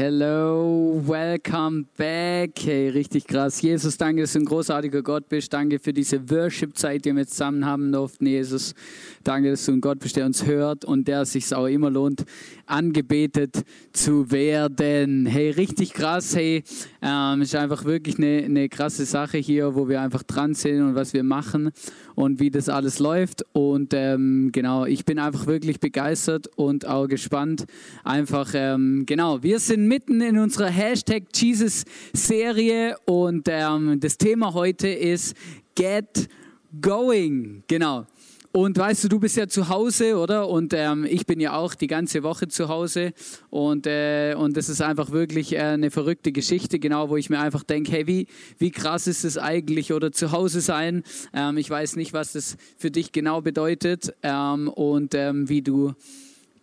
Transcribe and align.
Hello, 0.00 0.98
welcome 1.04 1.84
back. 1.98 2.52
Hey, 2.64 2.88
richtig 2.88 3.26
krass. 3.26 3.60
Jesus, 3.60 3.98
danke, 3.98 4.22
dass 4.22 4.32
du 4.32 4.38
ein 4.38 4.46
großartiger 4.46 5.02
Gott 5.02 5.28
bist. 5.28 5.52
Danke 5.52 5.78
für 5.78 5.92
diese 5.92 6.30
Worship-Zeit, 6.30 7.04
die 7.04 7.14
wir 7.14 7.26
zusammen 7.26 7.66
haben 7.66 7.92
durften. 7.92 8.24
Jesus, 8.24 8.74
danke, 9.24 9.50
dass 9.50 9.66
du 9.66 9.72
ein 9.72 9.82
Gott 9.82 9.98
bist, 9.98 10.16
der 10.16 10.24
uns 10.24 10.46
hört 10.46 10.86
und 10.86 11.06
der 11.06 11.26
sich 11.26 11.54
auch 11.54 11.66
immer 11.66 11.90
lohnt, 11.90 12.24
angebetet 12.64 13.62
zu 13.92 14.30
werden. 14.30 15.26
Hey, 15.26 15.50
richtig 15.50 15.92
krass. 15.92 16.34
Hey, 16.34 16.64
ähm, 17.02 17.42
ist 17.42 17.54
einfach 17.54 17.84
wirklich 17.84 18.16
eine, 18.16 18.44
eine 18.44 18.70
krasse 18.70 19.04
Sache 19.04 19.36
hier, 19.36 19.74
wo 19.74 19.86
wir 19.86 20.00
einfach 20.00 20.22
dran 20.22 20.54
sind 20.54 20.80
und 20.80 20.94
was 20.94 21.12
wir 21.12 21.24
machen 21.24 21.72
und 22.20 22.38
wie 22.38 22.50
das 22.50 22.68
alles 22.68 22.98
läuft. 22.98 23.44
Und 23.52 23.94
ähm, 23.94 24.50
genau, 24.52 24.84
ich 24.84 25.04
bin 25.04 25.18
einfach 25.18 25.46
wirklich 25.46 25.80
begeistert 25.80 26.48
und 26.56 26.86
auch 26.86 27.06
gespannt. 27.06 27.64
Einfach, 28.04 28.52
ähm, 28.54 29.04
genau, 29.06 29.42
wir 29.42 29.58
sind 29.58 29.86
mitten 29.86 30.20
in 30.20 30.38
unserer 30.38 30.68
Hashtag 30.68 31.24
Jesus-Serie 31.34 32.96
und 33.06 33.48
ähm, 33.48 33.98
das 34.00 34.18
Thema 34.18 34.52
heute 34.54 34.88
ist 34.88 35.34
Get 35.74 36.28
Going. 36.80 37.62
Genau. 37.66 38.06
Und 38.52 38.76
weißt 38.76 39.04
du, 39.04 39.08
du 39.08 39.20
bist 39.20 39.36
ja 39.36 39.46
zu 39.46 39.68
Hause, 39.68 40.16
oder? 40.16 40.48
Und 40.48 40.72
ähm, 40.74 41.06
ich 41.08 41.24
bin 41.24 41.38
ja 41.38 41.52
auch 41.52 41.76
die 41.76 41.86
ganze 41.86 42.24
Woche 42.24 42.48
zu 42.48 42.68
Hause. 42.68 43.12
Und, 43.48 43.86
äh, 43.86 44.34
und 44.36 44.56
das 44.56 44.68
ist 44.68 44.82
einfach 44.82 45.12
wirklich 45.12 45.52
äh, 45.52 45.60
eine 45.60 45.92
verrückte 45.92 46.32
Geschichte, 46.32 46.80
genau, 46.80 47.10
wo 47.10 47.16
ich 47.16 47.30
mir 47.30 47.38
einfach 47.38 47.62
denke, 47.62 47.92
hey, 47.92 48.08
wie, 48.08 48.26
wie 48.58 48.72
krass 48.72 49.06
ist 49.06 49.24
es 49.24 49.38
eigentlich, 49.38 49.92
oder 49.92 50.10
zu 50.10 50.32
Hause 50.32 50.60
sein? 50.62 51.04
Ähm, 51.32 51.58
ich 51.58 51.70
weiß 51.70 51.94
nicht, 51.94 52.12
was 52.12 52.32
das 52.32 52.56
für 52.76 52.90
dich 52.90 53.12
genau 53.12 53.40
bedeutet 53.40 54.14
ähm, 54.24 54.68
und 54.68 55.14
ähm, 55.14 55.48
wie 55.48 55.62
du 55.62 55.94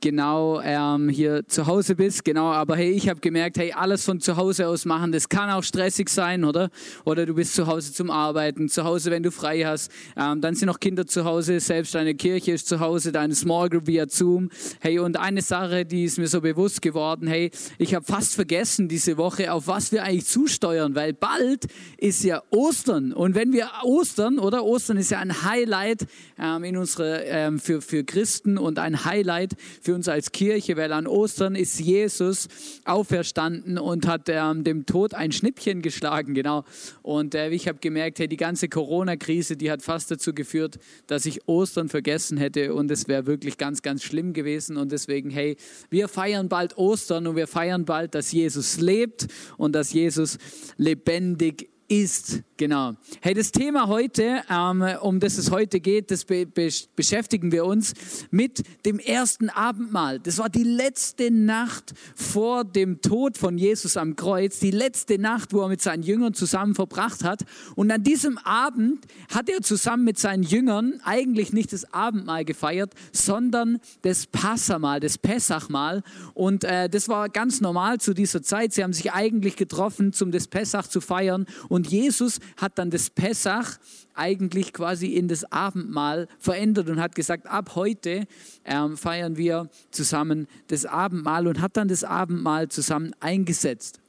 genau 0.02 0.62
ähm, 0.62 1.10
hier 1.10 1.48
zu 1.48 1.68
Hause 1.68 1.96
bist, 1.96 2.24
genau, 2.24 2.52
aber 2.52 2.76
hey, 2.76 2.92
ich 2.92 3.10
habe 3.10 3.20
gemerkt, 3.20 3.58
hey, 3.58 3.74
alles 3.74 4.06
von 4.06 4.20
zu 4.20 4.38
Hause 4.38 4.68
aus 4.68 4.86
machen, 4.86 5.12
das 5.12 5.30
kann 5.30 5.50
auch 5.50 5.64
stressig 5.64 6.10
sein, 6.10 6.44
oder? 6.44 6.70
Oder 7.06 7.26
du 7.26 7.34
bist 7.34 7.56
zu 7.56 7.68
Hause 7.68 7.94
zum 7.94 8.12
Arbeiten, 8.12 8.70
zu 8.70 8.84
Hause, 8.84 9.12
wenn 9.12 9.24
du 9.24 9.32
frei 9.32 9.64
hast, 9.64 9.92
ähm, 10.16 10.42
dann 10.42 10.56
sind 10.56 10.68
noch 10.68 10.80
Kinder 10.80 11.08
zu 11.08 11.26
Hause, 11.26 11.60
selbst 11.60 11.96
deine 11.96 12.16
Kirche 12.16 12.52
ist 12.52 12.68
zu 12.68 12.80
Hause, 12.80 13.12
deine 13.12 13.36
Small 13.36 13.70
Group 13.70 13.88
via 13.88 14.08
Zoom, 14.08 14.50
hey, 14.80 15.00
und 15.00 15.18
eine 15.18 15.42
Sache, 15.42 15.86
die 15.86 16.04
ist 16.04 16.18
mir 16.18 16.28
so 16.28 16.42
bewusst 16.42 16.82
geworden, 16.82 17.28
hey, 17.28 17.52
ich 17.78 17.96
habe 17.96 18.06
fast 18.06 18.36
vergessen 18.36 18.88
diese 18.88 19.18
Woche, 19.18 19.52
auf 19.52 19.68
was 19.68 19.92
wir 19.92 20.04
eigentlich 20.04 20.26
zusteuern, 20.26 20.96
weil 20.96 21.14
bald 21.14 21.66
ist 21.98 22.24
ja 22.24 22.44
Ostern. 22.52 23.14
Und 23.14 23.36
wenn 23.36 23.54
wir 23.54 23.70
Ostern, 23.84 24.40
oder? 24.40 24.64
Ostern 24.64 24.98
ist 24.98 25.12
ja 25.12 25.20
ein 25.20 25.44
Highlight 25.44 26.06
ähm, 26.40 26.64
in 26.64 26.78
unserer, 26.78 27.24
ähm, 27.26 27.60
für, 27.60 27.82
für 27.82 28.04
Christen 28.04 28.58
und 28.58 28.80
ein 28.80 29.06
Highlight 29.06 29.54
für 29.88 29.96
uns 29.96 30.10
als 30.10 30.34
Kirche, 30.34 30.76
weil 30.76 30.92
an 30.92 31.08
Ostern 31.08 31.56
ist 31.56 31.80
Jesus 31.80 32.50
auferstanden 32.84 33.78
und 33.78 34.06
hat 34.06 34.28
ähm, 34.28 34.66
dem 34.66 34.86
Tod 34.86 35.14
ein 35.14 35.32
Schnippchen 35.32 35.82
geschlagen, 35.82 36.34
genau. 36.34 36.66
Und 37.04 37.36
äh, 37.36 37.52
ich 37.52 37.70
habe 37.70 37.80
gemerkt, 37.80 38.20
hey, 38.20 38.28
die 38.28 38.36
ganze 38.36 38.68
Corona-Krise, 38.68 39.56
die 39.56 39.72
hat 39.72 39.82
fast 39.82 40.12
dazu 40.12 40.34
geführt, 40.34 40.78
dass 41.08 41.26
ich 41.26 41.48
Ostern 41.48 41.88
vergessen 41.88 42.38
hätte 42.38 42.74
und 42.74 42.92
es 42.92 43.08
wäre 43.08 43.28
wirklich 43.28 43.58
ganz, 43.58 43.82
ganz 43.82 44.04
schlimm 44.04 44.34
gewesen. 44.34 44.76
Und 44.76 44.92
deswegen, 44.92 45.30
hey, 45.30 45.56
wir 45.90 46.10
feiern 46.10 46.50
bald 46.50 46.78
Ostern 46.78 47.26
und 47.26 47.38
wir 47.38 47.48
feiern 47.48 47.86
bald, 47.86 48.14
dass 48.14 48.34
Jesus 48.34 48.82
lebt 48.82 49.28
und 49.56 49.74
dass 49.74 49.94
Jesus 49.94 50.38
lebendig 50.76 51.62
ist 51.62 51.78
ist. 51.88 52.44
Genau. 52.58 52.96
Hey, 53.22 53.36
das 53.36 53.52
Thema 53.52 53.88
heute, 53.88 54.42
ähm, 54.50 54.84
um 55.02 55.20
das 55.20 55.38
es 55.38 55.52
heute 55.52 55.80
geht, 55.80 56.10
das 56.10 56.26
be 56.26 56.48
be 56.48 56.70
beschäftigen 56.96 57.52
wir 57.52 57.66
uns 57.66 57.94
mit 58.32 58.64
dem 58.84 58.98
ersten 58.98 59.52
Abendmahl. 59.52 60.20
Das 60.20 60.40
war 60.40 60.50
die 60.50 60.64
letzte 60.64 61.30
Nacht 61.30 61.94
vor 62.16 62.66
dem 62.66 63.04
Tod 63.04 63.38
von 63.38 63.60
Jesus 63.60 63.96
am 63.96 64.16
Kreuz, 64.16 64.58
die 64.58 64.72
letzte 64.72 65.20
Nacht, 65.20 65.54
wo 65.54 65.62
er 65.62 65.68
mit 65.68 65.82
seinen 65.84 66.02
Jüngern 66.02 66.34
zusammen 66.34 66.74
verbracht 66.74 67.24
hat. 67.24 67.46
Und 67.76 67.92
an 67.92 68.02
diesem 68.02 68.40
Abend 68.40 69.06
hat 69.32 69.50
er 69.50 69.62
zusammen 69.62 70.04
mit 70.04 70.18
seinen 70.18 70.42
Jüngern 70.42 71.00
eigentlich 71.04 71.54
nicht 71.54 71.72
das 71.74 71.94
Abendmahl 71.94 72.44
gefeiert, 72.44 72.92
sondern 73.12 73.80
das 74.02 74.26
Passamahl, 74.26 75.00
das 75.00 75.20
Pessachmahl. 75.20 76.02
Und 76.34 76.64
äh, 76.64 76.90
das 76.90 77.08
war 77.08 77.30
ganz 77.30 77.62
normal 77.62 78.00
zu 78.00 78.16
dieser 78.16 78.42
Zeit. 78.42 78.74
Sie 78.74 78.84
haben 78.84 78.94
sich 78.94 79.12
eigentlich 79.12 79.58
getroffen, 79.58 80.12
um 80.22 80.32
das 80.32 80.48
Pessach 80.48 80.88
zu 80.88 81.02
feiern. 81.02 81.46
Und 81.70 81.88
Jesus 81.92 82.40
hat 82.56 82.78
dann 82.80 82.90
das 82.90 83.10
Pessach 83.10 83.78
eigentlich 84.14 84.74
quasi 84.74 85.08
in 85.08 85.28
das 85.28 85.52
Abendmahl 85.52 86.28
verändert 86.40 86.90
und 86.90 87.00
hat 87.00 87.16
gesagt, 87.16 87.48
ab 87.48 87.76
heute 87.76 88.26
ähm, 88.66 88.98
feiern 88.98 89.38
wir 89.38 89.70
zusammen 89.92 90.48
das 90.68 90.86
Abendmahl 90.86 91.48
und 91.48 91.62
hat 91.62 91.78
dann 91.78 91.88
das 91.88 92.04
Abendmahl 92.04 92.70
zusammen 92.70 93.14
eingesetzt. 93.20 94.00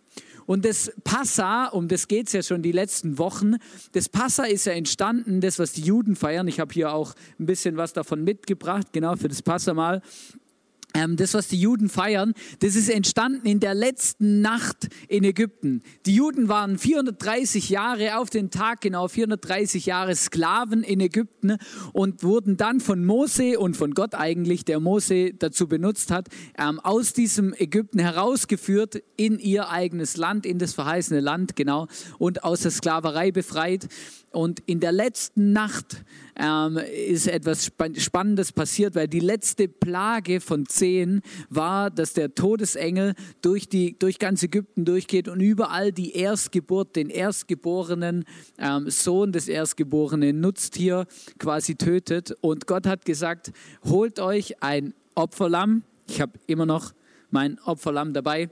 Und 0.47 0.65
das 0.65 0.91
Passa, 1.05 1.67
um 1.67 1.89
das 1.89 2.09
geht 2.09 2.29
es 2.29 2.33
ja 2.33 2.43
schon 2.43 2.63
die 2.63 2.73
letzten 2.73 3.19
Wochen, 3.19 3.57
das 3.93 4.09
Passa 4.09 4.45
ist 4.45 4.65
ja 4.65 4.73
entstanden, 4.73 5.43
das, 5.43 5.59
was 5.59 5.73
die 5.73 5.83
Juden 5.83 6.17
feiern. 6.17 6.49
Ich 6.49 6.59
habe 6.59 6.73
hier 6.73 6.91
auch 6.95 7.13
ein 7.39 7.45
bisschen 7.45 7.77
was 7.77 7.93
davon 7.93 8.25
mitgebracht, 8.25 8.87
genau 8.93 9.15
für 9.17 9.29
das 9.29 9.43
Passamal. 9.43 9.97
Ähm, 9.97 10.48
das, 10.93 11.35
was 11.35 11.49
die 11.49 11.61
Juden 11.61 11.89
feiern, 11.89 12.33
das 12.61 12.75
ist 12.75 12.89
entstanden 12.89 13.47
in 13.47 13.61
der 13.61 13.75
letzten 13.75 14.41
Nacht 14.41 14.89
in 15.09 15.23
Ägypten. 15.23 15.83
Die 16.07 16.15
Juden 16.15 16.49
waren 16.49 16.79
430 16.79 17.69
Jahre 17.69 18.19
auf 18.19 18.31
den 18.31 18.51
Tag 18.51 18.81
genau 18.81 19.07
430 19.07 19.87
Jahre 19.87 20.17
Sklaven 20.17 20.83
in 20.83 21.01
Ägypten 21.01 21.57
und 21.93 22.23
wurden 22.23 22.57
dann 22.57 22.81
von 22.81 23.05
Mose 23.05 23.59
und 23.59 23.77
von 23.77 23.93
Gott 23.93 24.15
eigentlich, 24.15 24.65
der 24.65 24.81
Mose 24.81 25.35
dazu 25.35 25.69
benutzt 25.69 26.11
hat, 26.11 26.29
ähm, 26.59 26.81
aus 26.81 27.13
diesem 27.13 27.55
Ägypten 27.55 27.99
herausgeführt 27.99 29.03
in 29.17 29.39
ihr 29.39 29.69
eigenes 29.69 30.17
Land, 30.17 30.47
in 30.47 30.59
das 30.59 30.75
verheißene 30.75 31.21
Land, 31.21 31.55
genau, 31.55 31.87
und 32.19 32.45
aus 32.45 32.61
der 32.61 32.71
Sklaverei 32.71 33.31
befreit. 33.31 33.89
Und 34.31 34.61
in 34.67 34.81
der 34.81 34.93
letzten 34.93 35.53
Nacht 35.53 36.05
ähm, 36.37 36.77
ist 36.77 37.27
etwas 37.27 37.71
Spannendes 37.97 38.53
passiert, 38.53 38.95
weil 38.95 39.09
die 39.09 39.21
letzte 39.21 39.69
Plage 39.69 40.41
von 40.41 40.67
zehn 40.67 41.23
war, 41.49 41.91
dass 41.91 42.13
der 42.13 42.35
Todesengel 42.35 43.15
durch, 43.41 43.69
die, 43.69 43.99
durch 43.99 44.19
ganz 44.19 44.43
Ägypten 44.43 44.85
durchgeht 44.85 45.29
und 45.29 45.41
überall 45.41 45.93
die 45.93 46.13
Erstgeburt, 46.13 46.95
den 46.97 47.09
erstgeborenen 47.09 48.25
ähm, 48.59 48.91
Sohn 48.91 49.33
des 49.33 49.49
erstgeborenen 49.49 50.41
Nutztier 50.41 51.07
quasi 51.39 51.77
tötet. 51.77 52.37
Und 52.43 52.67
Gott 52.67 52.87
hat 52.87 53.07
gesagt, 53.07 53.53
holt 53.85 54.21
euch 54.21 54.63
ein 54.63 54.93
Opferlamm. 55.15 55.83
Ich 56.07 56.21
habe 56.21 56.33
immer 56.47 56.67
noch 56.67 56.93
mein 57.31 57.59
Opferlamm 57.61 58.13
dabei 58.13 58.51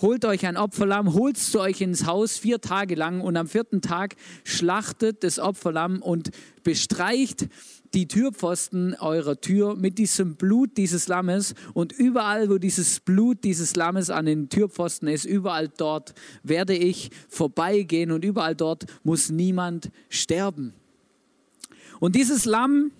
holt 0.00 0.24
euch 0.24 0.46
ein 0.46 0.56
Opferlamm, 0.56 1.14
holt 1.14 1.36
es 1.36 1.50
zu 1.50 1.60
euch 1.60 1.80
ins 1.80 2.06
Haus 2.06 2.38
vier 2.38 2.60
Tage 2.60 2.94
lang 2.94 3.20
und 3.20 3.36
am 3.36 3.46
vierten 3.46 3.82
Tag 3.82 4.16
schlachtet 4.44 5.22
das 5.24 5.38
Opferlamm 5.38 6.02
und 6.02 6.30
bestreicht 6.62 7.48
die 7.94 8.06
Türpfosten 8.06 8.94
eurer 8.94 9.40
Tür 9.40 9.76
mit 9.76 9.98
diesem 9.98 10.36
Blut 10.36 10.76
dieses 10.76 11.08
Lammes 11.08 11.54
und 11.74 11.92
überall, 11.92 12.48
wo 12.48 12.58
dieses 12.58 13.00
Blut 13.00 13.42
dieses 13.44 13.74
Lammes 13.74 14.10
an 14.10 14.26
den 14.26 14.48
Türpfosten 14.48 15.08
ist, 15.08 15.24
überall 15.24 15.68
dort 15.68 16.14
werde 16.42 16.74
ich 16.74 17.10
vorbeigehen 17.28 18.12
und 18.12 18.24
überall 18.24 18.54
dort 18.54 18.86
muss 19.02 19.30
niemand 19.30 19.90
sterben. 20.08 20.74
Und 21.98 22.14
dieses 22.14 22.44
Lamm 22.44 22.92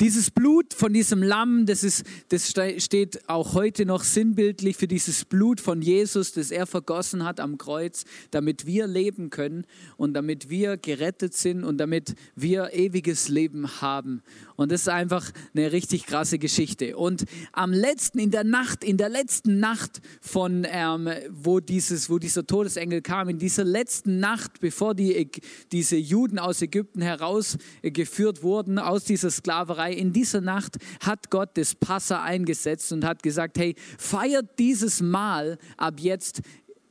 Dieses 0.00 0.30
Blut 0.30 0.74
von 0.74 0.92
diesem 0.92 1.24
Lamm, 1.24 1.66
das, 1.66 1.82
ist, 1.82 2.04
das 2.28 2.48
steht 2.48 3.28
auch 3.28 3.54
heute 3.54 3.84
noch 3.84 4.04
sinnbildlich 4.04 4.76
für 4.76 4.86
dieses 4.86 5.24
Blut 5.24 5.60
von 5.60 5.82
Jesus, 5.82 6.30
das 6.32 6.52
er 6.52 6.66
vergossen 6.66 7.24
hat 7.24 7.40
am 7.40 7.58
Kreuz, 7.58 8.04
damit 8.30 8.64
wir 8.64 8.86
leben 8.86 9.30
können 9.30 9.66
und 9.96 10.14
damit 10.14 10.50
wir 10.50 10.76
gerettet 10.76 11.34
sind 11.34 11.64
und 11.64 11.78
damit 11.78 12.14
wir 12.36 12.72
ewiges 12.74 13.28
Leben 13.28 13.80
haben. 13.80 14.22
Und 14.58 14.72
das 14.72 14.80
ist 14.82 14.88
einfach 14.88 15.30
eine 15.54 15.70
richtig 15.70 16.04
krasse 16.04 16.40
Geschichte. 16.40 16.96
Und 16.96 17.26
am 17.52 17.72
letzten, 17.72 18.18
in 18.18 18.32
der 18.32 18.42
Nacht, 18.42 18.82
in 18.82 18.96
der 18.96 19.08
letzten 19.08 19.60
Nacht 19.60 20.00
von, 20.20 20.66
ähm, 20.68 21.08
wo, 21.30 21.60
dieses, 21.60 22.10
wo 22.10 22.18
dieser 22.18 22.44
Todesengel 22.44 23.00
kam, 23.00 23.28
in 23.28 23.38
dieser 23.38 23.62
letzten 23.62 24.18
Nacht, 24.18 24.58
bevor 24.60 24.96
die, 24.96 25.30
diese 25.70 25.94
Juden 25.94 26.40
aus 26.40 26.60
Ägypten 26.60 27.02
herausgeführt 27.02 28.42
wurden, 28.42 28.80
aus 28.80 29.04
dieser 29.04 29.30
Sklaverei, 29.30 29.92
in 29.92 30.12
dieser 30.12 30.40
Nacht 30.40 30.78
hat 31.04 31.30
Gott 31.30 31.50
das 31.54 31.76
Passa 31.76 32.24
eingesetzt 32.24 32.90
und 32.90 33.04
hat 33.04 33.22
gesagt, 33.22 33.58
hey, 33.58 33.76
feiert 33.96 34.58
dieses 34.58 35.00
Mal 35.00 35.58
ab 35.76 36.00
jetzt 36.00 36.42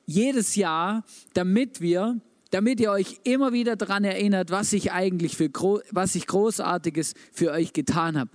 jedes 0.06 0.56
Jahr, 0.56 1.04
damit 1.34 1.82
wir 1.82 2.22
damit 2.52 2.80
ihr 2.80 2.92
euch 2.92 3.20
immer 3.24 3.54
wieder 3.54 3.76
daran 3.76 4.04
erinnert, 4.04 4.52
was 4.52 4.74
ich 4.74 4.92
eigentlich 4.92 5.38
für 5.38 5.50
was 5.92 6.16
ich 6.16 6.28
großartiges 6.28 7.14
für 7.34 7.52
euch 7.52 7.74
getan 7.74 8.18
habe. 8.18 8.32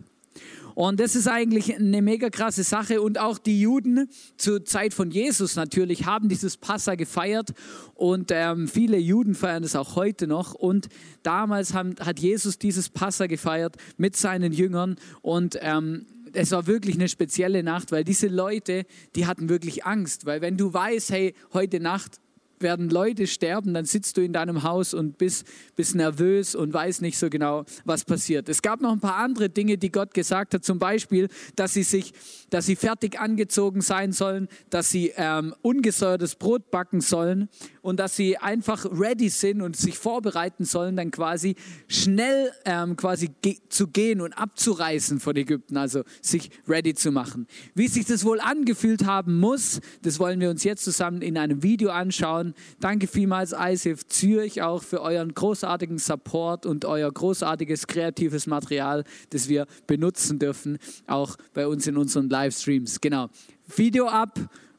Und 0.75 1.01
das 1.01 1.17
ist 1.17 1.29
eigentlich 1.29 1.75
eine 1.75 2.03
mega 2.03 2.31
krasse 2.31 2.63
Sache. 2.63 3.03
Und 3.03 3.19
auch 3.19 3.39
die 3.39 3.61
Juden 3.61 4.09
zur 4.37 4.65
Zeit 4.65 4.95
von 4.95 5.11
Jesus 5.11 5.57
natürlich 5.57 6.07
haben 6.07 6.29
dieses 6.29 6.57
Passa 6.57 6.95
gefeiert. 6.95 7.53
Und 7.95 8.31
ähm, 8.33 8.69
viele 8.69 8.97
Juden 8.97 9.35
feiern 9.35 9.65
es 9.65 9.77
auch 9.77 9.97
heute 9.97 10.27
noch. 10.27 10.55
Und 10.55 10.89
damals 11.23 11.75
haben, 11.75 11.95
hat 12.01 12.19
Jesus 12.21 12.59
dieses 12.59 12.89
Passa 12.89 13.27
gefeiert 13.27 13.77
mit 13.97 14.17
seinen 14.17 14.53
Jüngern. 14.53 14.97
Und 15.21 15.59
ähm, 15.61 16.07
es 16.33 16.51
war 16.53 16.67
wirklich 16.67 16.95
eine 16.95 17.09
spezielle 17.09 17.63
Nacht, 17.63 17.93
weil 17.93 18.05
diese 18.05 18.29
Leute, 18.29 18.85
die 19.15 19.27
hatten 19.27 19.49
wirklich 19.49 19.85
Angst. 19.85 20.25
Weil 20.25 20.41
wenn 20.41 20.57
du 20.57 20.73
weißt, 20.73 21.11
hey, 21.11 21.35
heute 21.53 21.81
Nacht 21.81 22.22
werden 22.63 22.91
Leute 22.91 23.27
sterben, 23.27 23.75
dann 23.75 23.85
sitzt 23.85 24.17
du 24.17 24.23
in 24.23 24.33
deinem 24.33 24.63
Haus 24.63 24.95
und 24.95 25.19
bist, 25.19 25.47
bist 25.77 25.95
nervös 25.95 26.55
und 26.55 26.73
weißt 26.73 27.03
nicht 27.03 27.19
so 27.19 27.29
genau, 27.29 27.65
was 27.85 28.05
passiert. 28.05 28.49
Es 28.49 28.63
gab 28.63 28.81
noch 28.81 28.93
ein 28.93 29.01
paar 29.01 29.17
andere 29.17 29.49
Dinge, 29.51 29.79
die 29.79 29.93
Gott 29.93 30.15
gesagt 30.15 30.55
hat, 30.55 30.65
zum 30.65 30.79
Beispiel, 30.79 31.29
dass 31.57 31.75
sie 31.75 31.83
sich, 31.83 32.13
dass 32.51 32.67
sie 32.67 32.77
fertig 32.77 33.19
angezogen 33.19 33.81
sein 33.81 34.13
sollen, 34.13 34.49
dass 34.71 34.91
sie 34.91 35.13
ähm, 35.17 35.55
ungesäuertes 35.63 36.37
Brot 36.37 36.71
backen 36.71 37.01
sollen 37.01 37.49
und 37.83 37.99
dass 37.99 38.17
sie 38.17 38.39
einfach 38.39 38.87
ready 38.87 39.29
sind 39.29 39.61
und 39.61 39.77
sich 39.77 39.99
vorbereiten 39.99 40.65
sollen, 40.65 40.97
dann 40.97 41.11
quasi 41.11 41.57
schnell 41.89 42.53
ähm, 42.65 42.97
quasi 42.97 43.31
ge 43.43 43.59
zu 43.69 43.89
gehen 43.89 44.21
und 44.21 44.33
abzureißen 44.33 45.21
von 45.21 45.37
Ägypten, 45.37 45.77
also 45.77 46.05
sich 46.21 46.51
ready 46.67 46.95
zu 46.95 47.11
machen. 47.11 47.47
Wie 47.75 47.89
sich 47.89 48.07
das 48.07 48.25
wohl 48.25 48.41
angefühlt 48.41 49.05
haben 49.05 49.39
muss, 49.39 49.81
das 50.03 50.19
wollen 50.19 50.41
wir 50.41 50.51
uns 50.51 50.65
jetzt 50.65 50.85
zusammen 50.85 51.23
in 51.23 51.37
einem 51.37 51.63
Video 51.63 51.91
anschauen. 51.91 52.55
Danke 52.81 53.07
vielmals 53.07 53.53
ISIF 53.53 54.07
Zürich 54.07 54.63
auch 54.63 54.83
für 54.83 55.03
euren 55.03 55.35
großartigen 55.35 55.99
Support 55.99 56.67
und 56.67 56.85
euer 56.85 57.11
großartiges 57.11 57.87
kreatives 57.87 58.47
Material, 58.47 59.05
das 59.31 59.49
wir 59.49 59.67
benutzen 59.87 60.39
dürfen, 60.39 60.79
auch 61.07 61.37
bei 61.53 61.67
uns 61.67 61.87
in 61.87 61.97
unseren 61.97 62.29
Livestreams. 62.29 63.01
Genau. 63.01 63.29
Video 63.77 64.07
ab 64.07 64.39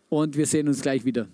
und 0.10 0.38
wir 0.38 0.46
sehen 0.46 0.68
uns 0.68 0.82
gleich 0.82 1.04
wieder. 1.06 1.28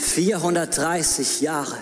Vierhundertdreißig 0.00 1.40
Jahre. 1.42 1.76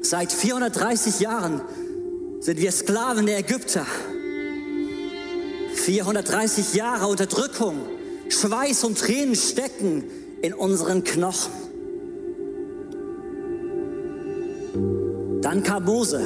Seit 0.00 0.32
430 0.32 1.20
Jahren 1.20 1.60
sind 2.40 2.58
wir 2.58 2.72
Sklaven 2.72 3.26
der 3.26 3.38
Ägypter. 3.38 3.84
430 5.74 6.74
Jahre 6.74 7.08
Unterdrückung, 7.08 7.82
Schweiß 8.28 8.84
und 8.84 8.98
Tränen 8.98 9.34
stecken 9.34 10.04
in 10.40 10.54
unseren 10.54 11.04
Knochen. 11.04 11.52
Dann 15.42 15.62
kam 15.62 15.84
Mose. 15.84 16.22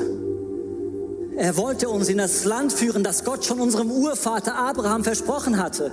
Er 1.37 1.57
wollte 1.57 1.89
uns 1.89 2.09
in 2.09 2.19
das 2.19 2.45
Land 2.45 2.73
führen, 2.73 3.03
das 3.03 3.25
Gott 3.25 3.45
schon 3.45 3.61
unserem 3.61 3.91
Urvater 3.91 4.55
Abraham 4.55 5.03
versprochen 5.03 5.59
hatte. 5.59 5.91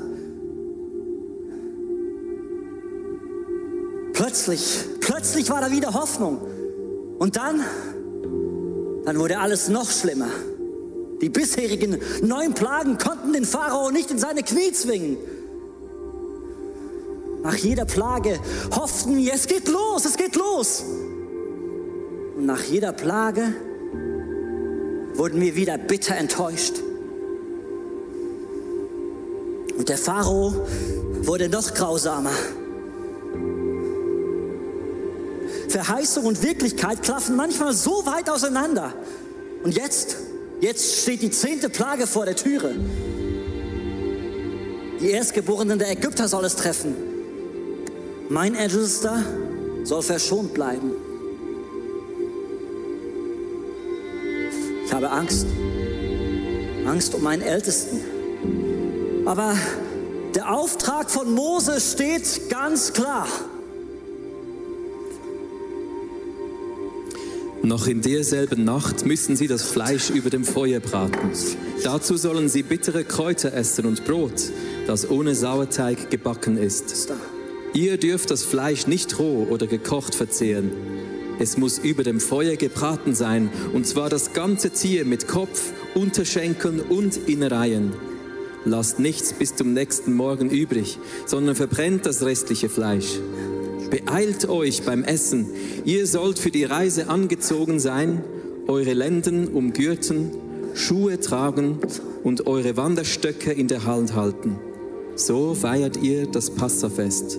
Plötzlich, 4.32 4.86
plötzlich 5.02 5.50
war 5.50 5.60
da 5.60 5.72
wieder 5.72 5.94
Hoffnung. 5.94 6.40
Und 7.20 7.36
dann, 7.36 7.66
dann 9.04 9.20
wurde 9.20 9.38
alles 9.38 9.68
noch 9.68 9.92
schlimmer. 9.92 10.30
Die 11.22 11.28
bisherigen 11.28 11.98
neun 12.22 12.54
Plagen 12.54 12.98
konnten 12.98 13.34
den 13.34 13.44
Pharao 13.44 13.92
nicht 13.92 14.10
in 14.10 14.18
seine 14.18 14.42
Knie 14.44 14.72
zwingen. 14.72 15.18
Nach 17.44 17.56
jeder 17.56 17.84
Plage 17.84 18.40
hofften 18.74 19.18
wir, 19.18 19.34
es 19.34 19.48
geht 19.48 19.68
los, 19.68 20.06
es 20.06 20.16
geht 20.16 20.38
los. 20.38 20.86
Und 22.38 22.46
nach 22.46 22.64
jeder 22.64 22.94
Plage 22.94 23.54
wurden 25.16 25.42
wir 25.42 25.58
wieder 25.58 25.78
bitter 25.78 26.16
enttäuscht. 26.16 26.76
Und 29.78 29.90
der 29.90 29.98
Pharao 29.98 30.54
wurde 31.24 31.50
noch 31.50 31.74
grausamer. 31.74 32.32
Verheißung 35.72 36.26
und 36.26 36.44
Wirklichkeit 36.44 37.02
klaffen 37.02 37.36
manchmal 37.36 37.74
so 37.74 38.06
weit 38.06 38.30
auseinander. 38.30 38.94
Und 39.64 39.76
jetzt 39.76 40.18
Jetzt 40.62 41.02
steht 41.02 41.24
die 41.24 41.32
zehnte 41.32 41.70
Plage 41.70 42.06
vor 42.06 42.26
der 42.26 42.36
Türe. 42.36 42.76
Die 45.02 45.10
Erstgeborenen 45.10 45.80
der 45.80 45.90
Ägypter 45.90 46.28
soll 46.28 46.46
es 46.46 46.56
treffen. 46.56 46.96
Mein 48.30 48.54
Ältester 48.54 49.24
soll 49.84 50.04
verschont 50.04 50.54
bleiben. 50.54 50.92
Ich 54.86 54.94
habe 54.94 55.10
Angst. 55.10 55.48
Angst 56.86 57.16
um 57.16 57.24
meinen 57.24 57.42
Ältesten. 57.42 58.00
Aber 59.26 59.56
der 60.36 60.54
Auftrag 60.54 61.10
von 61.10 61.34
Mose 61.34 61.82
steht 61.82 62.52
ganz 62.52 62.94
klar. 62.94 63.28
Noch 67.64 67.86
in 67.86 68.02
derselben 68.02 68.64
Nacht 68.64 69.06
müssen 69.06 69.36
sie 69.36 69.48
das 69.48 69.62
Fleisch 69.62 70.10
über 70.10 70.32
dem 70.32 70.44
Feuer 70.44 70.80
braten. 70.80 71.30
Dazu 71.84 72.18
sollen 72.18 72.50
sie 72.50 72.64
bittere 72.64 73.04
Kräuter 73.04 73.54
essen 73.54 73.86
und 73.86 74.04
Brot, 74.04 74.52
das 74.88 75.10
ohne 75.10 75.36
Sauerteig 75.36 76.10
gebacken 76.10 76.58
ist. 76.58 77.14
Ihr 77.74 77.98
dürft 77.98 78.32
das 78.32 78.44
Fleisch 78.44 78.88
nicht 78.88 79.20
roh 79.20 79.48
oder 79.50 79.68
gekocht 79.68 80.16
verzehren. 80.16 80.72
Es 81.40 81.58
muss 81.58 81.78
über 81.78 82.04
dem 82.04 82.20
Feuer 82.20 82.56
gebraten 82.56 83.14
sein, 83.14 83.50
und 83.74 83.86
zwar 83.86 84.10
das 84.10 84.34
ganze 84.34 84.72
Tier 84.72 85.06
mit 85.06 85.28
Kopf, 85.28 85.72
Unterschenkeln 85.94 86.82
und 86.82 87.16
Innereien. 87.30 87.94
Lasst 88.66 89.00
nichts 89.00 89.34
bis 89.34 89.56
zum 89.56 89.74
nächsten 89.74 90.14
Morgen 90.14 90.50
übrig, 90.50 91.00
sondern 91.26 91.56
verbrennt 91.56 92.06
das 92.06 92.24
restliche 92.24 92.70
Fleisch. 92.70 93.20
Beeilt 93.92 94.48
euch 94.48 94.84
beim 94.84 95.04
Essen. 95.04 95.48
Ihr 95.84 96.08
sollt 96.08 96.40
für 96.40 96.50
die 96.50 96.64
Reise 96.64 97.10
angezogen 97.10 97.80
sein, 97.80 98.24
eure 98.68 98.94
Lenden 98.94 99.50
umgürten, 99.50 100.32
Schuhe 100.74 101.20
tragen 101.20 101.78
und 102.24 102.48
eure 102.48 102.78
Wanderstöcke 102.78 103.52
in 103.52 103.68
der 103.68 103.86
Hand 103.86 104.16
halten. 104.16 104.58
So 105.16 105.54
feiert 105.54 105.98
ihr 105.98 106.26
das 106.26 106.52
Passafest. 106.52 107.38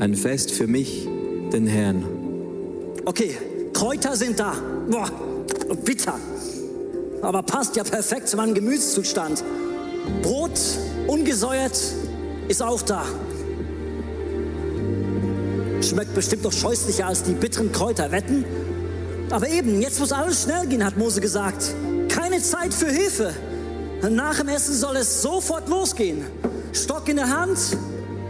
Ein 0.00 0.16
Fest 0.16 0.50
für 0.50 0.66
mich, 0.66 1.08
den 1.52 1.68
Herrn. 1.68 2.04
Okay, 3.04 3.36
Kräuter 3.72 4.16
sind 4.16 4.40
da. 4.40 4.54
Boah, 4.90 5.08
bitter. 5.84 6.18
Aber 7.22 7.42
passt 7.42 7.76
ja 7.76 7.84
perfekt 7.84 8.28
zu 8.28 8.36
meinem 8.36 8.54
Gemütszustand. 8.54 9.44
Brot, 10.22 10.58
ungesäuert, 11.06 11.78
ist 12.48 12.62
auch 12.62 12.82
da. 12.82 13.06
Schmeckt 15.84 16.14
bestimmt 16.14 16.46
doch 16.46 16.52
scheußlicher 16.52 17.06
als 17.06 17.22
die 17.24 17.32
bitteren 17.32 17.70
Kräuter, 17.70 18.10
wetten? 18.10 18.44
Aber 19.28 19.48
eben, 19.48 19.82
jetzt 19.82 20.00
muss 20.00 20.12
alles 20.12 20.44
schnell 20.44 20.66
gehen, 20.66 20.82
hat 20.82 20.96
Mose 20.96 21.20
gesagt. 21.20 21.74
Keine 22.08 22.40
Zeit 22.40 22.72
für 22.72 22.88
Hilfe. 22.90 23.34
Nach 24.08 24.38
dem 24.38 24.48
Essen 24.48 24.74
soll 24.74 24.96
es 24.96 25.20
sofort 25.20 25.68
losgehen. 25.68 26.24
Stock 26.72 27.08
in 27.08 27.16
der 27.16 27.28
Hand, 27.28 27.58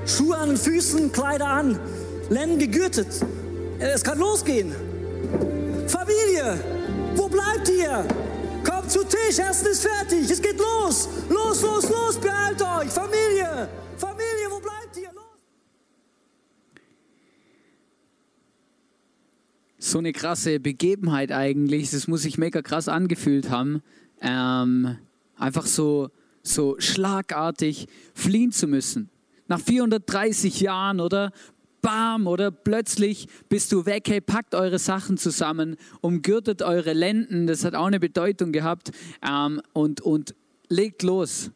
Schuhe 0.04 0.36
an 0.36 0.48
den 0.48 0.56
Füßen, 0.58 1.12
Kleider 1.12 1.46
an, 1.46 1.78
Lenden 2.28 2.58
gegürtet. 2.58 3.08
Es 3.78 4.02
kann 4.02 4.18
losgehen. 4.18 4.74
Familie, 5.86 6.58
wo 7.14 7.28
bleibt 7.28 7.68
ihr? 7.68 8.04
Kommt 8.68 8.90
zu 8.90 9.04
Tisch, 9.04 9.38
Essen 9.38 9.68
ist 9.68 9.86
fertig, 9.86 10.28
es 10.28 10.42
geht 10.42 10.58
los. 10.58 11.08
Los, 11.28 11.62
los, 11.62 11.88
los, 11.88 12.16
beeilt 12.16 12.60
euch. 12.60 12.90
Familie, 12.90 13.68
wo 14.50 14.58
bleibt 14.58 14.96
ihr? 14.96 15.12
Los. 15.12 15.24
So 19.94 20.00
eine 20.00 20.12
krasse 20.12 20.58
Begebenheit 20.58 21.30
eigentlich. 21.30 21.92
Das 21.92 22.08
muss 22.08 22.22
sich 22.22 22.36
mega 22.36 22.62
krass 22.62 22.88
angefühlt 22.88 23.48
haben. 23.48 23.80
Ähm, 24.20 24.98
einfach 25.36 25.66
so, 25.66 26.10
so 26.42 26.74
schlagartig 26.80 27.86
fliehen 28.12 28.50
zu 28.50 28.66
müssen. 28.66 29.08
Nach 29.46 29.60
430 29.60 30.58
Jahren, 30.58 30.98
oder? 30.98 31.30
Bam, 31.80 32.26
oder 32.26 32.50
plötzlich 32.50 33.28
bist 33.48 33.70
du 33.70 33.86
weg, 33.86 34.08
hey, 34.08 34.20
packt 34.20 34.56
eure 34.56 34.80
Sachen 34.80 35.16
zusammen, 35.16 35.76
umgürtet 36.00 36.62
eure 36.62 36.92
Lenden, 36.92 37.46
das 37.46 37.64
hat 37.64 37.76
auch 37.76 37.86
eine 37.86 38.00
Bedeutung 38.00 38.50
gehabt, 38.50 38.90
ähm, 39.24 39.62
und, 39.74 40.00
und 40.00 40.34
legt 40.68 41.04
los. 41.04 41.52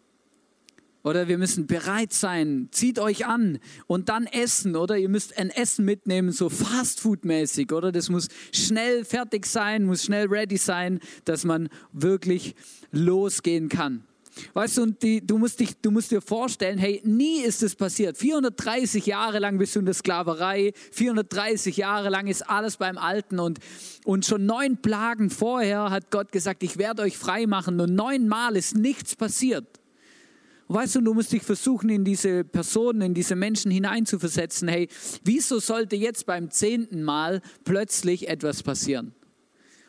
Oder 1.08 1.26
wir 1.26 1.38
müssen 1.38 1.66
bereit 1.66 2.12
sein, 2.12 2.68
zieht 2.70 2.98
euch 2.98 3.24
an 3.24 3.60
und 3.86 4.10
dann 4.10 4.26
essen. 4.26 4.76
Oder 4.76 4.98
ihr 4.98 5.08
müsst 5.08 5.38
ein 5.38 5.48
Essen 5.48 5.86
mitnehmen, 5.86 6.32
so 6.32 6.50
Fastfood-mäßig. 6.50 7.72
Oder 7.72 7.92
das 7.92 8.10
muss 8.10 8.28
schnell 8.52 9.06
fertig 9.06 9.46
sein, 9.46 9.84
muss 9.84 10.04
schnell 10.04 10.26
ready 10.26 10.58
sein, 10.58 11.00
dass 11.24 11.46
man 11.46 11.70
wirklich 11.92 12.54
losgehen 12.92 13.70
kann. 13.70 14.04
Weißt 14.52 14.76
du, 14.76 14.82
und 14.82 15.02
die, 15.02 15.26
du, 15.26 15.38
musst 15.38 15.60
dich, 15.60 15.80
du 15.80 15.90
musst 15.90 16.10
dir 16.10 16.20
vorstellen, 16.20 16.76
hey, 16.76 17.00
nie 17.04 17.40
ist 17.40 17.62
es 17.62 17.74
passiert. 17.74 18.18
430 18.18 19.06
Jahre 19.06 19.38
lang 19.38 19.56
bist 19.56 19.74
du 19.76 19.80
in 19.80 19.86
der 19.86 19.94
Sklaverei, 19.94 20.74
430 20.92 21.78
Jahre 21.78 22.10
lang 22.10 22.26
ist 22.26 22.48
alles 22.50 22.76
beim 22.76 22.98
Alten 22.98 23.40
und, 23.40 23.60
und 24.04 24.26
schon 24.26 24.44
neun 24.44 24.76
Plagen 24.76 25.30
vorher 25.30 25.90
hat 25.90 26.10
Gott 26.10 26.32
gesagt, 26.32 26.62
ich 26.62 26.76
werde 26.76 27.00
euch 27.00 27.16
frei 27.16 27.46
machen 27.46 27.80
und 27.80 27.94
neunmal 27.94 28.56
ist 28.56 28.76
nichts 28.76 29.16
passiert. 29.16 29.78
Weißt 30.68 30.96
du, 30.96 31.00
du 31.00 31.14
musst 31.14 31.32
dich 31.32 31.42
versuchen, 31.42 31.88
in 31.88 32.04
diese 32.04 32.44
Personen, 32.44 33.00
in 33.00 33.14
diese 33.14 33.34
Menschen 33.34 33.70
hineinzuversetzen. 33.70 34.68
Hey, 34.68 34.88
wieso 35.24 35.60
sollte 35.60 35.96
jetzt 35.96 36.26
beim 36.26 36.50
zehnten 36.50 37.02
Mal 37.02 37.40
plötzlich 37.64 38.28
etwas 38.28 38.62
passieren? 38.62 39.14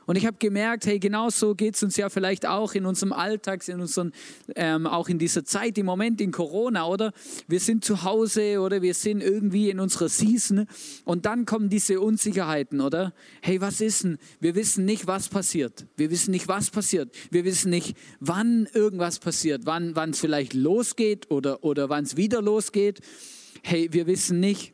Und 0.09 0.15
ich 0.15 0.25
habe 0.25 0.37
gemerkt, 0.39 0.87
hey, 0.87 0.97
genau 0.97 1.29
so 1.29 1.53
geht 1.53 1.75
es 1.75 1.83
uns 1.83 1.95
ja 1.95 2.09
vielleicht 2.09 2.47
auch 2.47 2.73
in 2.73 2.87
unserem 2.87 3.13
Alltag, 3.13 3.67
in 3.67 3.79
unseren, 3.79 4.11
ähm, 4.55 4.87
auch 4.87 5.07
in 5.07 5.19
dieser 5.19 5.45
Zeit, 5.45 5.77
im 5.77 5.85
Moment 5.85 6.19
in 6.19 6.31
Corona, 6.31 6.87
oder? 6.87 7.13
Wir 7.47 7.59
sind 7.59 7.85
zu 7.85 8.01
Hause 8.01 8.59
oder 8.59 8.81
wir 8.81 8.95
sind 8.95 9.21
irgendwie 9.21 9.69
in 9.69 9.79
unserer 9.79 10.09
Season 10.09 10.65
und 11.05 11.27
dann 11.27 11.45
kommen 11.45 11.69
diese 11.69 12.01
Unsicherheiten, 12.01 12.81
oder? 12.81 13.13
Hey, 13.43 13.61
was 13.61 13.81
ist 13.81 14.03
denn? 14.03 14.17
Wir 14.39 14.55
wissen 14.55 14.83
nicht, 14.83 15.05
was 15.05 15.29
passiert. 15.29 15.85
Wir 15.95 16.09
wissen 16.09 16.31
nicht, 16.31 16.47
was 16.47 16.71
passiert. 16.71 17.15
Wir 17.29 17.45
wissen 17.45 17.69
nicht, 17.69 17.95
wann 18.19 18.67
irgendwas 18.73 19.19
passiert, 19.19 19.67
wann 19.67 19.93
es 20.09 20.19
vielleicht 20.19 20.55
losgeht 20.55 21.29
oder, 21.29 21.63
oder 21.63 21.89
wann 21.89 22.05
es 22.05 22.17
wieder 22.17 22.41
losgeht. 22.41 23.01
Hey, 23.61 23.89
wir 23.91 24.07
wissen 24.07 24.39
nicht, 24.39 24.73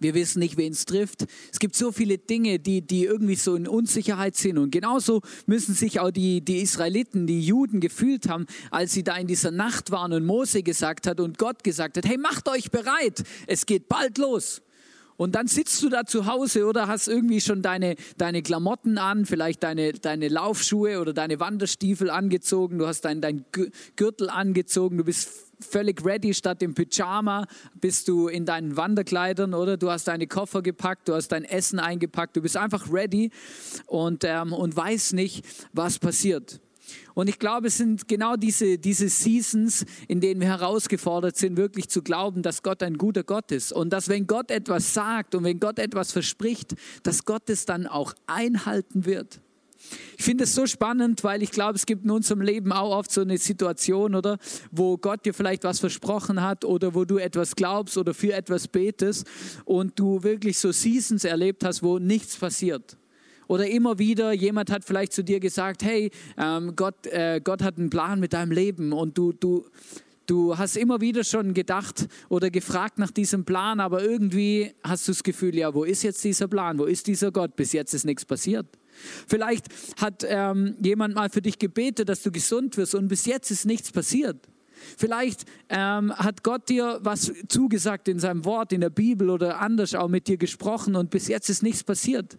wir 0.00 0.14
wissen 0.14 0.38
nicht, 0.38 0.56
wen 0.56 0.72
es 0.72 0.84
trifft. 0.84 1.26
Es 1.52 1.58
gibt 1.58 1.76
so 1.76 1.92
viele 1.92 2.18
Dinge, 2.18 2.58
die, 2.58 2.82
die 2.82 3.04
irgendwie 3.04 3.34
so 3.34 3.56
in 3.56 3.66
Unsicherheit 3.66 4.36
sind. 4.36 4.58
Und 4.58 4.70
genauso 4.70 5.22
müssen 5.46 5.74
sich 5.74 6.00
auch 6.00 6.10
die, 6.10 6.40
die 6.40 6.60
Israeliten, 6.62 7.26
die 7.26 7.40
Juden 7.40 7.80
gefühlt 7.80 8.28
haben, 8.28 8.46
als 8.70 8.92
sie 8.92 9.02
da 9.02 9.16
in 9.16 9.26
dieser 9.26 9.50
Nacht 9.50 9.90
waren 9.90 10.12
und 10.12 10.24
Mose 10.24 10.62
gesagt 10.62 11.06
hat 11.06 11.20
und 11.20 11.38
Gott 11.38 11.64
gesagt 11.64 11.96
hat, 11.96 12.06
hey, 12.06 12.18
macht 12.18 12.48
euch 12.48 12.70
bereit, 12.70 13.22
es 13.46 13.66
geht 13.66 13.88
bald 13.88 14.18
los. 14.18 14.62
Und 15.18 15.34
dann 15.34 15.48
sitzt 15.48 15.82
du 15.82 15.88
da 15.88 16.06
zu 16.06 16.26
Hause 16.26 16.64
oder? 16.64 16.86
Hast 16.86 17.08
irgendwie 17.08 17.40
schon 17.40 17.60
deine, 17.60 17.96
deine 18.16 18.40
Klamotten 18.40 18.98
an, 18.98 19.26
vielleicht 19.26 19.64
deine, 19.64 19.92
deine 19.92 20.28
Laufschuhe 20.28 21.00
oder 21.00 21.12
deine 21.12 21.40
Wanderstiefel 21.40 22.08
angezogen, 22.08 22.78
du 22.78 22.86
hast 22.86 23.04
dein, 23.04 23.20
dein 23.20 23.44
Gürtel 23.96 24.30
angezogen, 24.30 24.96
du 24.96 25.04
bist 25.04 25.28
völlig 25.60 26.04
ready, 26.04 26.32
statt 26.34 26.62
im 26.62 26.74
Pyjama. 26.74 27.46
Bist 27.74 28.06
du 28.06 28.28
in 28.28 28.46
deinen 28.46 28.76
Wanderkleidern 28.76 29.54
oder? 29.54 29.76
Du 29.76 29.90
hast 29.90 30.06
deine 30.06 30.28
Koffer 30.28 30.62
gepackt, 30.62 31.08
du 31.08 31.14
hast 31.14 31.28
dein 31.28 31.44
Essen 31.44 31.80
eingepackt, 31.80 32.36
du 32.36 32.40
bist 32.40 32.56
einfach 32.56 32.92
ready 32.92 33.32
und, 33.86 34.22
ähm, 34.24 34.52
und 34.52 34.76
weißt 34.76 35.14
nicht, 35.14 35.44
was 35.72 35.98
passiert. 35.98 36.60
Und 37.18 37.26
ich 37.26 37.40
glaube, 37.40 37.66
es 37.66 37.78
sind 37.78 38.06
genau 38.06 38.36
diese, 38.36 38.78
diese 38.78 39.08
Seasons, 39.08 39.84
in 40.06 40.20
denen 40.20 40.40
wir 40.40 40.46
herausgefordert 40.46 41.36
sind, 41.36 41.56
wirklich 41.56 41.88
zu 41.88 42.00
glauben, 42.00 42.42
dass 42.42 42.62
Gott 42.62 42.80
ein 42.80 42.96
guter 42.96 43.24
Gott 43.24 43.50
ist. 43.50 43.72
Und 43.72 43.92
dass 43.92 44.08
wenn 44.08 44.28
Gott 44.28 44.52
etwas 44.52 44.94
sagt 44.94 45.34
und 45.34 45.42
wenn 45.42 45.58
Gott 45.58 45.80
etwas 45.80 46.12
verspricht, 46.12 46.76
dass 47.02 47.24
Gott 47.24 47.50
es 47.50 47.66
dann 47.66 47.88
auch 47.88 48.14
einhalten 48.28 49.04
wird. 49.04 49.40
Ich 50.16 50.24
finde 50.24 50.44
es 50.44 50.54
so 50.54 50.68
spannend, 50.68 51.24
weil 51.24 51.42
ich 51.42 51.50
glaube, 51.50 51.74
es 51.74 51.86
gibt 51.86 52.04
in 52.04 52.12
unserem 52.12 52.40
Leben 52.40 52.70
auch 52.70 52.96
oft 52.96 53.10
so 53.10 53.22
eine 53.22 53.36
Situation, 53.38 54.14
oder, 54.14 54.38
wo 54.70 54.96
Gott 54.96 55.26
dir 55.26 55.34
vielleicht 55.34 55.64
was 55.64 55.80
versprochen 55.80 56.40
hat 56.40 56.64
oder 56.64 56.94
wo 56.94 57.04
du 57.04 57.18
etwas 57.18 57.56
glaubst 57.56 57.98
oder 57.98 58.14
für 58.14 58.32
etwas 58.32 58.68
betest 58.68 59.26
und 59.64 59.98
du 59.98 60.22
wirklich 60.22 60.56
so 60.56 60.70
Seasons 60.70 61.24
erlebt 61.24 61.64
hast, 61.64 61.82
wo 61.82 61.98
nichts 61.98 62.36
passiert. 62.36 62.96
Oder 63.48 63.66
immer 63.68 63.98
wieder, 63.98 64.32
jemand 64.32 64.70
hat 64.70 64.84
vielleicht 64.84 65.12
zu 65.12 65.24
dir 65.24 65.40
gesagt, 65.40 65.82
hey, 65.82 66.10
ähm, 66.36 66.74
Gott, 66.76 67.06
äh, 67.06 67.40
Gott 67.42 67.62
hat 67.62 67.78
einen 67.78 67.90
Plan 67.90 68.20
mit 68.20 68.34
deinem 68.34 68.52
Leben 68.52 68.92
und 68.92 69.16
du, 69.16 69.32
du, 69.32 69.64
du 70.26 70.56
hast 70.56 70.76
immer 70.76 71.00
wieder 71.00 71.24
schon 71.24 71.54
gedacht 71.54 72.08
oder 72.28 72.50
gefragt 72.50 72.98
nach 72.98 73.10
diesem 73.10 73.44
Plan, 73.44 73.80
aber 73.80 74.04
irgendwie 74.04 74.72
hast 74.84 75.08
du 75.08 75.12
das 75.12 75.22
Gefühl, 75.22 75.56
ja, 75.56 75.74
wo 75.74 75.84
ist 75.84 76.02
jetzt 76.02 76.22
dieser 76.22 76.46
Plan, 76.46 76.78
wo 76.78 76.84
ist 76.84 77.06
dieser 77.06 77.32
Gott? 77.32 77.56
Bis 77.56 77.72
jetzt 77.72 77.94
ist 77.94 78.04
nichts 78.04 78.24
passiert. 78.24 78.66
Vielleicht 79.26 79.66
hat 79.98 80.26
ähm, 80.28 80.76
jemand 80.82 81.14
mal 81.14 81.30
für 81.30 81.40
dich 81.40 81.58
gebetet, 81.58 82.08
dass 82.08 82.22
du 82.22 82.30
gesund 82.30 82.76
wirst 82.76 82.94
und 82.94 83.08
bis 83.08 83.24
jetzt 83.26 83.50
ist 83.50 83.64
nichts 83.64 83.90
passiert. 83.92 84.36
Vielleicht 84.96 85.44
ähm, 85.70 86.12
hat 86.12 86.44
Gott 86.44 86.68
dir 86.68 86.98
was 87.02 87.32
zugesagt 87.48 88.08
in 88.08 88.18
seinem 88.18 88.44
Wort, 88.44 88.72
in 88.72 88.80
der 88.80 88.90
Bibel 88.90 89.30
oder 89.30 89.60
anders 89.60 89.94
auch 89.94 90.08
mit 90.08 90.28
dir 90.28 90.36
gesprochen 90.36 90.96
und 90.96 91.10
bis 91.10 91.28
jetzt 91.28 91.48
ist 91.48 91.62
nichts 91.62 91.82
passiert. 91.82 92.38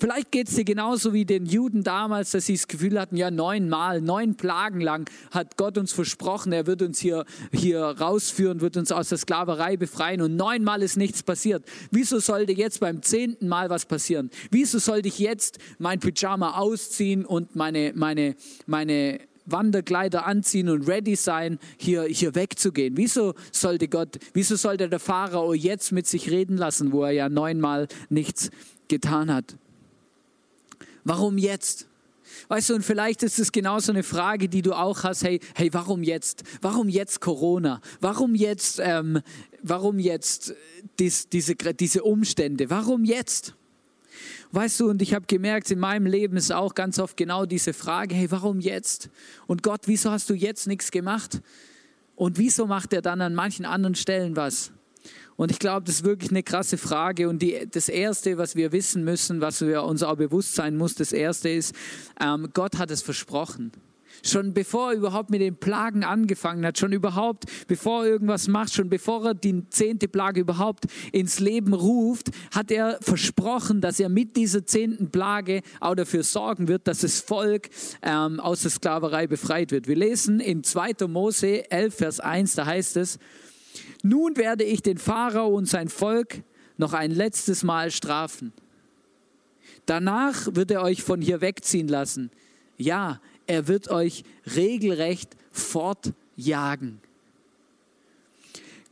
Vielleicht 0.00 0.32
geht 0.32 0.48
es 0.48 0.54
dir 0.54 0.64
genauso 0.64 1.12
wie 1.12 1.26
den 1.26 1.44
Juden 1.44 1.82
damals, 1.82 2.30
dass 2.30 2.46
sie 2.46 2.54
das 2.54 2.68
Gefühl 2.68 2.98
hatten, 2.98 3.18
ja, 3.18 3.30
neunmal, 3.30 4.00
neun 4.00 4.34
Plagen 4.34 4.80
lang 4.80 5.10
hat 5.30 5.58
Gott 5.58 5.76
uns 5.76 5.92
versprochen, 5.92 6.54
er 6.54 6.66
wird 6.66 6.80
uns 6.80 6.98
hier, 7.00 7.26
hier 7.52 7.80
rausführen, 7.82 8.62
wird 8.62 8.78
uns 8.78 8.92
aus 8.92 9.10
der 9.10 9.18
Sklaverei 9.18 9.76
befreien 9.76 10.22
und 10.22 10.36
neunmal 10.36 10.80
ist 10.80 10.96
nichts 10.96 11.22
passiert. 11.22 11.66
Wieso 11.90 12.18
sollte 12.18 12.52
jetzt 12.52 12.80
beim 12.80 13.02
zehnten 13.02 13.46
Mal 13.46 13.68
was 13.68 13.84
passieren? 13.84 14.30
Wieso 14.50 14.78
sollte 14.78 15.08
ich 15.08 15.18
jetzt 15.18 15.58
mein 15.78 16.00
Pyjama 16.00 16.56
ausziehen 16.56 17.26
und 17.26 17.54
meine, 17.54 17.92
meine, 17.94 18.36
meine 18.64 19.20
Wanderkleider 19.44 20.24
anziehen 20.24 20.70
und 20.70 20.88
ready 20.88 21.14
sein, 21.14 21.58
hier, 21.76 22.04
hier 22.04 22.34
wegzugehen. 22.34 22.96
Wieso 22.96 23.34
sollte 23.52 23.88
Gott, 23.88 24.18
wieso 24.32 24.56
sollte 24.56 24.88
der 24.88 24.98
Pharao 24.98 25.52
jetzt 25.52 25.92
mit 25.92 26.06
sich 26.06 26.30
reden 26.30 26.56
lassen, 26.56 26.90
wo 26.92 27.04
er 27.04 27.10
ja 27.10 27.28
neunmal 27.28 27.86
nichts 28.08 28.50
getan 28.88 29.30
hat? 29.30 29.56
Warum 31.04 31.38
jetzt? 31.38 31.86
Weißt 32.48 32.70
du, 32.70 32.74
und 32.74 32.84
vielleicht 32.84 33.22
ist 33.22 33.38
es 33.38 33.52
genauso 33.52 33.92
eine 33.92 34.02
Frage, 34.02 34.48
die 34.48 34.62
du 34.62 34.72
auch 34.72 35.02
hast, 35.04 35.24
hey, 35.24 35.40
hey, 35.54 35.72
warum 35.72 36.02
jetzt? 36.02 36.42
Warum 36.60 36.88
jetzt 36.88 37.20
Corona? 37.20 37.80
Warum 38.00 38.34
jetzt, 38.34 38.80
ähm, 38.82 39.20
warum 39.62 39.98
jetzt 39.98 40.54
dies, 40.98 41.28
diese, 41.28 41.54
diese 41.54 42.02
Umstände? 42.02 42.70
Warum 42.70 43.04
jetzt? 43.04 43.54
Weißt 44.52 44.80
du, 44.80 44.90
und 44.90 45.00
ich 45.00 45.14
habe 45.14 45.26
gemerkt, 45.26 45.70
in 45.70 45.78
meinem 45.78 46.06
Leben 46.06 46.36
ist 46.36 46.52
auch 46.52 46.74
ganz 46.74 46.98
oft 46.98 47.16
genau 47.16 47.46
diese 47.46 47.72
Frage, 47.72 48.14
hey, 48.14 48.30
warum 48.30 48.60
jetzt? 48.60 49.10
Und 49.46 49.62
Gott, 49.62 49.82
wieso 49.86 50.10
hast 50.10 50.28
du 50.28 50.34
jetzt 50.34 50.66
nichts 50.66 50.90
gemacht? 50.90 51.40
Und 52.16 52.36
wieso 52.36 52.66
macht 52.66 52.92
er 52.92 53.00
dann 53.00 53.20
an 53.20 53.34
manchen 53.34 53.64
anderen 53.64 53.94
Stellen 53.94 54.36
was? 54.36 54.72
Und 55.40 55.50
ich 55.50 55.58
glaube, 55.58 55.86
das 55.86 55.94
ist 55.94 56.04
wirklich 56.04 56.30
eine 56.32 56.42
krasse 56.42 56.76
Frage. 56.76 57.26
Und 57.26 57.40
die, 57.40 57.66
das 57.70 57.88
Erste, 57.88 58.36
was 58.36 58.56
wir 58.56 58.72
wissen 58.72 59.04
müssen, 59.04 59.40
was 59.40 59.62
wir 59.62 59.84
uns 59.84 60.02
auch 60.02 60.16
bewusst 60.16 60.54
sein 60.54 60.76
muss, 60.76 60.94
das 60.96 61.14
Erste 61.14 61.48
ist, 61.48 61.74
ähm, 62.20 62.50
Gott 62.52 62.76
hat 62.76 62.90
es 62.90 63.00
versprochen. 63.00 63.72
Schon 64.22 64.52
bevor 64.52 64.90
er 64.90 64.98
überhaupt 64.98 65.30
mit 65.30 65.40
den 65.40 65.56
Plagen 65.56 66.04
angefangen 66.04 66.66
hat, 66.66 66.76
schon 66.76 66.92
überhaupt, 66.92 67.46
bevor 67.68 68.04
er 68.04 68.10
irgendwas 68.10 68.48
macht, 68.48 68.74
schon 68.74 68.90
bevor 68.90 69.24
er 69.24 69.34
die 69.34 69.66
zehnte 69.70 70.08
Plage 70.08 70.42
überhaupt 70.42 70.84
ins 71.10 71.40
Leben 71.40 71.72
ruft, 71.72 72.28
hat 72.54 72.70
er 72.70 72.98
versprochen, 73.00 73.80
dass 73.80 73.98
er 73.98 74.10
mit 74.10 74.36
dieser 74.36 74.66
zehnten 74.66 75.10
Plage 75.10 75.62
auch 75.80 75.94
dafür 75.94 76.22
sorgen 76.22 76.68
wird, 76.68 76.86
dass 76.86 76.98
das 76.98 77.20
Volk 77.20 77.70
ähm, 78.02 78.40
aus 78.40 78.60
der 78.60 78.72
Sklaverei 78.72 79.26
befreit 79.26 79.72
wird. 79.72 79.88
Wir 79.88 79.96
lesen 79.96 80.38
in 80.38 80.64
2. 80.64 81.06
Mose 81.08 81.70
11, 81.70 81.94
Vers 81.94 82.20
1, 82.20 82.56
da 82.56 82.66
heißt 82.66 82.98
es, 82.98 83.18
nun 84.02 84.36
werde 84.36 84.64
ich 84.64 84.82
den 84.82 84.98
Pharao 84.98 85.48
und 85.48 85.66
sein 85.66 85.88
Volk 85.88 86.42
noch 86.76 86.92
ein 86.92 87.10
letztes 87.10 87.62
Mal 87.62 87.90
strafen. 87.90 88.52
Danach 89.86 90.54
wird 90.54 90.70
er 90.70 90.82
euch 90.82 91.02
von 91.02 91.20
hier 91.20 91.40
wegziehen 91.40 91.88
lassen. 91.88 92.30
Ja, 92.76 93.20
er 93.46 93.68
wird 93.68 93.90
euch 93.90 94.24
regelrecht 94.56 95.36
fortjagen. 95.50 97.00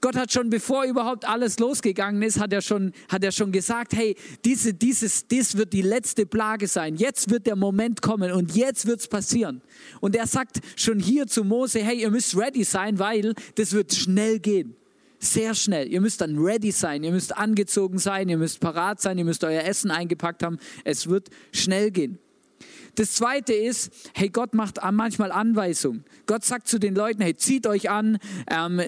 Gott 0.00 0.14
hat 0.14 0.32
schon, 0.32 0.48
bevor 0.48 0.84
überhaupt 0.84 1.24
alles 1.28 1.58
losgegangen 1.58 2.22
ist, 2.22 2.38
hat 2.38 2.52
er 2.52 2.62
schon, 2.62 2.92
hat 3.08 3.24
er 3.24 3.32
schon 3.32 3.50
gesagt, 3.50 3.94
hey, 3.94 4.16
diese, 4.44 4.72
dieses, 4.72 5.26
dies 5.26 5.56
wird 5.56 5.72
die 5.72 5.82
letzte 5.82 6.24
Plage 6.24 6.68
sein. 6.68 6.96
Jetzt 6.96 7.30
wird 7.30 7.46
der 7.46 7.56
Moment 7.56 8.00
kommen 8.00 8.30
und 8.30 8.54
jetzt 8.54 8.86
wird 8.86 9.00
es 9.00 9.08
passieren. 9.08 9.60
Und 10.00 10.14
er 10.14 10.26
sagt 10.26 10.60
schon 10.76 11.00
hier 11.00 11.26
zu 11.26 11.42
Mose, 11.42 11.80
hey, 11.80 12.00
ihr 12.00 12.10
müsst 12.10 12.36
ready 12.36 12.62
sein, 12.62 12.98
weil 12.98 13.34
das 13.56 13.72
wird 13.72 13.92
schnell 13.94 14.38
gehen 14.38 14.74
sehr 15.20 15.54
schnell. 15.54 15.88
Ihr 15.88 16.00
müsst 16.00 16.20
dann 16.20 16.38
ready 16.38 16.70
sein, 16.70 17.02
ihr 17.02 17.10
müsst 17.10 17.36
angezogen 17.36 17.98
sein, 17.98 18.28
ihr 18.28 18.38
müsst 18.38 18.60
parat 18.60 19.00
sein, 19.00 19.18
ihr 19.18 19.24
müsst 19.24 19.42
euer 19.42 19.64
Essen 19.64 19.90
eingepackt 19.90 20.44
haben. 20.44 20.58
Es 20.84 21.08
wird 21.08 21.28
schnell 21.52 21.90
gehen. 21.90 22.18
Das 22.94 23.12
zweite 23.12 23.52
ist, 23.52 23.92
hey, 24.14 24.28
Gott 24.28 24.54
macht 24.54 24.78
manchmal 24.90 25.30
Anweisungen. 25.30 26.04
Gott 26.26 26.44
sagt 26.44 26.66
zu 26.66 26.78
den 26.78 26.94
Leuten, 26.94 27.22
hey, 27.22 27.36
zieht 27.36 27.66
euch 27.66 27.90
an, 27.90 28.18
ähm, 28.50 28.80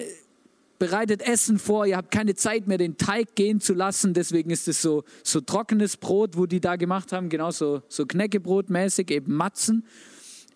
bereitet 0.81 1.21
Essen 1.21 1.59
vor, 1.59 1.85
ihr 1.85 1.95
habt 1.95 2.09
keine 2.09 2.33
Zeit 2.33 2.65
mehr, 2.65 2.79
den 2.79 2.97
Teig 2.97 3.35
gehen 3.35 3.61
zu 3.61 3.75
lassen. 3.75 4.15
Deswegen 4.15 4.49
ist 4.49 4.67
es 4.67 4.81
so, 4.81 5.03
so 5.23 5.39
trockenes 5.39 5.95
Brot, 5.95 6.35
wo 6.35 6.47
die 6.47 6.59
da 6.59 6.75
gemacht 6.75 7.11
haben, 7.11 7.29
genauso 7.29 7.83
so 7.87 8.07
Knäckebrotmäßig, 8.07 9.11
eben 9.11 9.35
Matzen. 9.35 9.85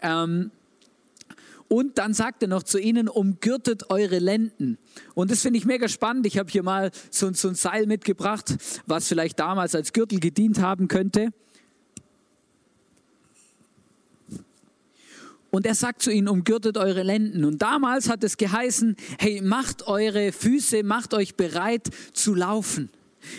Ähm, 0.01 0.49
und 1.67 1.99
dann 1.99 2.15
sagt 2.15 2.41
er 2.41 2.47
noch 2.47 2.63
zu 2.63 2.79
ihnen, 2.79 3.07
umgürtet 3.07 3.91
eure 3.91 4.17
Lenden. 4.17 4.79
Und 5.13 5.29
das 5.29 5.43
finde 5.43 5.59
ich 5.59 5.65
mega 5.65 5.87
spannend. 5.87 6.25
Ich 6.25 6.39
habe 6.39 6.49
hier 6.49 6.63
mal 6.63 6.89
so, 7.11 7.31
so 7.33 7.47
ein 7.47 7.53
Seil 7.53 7.85
mitgebracht, 7.85 8.57
was 8.87 9.07
vielleicht 9.07 9.39
damals 9.39 9.75
als 9.75 9.93
Gürtel 9.93 10.19
gedient 10.19 10.59
haben 10.59 10.87
könnte. 10.87 11.33
Und 15.55 15.65
er 15.65 15.73
sagt 15.73 16.01
zu 16.01 16.11
ihnen, 16.11 16.27
umgürtet 16.27 16.77
eure 16.77 17.03
Lenden. 17.03 17.45
Und 17.45 17.61
damals 17.61 18.09
hat 18.09 18.25
es 18.25 18.35
geheißen, 18.35 18.97
hey, 19.19 19.39
macht 19.41 19.87
eure 19.87 20.33
Füße, 20.33 20.83
macht 20.83 21.13
euch 21.13 21.35
bereit 21.35 21.87
zu 22.11 22.35
laufen. 22.35 22.89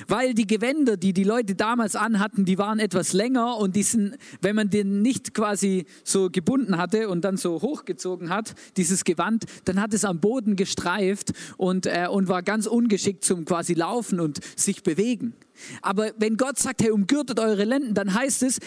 Weil 0.09 0.35
die 0.35 0.47
Gewänder, 0.47 0.97
die 0.97 1.13
die 1.13 1.25
Leute 1.25 1.55
damals 1.55 1.97
anhatten, 1.97 2.45
die 2.45 2.59
waren 2.59 2.79
etwas 2.79 3.13
länger 3.13 3.57
und 3.57 3.77
die 3.77 3.83
sind, 3.83 4.17
wenn 4.41 4.57
man 4.57 4.71
den 4.71 5.03
nicht 5.03 5.35
quasi 5.35 5.87
so 6.05 6.31
gebunden 6.31 6.79
hatte 6.79 7.09
und 7.09 7.25
dann 7.25 7.37
so 7.37 7.63
hochgezogen 7.63 8.31
hat, 8.31 8.55
dieses 8.77 9.05
Gewand, 9.05 9.45
dann 9.65 9.81
hat 9.81 9.95
es 9.95 10.05
am 10.05 10.21
Boden 10.21 10.57
gestreift 10.57 11.33
und, 11.57 11.87
äh, 11.87 12.07
und 12.11 12.29
war 12.29 12.43
ganz 12.43 12.67
ungeschickt 12.67 13.25
zum 13.25 13.45
quasi 13.45 13.75
Laufen 13.75 14.21
und 14.21 14.41
sich 14.57 14.83
bewegen. 14.83 15.35
Aber 15.83 16.11
wenn 16.19 16.37
Gott 16.37 16.59
sagt, 16.59 16.83
hey, 16.83 16.91
umgürtet 16.91 17.41
eure 17.41 17.65
Lenden, 17.65 17.95
dann 17.95 18.13
heißt 18.13 18.43
es, 18.43 18.59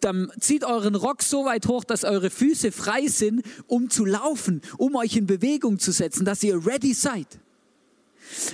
dann 0.00 0.30
zieht 0.38 0.64
euren 0.64 0.94
Rock 0.94 1.22
so 1.22 1.44
weit 1.44 1.66
hoch, 1.66 1.84
dass 1.84 2.04
eure 2.04 2.30
Füße 2.30 2.72
frei 2.72 3.06
sind, 3.06 3.42
um 3.66 3.90
zu 3.90 4.04
laufen, 4.04 4.62
um 4.76 4.94
euch 4.96 5.16
in 5.16 5.26
Bewegung 5.26 5.78
zu 5.78 5.92
setzen, 5.92 6.24
dass 6.24 6.42
ihr 6.42 6.66
ready 6.66 6.94
seid. 6.94 7.26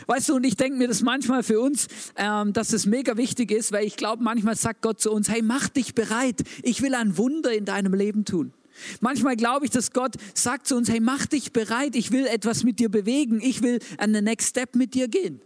Weißt 0.06 0.28
du, 0.28 0.34
und 0.36 0.44
ich 0.44 0.56
denke 0.56 0.78
mir 0.78 0.88
das 0.88 1.02
manchmal 1.02 1.42
für 1.42 1.60
uns, 1.60 1.88
ähm, 2.16 2.52
dass 2.52 2.72
es 2.72 2.86
mega 2.86 3.16
wichtig 3.16 3.50
ist, 3.50 3.72
weil 3.72 3.86
ich 3.86 3.96
glaube, 3.96 4.22
manchmal 4.22 4.56
sagt 4.56 4.82
Gott 4.82 5.00
zu 5.00 5.10
uns, 5.10 5.28
hey, 5.28 5.42
mach 5.42 5.68
dich 5.68 5.94
bereit, 5.94 6.42
ich 6.62 6.82
will 6.82 6.94
ein 6.94 7.16
Wunder 7.16 7.52
in 7.52 7.64
deinem 7.64 7.94
Leben 7.94 8.24
tun. 8.24 8.52
Manchmal 9.00 9.36
glaube 9.36 9.64
ich, 9.64 9.70
dass 9.70 9.92
Gott 9.92 10.16
sagt 10.34 10.66
zu 10.66 10.76
uns, 10.76 10.88
hey, 10.88 11.00
mach 11.00 11.26
dich 11.26 11.52
bereit, 11.52 11.94
ich 11.94 12.10
will 12.10 12.26
etwas 12.26 12.64
mit 12.64 12.78
dir 12.80 12.88
bewegen, 12.88 13.40
ich 13.40 13.62
will 13.62 13.78
an 13.98 14.12
den 14.12 14.24
Next 14.24 14.50
Step 14.50 14.74
mit 14.74 14.94
dir 14.94 15.08
gehen. 15.08 15.40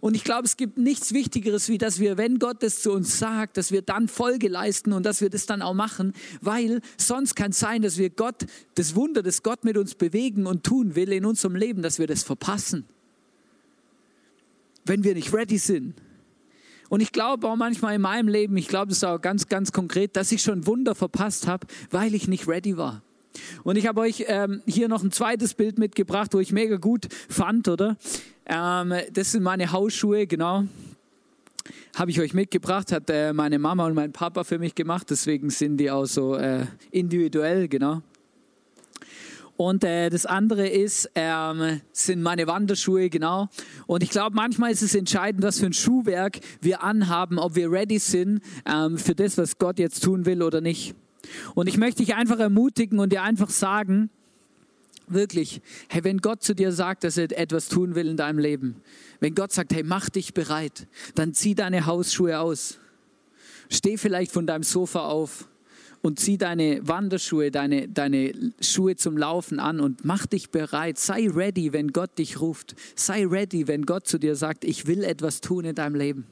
Und 0.00 0.14
ich 0.14 0.22
glaube, 0.22 0.44
es 0.44 0.56
gibt 0.56 0.78
nichts 0.78 1.12
Wichtigeres, 1.12 1.68
wie 1.68 1.78
dass 1.78 1.98
wir, 1.98 2.16
wenn 2.18 2.38
Gott 2.38 2.62
das 2.62 2.82
zu 2.82 2.92
uns 2.92 3.18
sagt, 3.18 3.56
dass 3.56 3.72
wir 3.72 3.82
dann 3.82 4.06
Folge 4.06 4.48
leisten 4.48 4.92
und 4.92 5.04
dass 5.04 5.20
wir 5.20 5.28
das 5.28 5.46
dann 5.46 5.60
auch 5.60 5.74
machen, 5.74 6.12
weil 6.40 6.80
sonst 6.96 7.34
kann 7.34 7.50
es 7.50 7.58
sein, 7.58 7.82
dass 7.82 7.98
wir 7.98 8.10
Gott, 8.10 8.46
das 8.76 8.94
Wunder, 8.94 9.24
das 9.24 9.42
Gott 9.42 9.64
mit 9.64 9.76
uns 9.76 9.96
bewegen 9.96 10.46
und 10.46 10.62
tun 10.62 10.94
will 10.94 11.12
in 11.12 11.24
unserem 11.24 11.56
Leben, 11.56 11.82
dass 11.82 11.98
wir 11.98 12.06
das 12.06 12.22
verpassen 12.22 12.84
wenn 14.88 15.04
wir 15.04 15.14
nicht 15.14 15.32
ready 15.32 15.58
sind. 15.58 15.94
Und 16.88 17.00
ich 17.00 17.12
glaube 17.12 17.46
auch 17.46 17.56
manchmal 17.56 17.94
in 17.94 18.00
meinem 18.00 18.28
Leben, 18.28 18.56
ich 18.56 18.68
glaube 18.68 18.92
es 18.92 19.04
auch 19.04 19.20
ganz, 19.20 19.48
ganz 19.48 19.72
konkret, 19.72 20.16
dass 20.16 20.32
ich 20.32 20.42
schon 20.42 20.66
Wunder 20.66 20.94
verpasst 20.94 21.46
habe, 21.46 21.66
weil 21.90 22.14
ich 22.14 22.28
nicht 22.28 22.48
ready 22.48 22.76
war. 22.76 23.02
Und 23.62 23.76
ich 23.76 23.86
habe 23.86 24.00
euch 24.00 24.24
ähm, 24.26 24.62
hier 24.66 24.88
noch 24.88 25.02
ein 25.02 25.12
zweites 25.12 25.54
Bild 25.54 25.78
mitgebracht, 25.78 26.32
wo 26.34 26.40
ich 26.40 26.52
mega 26.52 26.76
gut 26.76 27.08
fand, 27.28 27.68
oder? 27.68 27.96
Ähm, 28.46 28.94
das 29.12 29.32
sind 29.32 29.42
meine 29.42 29.70
Hausschuhe, 29.70 30.26
genau. 30.26 30.64
Habe 31.94 32.10
ich 32.10 32.20
euch 32.20 32.32
mitgebracht, 32.32 32.90
hat 32.90 33.10
äh, 33.10 33.32
meine 33.32 33.58
Mama 33.58 33.86
und 33.86 33.94
mein 33.94 34.12
Papa 34.12 34.44
für 34.44 34.58
mich 34.58 34.74
gemacht, 34.74 35.10
deswegen 35.10 35.50
sind 35.50 35.76
die 35.76 35.90
auch 35.90 36.06
so 36.06 36.36
äh, 36.36 36.64
individuell, 36.90 37.68
genau. 37.68 38.02
Und 39.58 39.82
äh, 39.82 40.08
das 40.08 40.24
andere 40.24 40.68
ist, 40.68 41.10
ähm, 41.16 41.80
sind 41.90 42.22
meine 42.22 42.46
Wanderschuhe, 42.46 43.10
genau. 43.10 43.48
Und 43.88 44.04
ich 44.04 44.10
glaube, 44.10 44.36
manchmal 44.36 44.70
ist 44.70 44.82
es 44.82 44.94
entscheidend, 44.94 45.42
was 45.42 45.58
für 45.58 45.66
ein 45.66 45.72
Schuhwerk 45.72 46.38
wir 46.60 46.84
anhaben, 46.84 47.40
ob 47.40 47.56
wir 47.56 47.68
ready 47.68 47.98
sind 47.98 48.40
ähm, 48.64 48.98
für 48.98 49.16
das, 49.16 49.36
was 49.36 49.58
Gott 49.58 49.80
jetzt 49.80 50.04
tun 50.04 50.26
will 50.26 50.44
oder 50.44 50.60
nicht. 50.60 50.94
Und 51.56 51.66
ich 51.66 51.76
möchte 51.76 52.04
dich 52.04 52.14
einfach 52.14 52.38
ermutigen 52.38 53.00
und 53.00 53.12
dir 53.12 53.22
einfach 53.22 53.50
sagen, 53.50 54.10
wirklich, 55.08 55.60
hey, 55.88 56.04
wenn 56.04 56.18
Gott 56.18 56.44
zu 56.44 56.54
dir 56.54 56.70
sagt, 56.70 57.02
dass 57.02 57.16
er 57.16 57.36
etwas 57.36 57.68
tun 57.68 57.96
will 57.96 58.06
in 58.06 58.16
deinem 58.16 58.38
Leben, 58.38 58.76
wenn 59.18 59.34
Gott 59.34 59.50
sagt, 59.50 59.74
hey, 59.74 59.82
mach 59.82 60.08
dich 60.08 60.34
bereit, 60.34 60.86
dann 61.16 61.34
zieh 61.34 61.56
deine 61.56 61.84
Hausschuhe 61.84 62.38
aus. 62.38 62.78
Steh 63.70 63.96
vielleicht 63.96 64.30
von 64.30 64.46
deinem 64.46 64.62
Sofa 64.62 65.00
auf 65.00 65.48
und 66.02 66.18
zieh 66.18 66.38
deine 66.38 66.86
Wanderschuhe, 66.86 67.50
deine, 67.50 67.88
deine 67.88 68.32
Schuhe 68.60 68.96
zum 68.96 69.16
Laufen 69.16 69.58
an 69.60 69.80
und 69.80 70.04
mach 70.04 70.26
dich 70.26 70.50
bereit. 70.50 70.98
Sei 70.98 71.28
ready, 71.28 71.72
wenn 71.72 71.88
Gott 71.88 72.18
dich 72.18 72.40
ruft. 72.40 72.74
Sei 72.94 73.26
ready, 73.26 73.66
wenn 73.66 73.86
Gott 73.86 74.06
zu 74.06 74.18
dir 74.18 74.36
sagt, 74.36 74.64
ich 74.64 74.86
will 74.86 75.04
etwas 75.04 75.40
tun 75.40 75.64
in 75.64 75.74
deinem 75.74 75.94
Leben. 75.94 76.26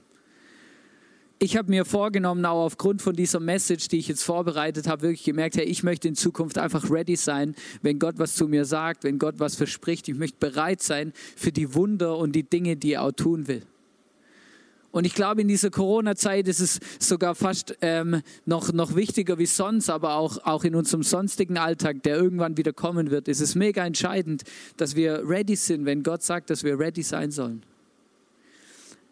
Ich 1.39 1.59
habe 1.59 1.69
mir 1.69 1.85
vorgenommen, 1.85 2.47
auch 2.47 2.65
aufgrund 2.65 3.03
von 3.03 3.15
dieser 3.15 3.41
Message, 3.41 3.89
die 3.89 3.99
ich 3.99 4.09
jetzt 4.09 4.23
vorbereitet 4.23 4.89
habe, 4.89 5.03
wirklich 5.03 5.25
gemerkt, 5.25 5.59
hey, 5.59 5.67
ich 5.67 5.83
möchte 5.83 6.09
in 6.09 6.15
Zukunft 6.15 6.57
einfach 6.57 6.91
ready 6.91 7.15
sein, 7.15 7.55
wenn 7.83 7.99
Gott 7.99 8.15
was 8.19 8.37
zu 8.37 8.49
mir 8.49 8.65
sagt, 8.65 9.05
wenn 9.05 9.19
Gott 9.19 9.35
was 9.39 9.55
verspricht. 9.55 10.09
Ich 10.09 10.17
möchte 10.17 10.39
bereit 10.39 10.81
sein 10.81 11.13
für 11.37 11.53
die 11.53 11.75
Wunder 11.75 12.17
und 12.17 12.33
die 12.33 12.45
Dinge, 12.45 12.77
die 12.77 12.95
er 12.95 13.03
auch 13.03 13.13
tun 13.13 13.49
will. 13.49 13.63
Und 14.97 15.05
ich 15.05 15.13
glaube, 15.13 15.43
in 15.43 15.49
dieser 15.49 15.69
Corona-Zeit 15.69 16.49
ist 16.49 16.61
es 16.61 16.81
sogar 16.99 17.35
fast 17.35 17.77
ähm, 17.83 18.23
noch, 18.47 18.73
noch 18.73 18.97
wichtiger 18.97 19.37
wie 19.37 19.45
sonst, 19.45 19.91
aber 19.91 20.15
auch, 20.15 20.39
auch 20.45 20.65
in 20.65 20.75
unserem 20.75 21.03
sonstigen 21.03 21.59
Alltag, 21.59 22.03
der 22.05 22.17
irgendwann 22.17 22.57
wieder 22.57 22.73
kommen 22.73 23.11
wird, 23.11 23.29
ist 23.29 23.43
es 23.43 23.55
mega 23.55 23.85
entscheidend, 23.85 24.45
dass 24.79 24.97
wir 24.97 25.29
ready 25.29 25.55
sind, 25.55 25.85
wenn 25.85 26.03
Gott 26.03 26.23
sagt, 26.23 26.49
dass 26.49 26.65
wir 26.65 26.79
ready 26.79 27.03
sein 27.03 27.31
sollen. 27.31 27.63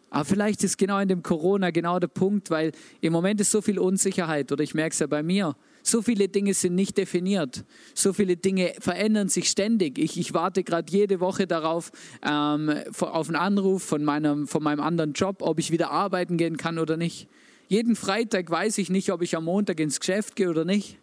Aber 0.09 0.25
vielleicht 0.25 0.63
ist 0.63 0.79
genau 0.79 0.97
in 0.97 1.07
dem 1.07 1.21
Corona 1.21 1.69
genau 1.69 1.99
der 1.99 2.07
Punkt, 2.07 2.49
weil 2.49 2.71
im 3.01 3.13
Moment 3.13 3.39
ist 3.39 3.51
so 3.51 3.61
viel 3.61 3.77
Unsicherheit 3.77 4.51
oder 4.51 4.63
ich 4.63 4.73
merke 4.73 4.93
es 4.93 4.97
ja 4.97 5.05
bei 5.05 5.21
mir. 5.21 5.55
So 5.87 6.01
viele 6.01 6.29
Dinge 6.29 6.55
sind 6.55 6.73
nicht 6.73 6.97
definiert. 6.97 7.63
So 7.93 8.11
viele 8.11 8.37
Dinge 8.37 8.73
verändern 8.79 9.29
sich 9.29 9.49
ständig. 9.49 9.99
Ich, 9.99 10.17
ich 10.17 10.33
warte 10.33 10.63
gerade 10.63 10.91
jede 10.91 11.19
Woche 11.19 11.45
darauf, 11.45 11.91
ähm, 12.27 12.73
auf 12.99 13.27
einen 13.27 13.35
Anruf 13.35 13.83
von 13.83 14.03
meinem, 14.03 14.47
von 14.47 14.63
meinem 14.63 14.79
anderen 14.79 15.13
Job, 15.13 15.43
ob 15.43 15.59
ich 15.59 15.69
wieder 15.69 15.91
arbeiten 15.91 16.37
gehen 16.37 16.57
kann 16.57 16.79
oder 16.79 16.97
nicht. 16.97 17.27
Jeden 17.67 17.95
Freitag 17.95 18.49
weiß 18.49 18.79
ich 18.79 18.89
nicht, 18.89 19.11
ob 19.11 19.21
ich 19.21 19.37
am 19.37 19.45
Montag 19.45 19.79
ins 19.79 19.99
Geschäft 19.99 20.35
gehe 20.35 20.49
oder 20.49 20.65
nicht. 20.65 20.97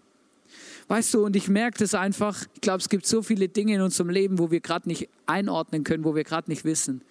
Weißt 0.88 1.14
du, 1.14 1.27
und 1.27 1.37
ich 1.37 1.47
merke 1.47 1.79
das 1.79 1.95
einfach, 1.95 2.45
ich 2.55 2.61
glaube, 2.61 2.81
es 2.81 2.88
gibt 2.88 3.07
so 3.07 3.23
viele 3.23 3.49
Dinge 3.49 3.77
in 3.77 3.83
unserem 3.83 4.11
Leben, 4.11 4.40
wo 4.40 4.51
wir 4.51 4.61
gerade 4.61 4.88
nicht 4.88 5.09
einordnen 5.27 5.85
können, 5.85 6.03
wo 6.03 6.16
wir 6.16 6.25
gerade 6.25 6.51
nicht 6.51 6.64
wissen. 6.64 7.03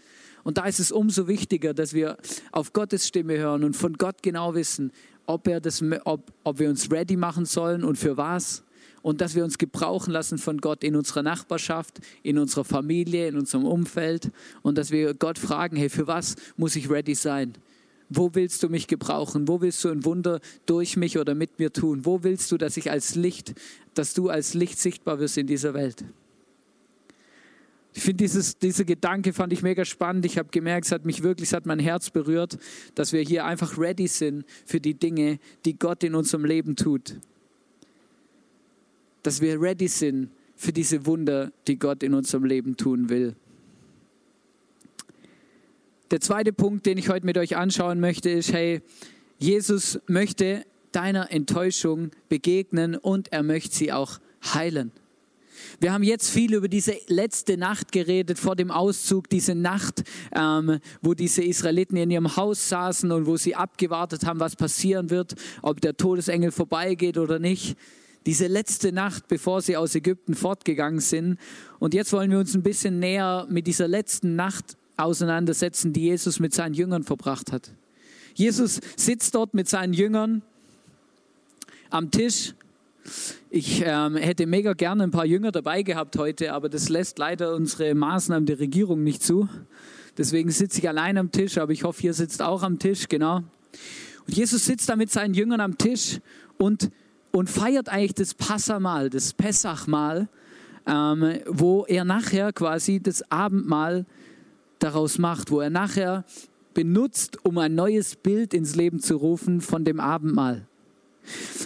Und 0.43 0.57
da 0.57 0.65
ist 0.65 0.79
es 0.79 0.91
umso 0.91 1.27
wichtiger, 1.27 1.73
dass 1.73 1.93
wir 1.93 2.17
auf 2.51 2.73
Gottes 2.73 3.07
Stimme 3.07 3.37
hören 3.37 3.63
und 3.63 3.75
von 3.75 3.93
Gott 3.93 4.23
genau 4.23 4.55
wissen, 4.55 4.91
ob, 5.25 5.47
er 5.47 5.59
das, 5.59 5.83
ob, 6.05 6.31
ob 6.43 6.59
wir 6.59 6.69
uns 6.69 6.91
ready 6.91 7.15
machen 7.15 7.45
sollen 7.45 7.83
und 7.83 7.97
für 7.97 8.17
was. 8.17 8.63
Und 9.01 9.19
dass 9.19 9.33
wir 9.33 9.43
uns 9.43 9.57
gebrauchen 9.57 10.11
lassen 10.11 10.37
von 10.37 10.59
Gott 10.59 10.83
in 10.83 10.95
unserer 10.95 11.23
Nachbarschaft, 11.23 11.99
in 12.21 12.37
unserer 12.37 12.63
Familie, 12.63 13.27
in 13.27 13.37
unserem 13.37 13.65
Umfeld. 13.65 14.31
Und 14.61 14.77
dass 14.77 14.91
wir 14.91 15.15
Gott 15.15 15.39
fragen, 15.39 15.75
hey, 15.75 15.89
für 15.89 16.05
was 16.05 16.35
muss 16.55 16.75
ich 16.75 16.89
ready 16.89 17.15
sein? 17.15 17.53
Wo 18.09 18.29
willst 18.33 18.61
du 18.61 18.69
mich 18.69 18.87
gebrauchen? 18.87 19.47
Wo 19.47 19.61
willst 19.61 19.83
du 19.83 19.89
ein 19.89 20.05
Wunder 20.05 20.39
durch 20.65 20.97
mich 20.97 21.17
oder 21.17 21.33
mit 21.33 21.57
mir 21.57 21.71
tun? 21.73 22.05
Wo 22.05 22.23
willst 22.23 22.51
du, 22.51 22.57
dass 22.57 22.77
ich 22.77 22.91
als 22.91 23.15
Licht, 23.15 23.55
dass 23.93 24.13
du 24.13 24.29
als 24.29 24.53
Licht 24.53 24.77
sichtbar 24.77 25.19
wirst 25.19 25.37
in 25.37 25.47
dieser 25.47 25.73
Welt? 25.73 26.03
Ich 27.93 28.03
finde 28.03 28.25
dieser 28.25 28.85
Gedanke 28.85 29.33
fand 29.33 29.51
ich 29.51 29.63
mega 29.63 29.83
spannend. 29.83 30.25
Ich 30.25 30.37
habe 30.37 30.49
gemerkt, 30.49 30.85
es 30.85 30.91
hat 30.91 31.05
mich 31.05 31.23
wirklich, 31.23 31.49
es 31.49 31.53
hat 31.53 31.65
mein 31.65 31.79
Herz 31.79 32.09
berührt, 32.09 32.57
dass 32.95 33.11
wir 33.11 33.21
hier 33.21 33.45
einfach 33.45 33.77
ready 33.77 34.07
sind 34.07 34.45
für 34.65 34.79
die 34.79 34.93
Dinge, 34.93 35.39
die 35.65 35.77
Gott 35.77 36.03
in 36.03 36.15
unserem 36.15 36.45
Leben 36.45 36.75
tut. 36.75 37.17
Dass 39.23 39.41
wir 39.41 39.61
ready 39.61 39.89
sind 39.89 40.29
für 40.55 40.71
diese 40.71 41.05
Wunder, 41.05 41.51
die 41.67 41.77
Gott 41.77 42.01
in 42.01 42.13
unserem 42.13 42.45
Leben 42.45 42.77
tun 42.77 43.09
will. 43.09 43.35
Der 46.11 46.21
zweite 46.21 46.53
Punkt, 46.53 46.85
den 46.85 46.97
ich 46.97 47.09
heute 47.09 47.25
mit 47.25 47.37
euch 47.37 47.57
anschauen 47.57 47.99
möchte, 47.99 48.29
ist, 48.29 48.53
hey, 48.53 48.81
Jesus 49.37 49.99
möchte 50.07 50.65
deiner 50.91 51.31
Enttäuschung 51.31 52.11
begegnen 52.29 52.95
und 52.95 53.31
er 53.31 53.43
möchte 53.43 53.75
sie 53.75 53.91
auch 53.91 54.19
heilen. 54.43 54.91
Wir 55.79 55.93
haben 55.93 56.03
jetzt 56.03 56.29
viel 56.29 56.53
über 56.53 56.67
diese 56.67 56.95
letzte 57.07 57.57
Nacht 57.57 57.91
geredet 57.91 58.39
vor 58.39 58.55
dem 58.55 58.71
Auszug, 58.71 59.29
diese 59.29 59.55
Nacht, 59.55 60.03
ähm, 60.35 60.79
wo 61.01 61.13
diese 61.13 61.43
Israeliten 61.43 61.97
in 61.97 62.11
ihrem 62.11 62.35
Haus 62.35 62.69
saßen 62.69 63.11
und 63.11 63.25
wo 63.25 63.37
sie 63.37 63.55
abgewartet 63.55 64.25
haben, 64.25 64.39
was 64.39 64.55
passieren 64.55 65.09
wird, 65.09 65.35
ob 65.61 65.81
der 65.81 65.97
Todesengel 65.97 66.51
vorbeigeht 66.51 67.17
oder 67.17 67.39
nicht. 67.39 67.77
Diese 68.25 68.47
letzte 68.47 68.91
Nacht, 68.91 69.27
bevor 69.27 69.61
sie 69.61 69.77
aus 69.77 69.95
Ägypten 69.95 70.35
fortgegangen 70.35 70.99
sind. 70.99 71.39
Und 71.79 71.93
jetzt 71.93 72.13
wollen 72.13 72.29
wir 72.29 72.37
uns 72.37 72.53
ein 72.53 72.61
bisschen 72.61 72.99
näher 72.99 73.47
mit 73.49 73.65
dieser 73.65 73.87
letzten 73.87 74.35
Nacht 74.35 74.77
auseinandersetzen, 74.97 75.93
die 75.93 76.01
Jesus 76.01 76.39
mit 76.39 76.53
seinen 76.53 76.75
Jüngern 76.75 77.03
verbracht 77.03 77.51
hat. 77.51 77.71
Jesus 78.35 78.79
sitzt 78.95 79.33
dort 79.35 79.53
mit 79.53 79.67
seinen 79.67 79.93
Jüngern 79.93 80.43
am 81.89 82.11
Tisch 82.11 82.53
ich 83.49 83.83
ähm, 83.85 84.15
hätte 84.15 84.45
mega 84.45 84.73
gerne 84.73 85.03
ein 85.03 85.11
paar 85.11 85.25
Jünger 85.25 85.51
dabei 85.51 85.83
gehabt 85.83 86.17
heute, 86.17 86.53
aber 86.53 86.69
das 86.69 86.89
lässt 86.89 87.19
leider 87.19 87.55
unsere 87.55 87.93
Maßnahmen 87.95 88.45
der 88.45 88.59
Regierung 88.59 89.03
nicht 89.03 89.23
zu. 89.23 89.49
Deswegen 90.17 90.51
sitze 90.51 90.79
ich 90.79 90.87
allein 90.87 91.17
am 91.17 91.31
Tisch, 91.31 91.57
aber 91.57 91.71
ich 91.71 91.83
hoffe, 91.83 92.03
ihr 92.03 92.13
sitzt 92.13 92.41
auch 92.41 92.63
am 92.63 92.79
Tisch, 92.79 93.07
genau. 93.07 93.37
Und 94.27 94.35
Jesus 94.35 94.65
sitzt 94.65 94.89
da 94.89 94.95
mit 94.95 95.11
seinen 95.11 95.33
Jüngern 95.33 95.61
am 95.61 95.77
Tisch 95.77 96.19
und, 96.57 96.91
und 97.31 97.49
feiert 97.49 97.89
eigentlich 97.89 98.13
das 98.13 98.33
Passamal, 98.33 99.09
das 99.09 99.33
Pessachmahl, 99.33 100.29
ähm, 100.85 101.39
wo 101.47 101.85
er 101.85 102.05
nachher 102.05 102.53
quasi 102.53 102.99
das 103.01 103.29
Abendmahl 103.31 104.05
daraus 104.79 105.17
macht, 105.17 105.51
wo 105.51 105.61
er 105.61 105.69
nachher 105.69 106.25
benutzt, 106.73 107.37
um 107.43 107.57
ein 107.57 107.75
neues 107.75 108.15
Bild 108.15 108.53
ins 108.53 108.75
Leben 108.75 108.99
zu 108.99 109.17
rufen 109.17 109.61
von 109.61 109.83
dem 109.83 109.99
Abendmahl. 109.99 110.67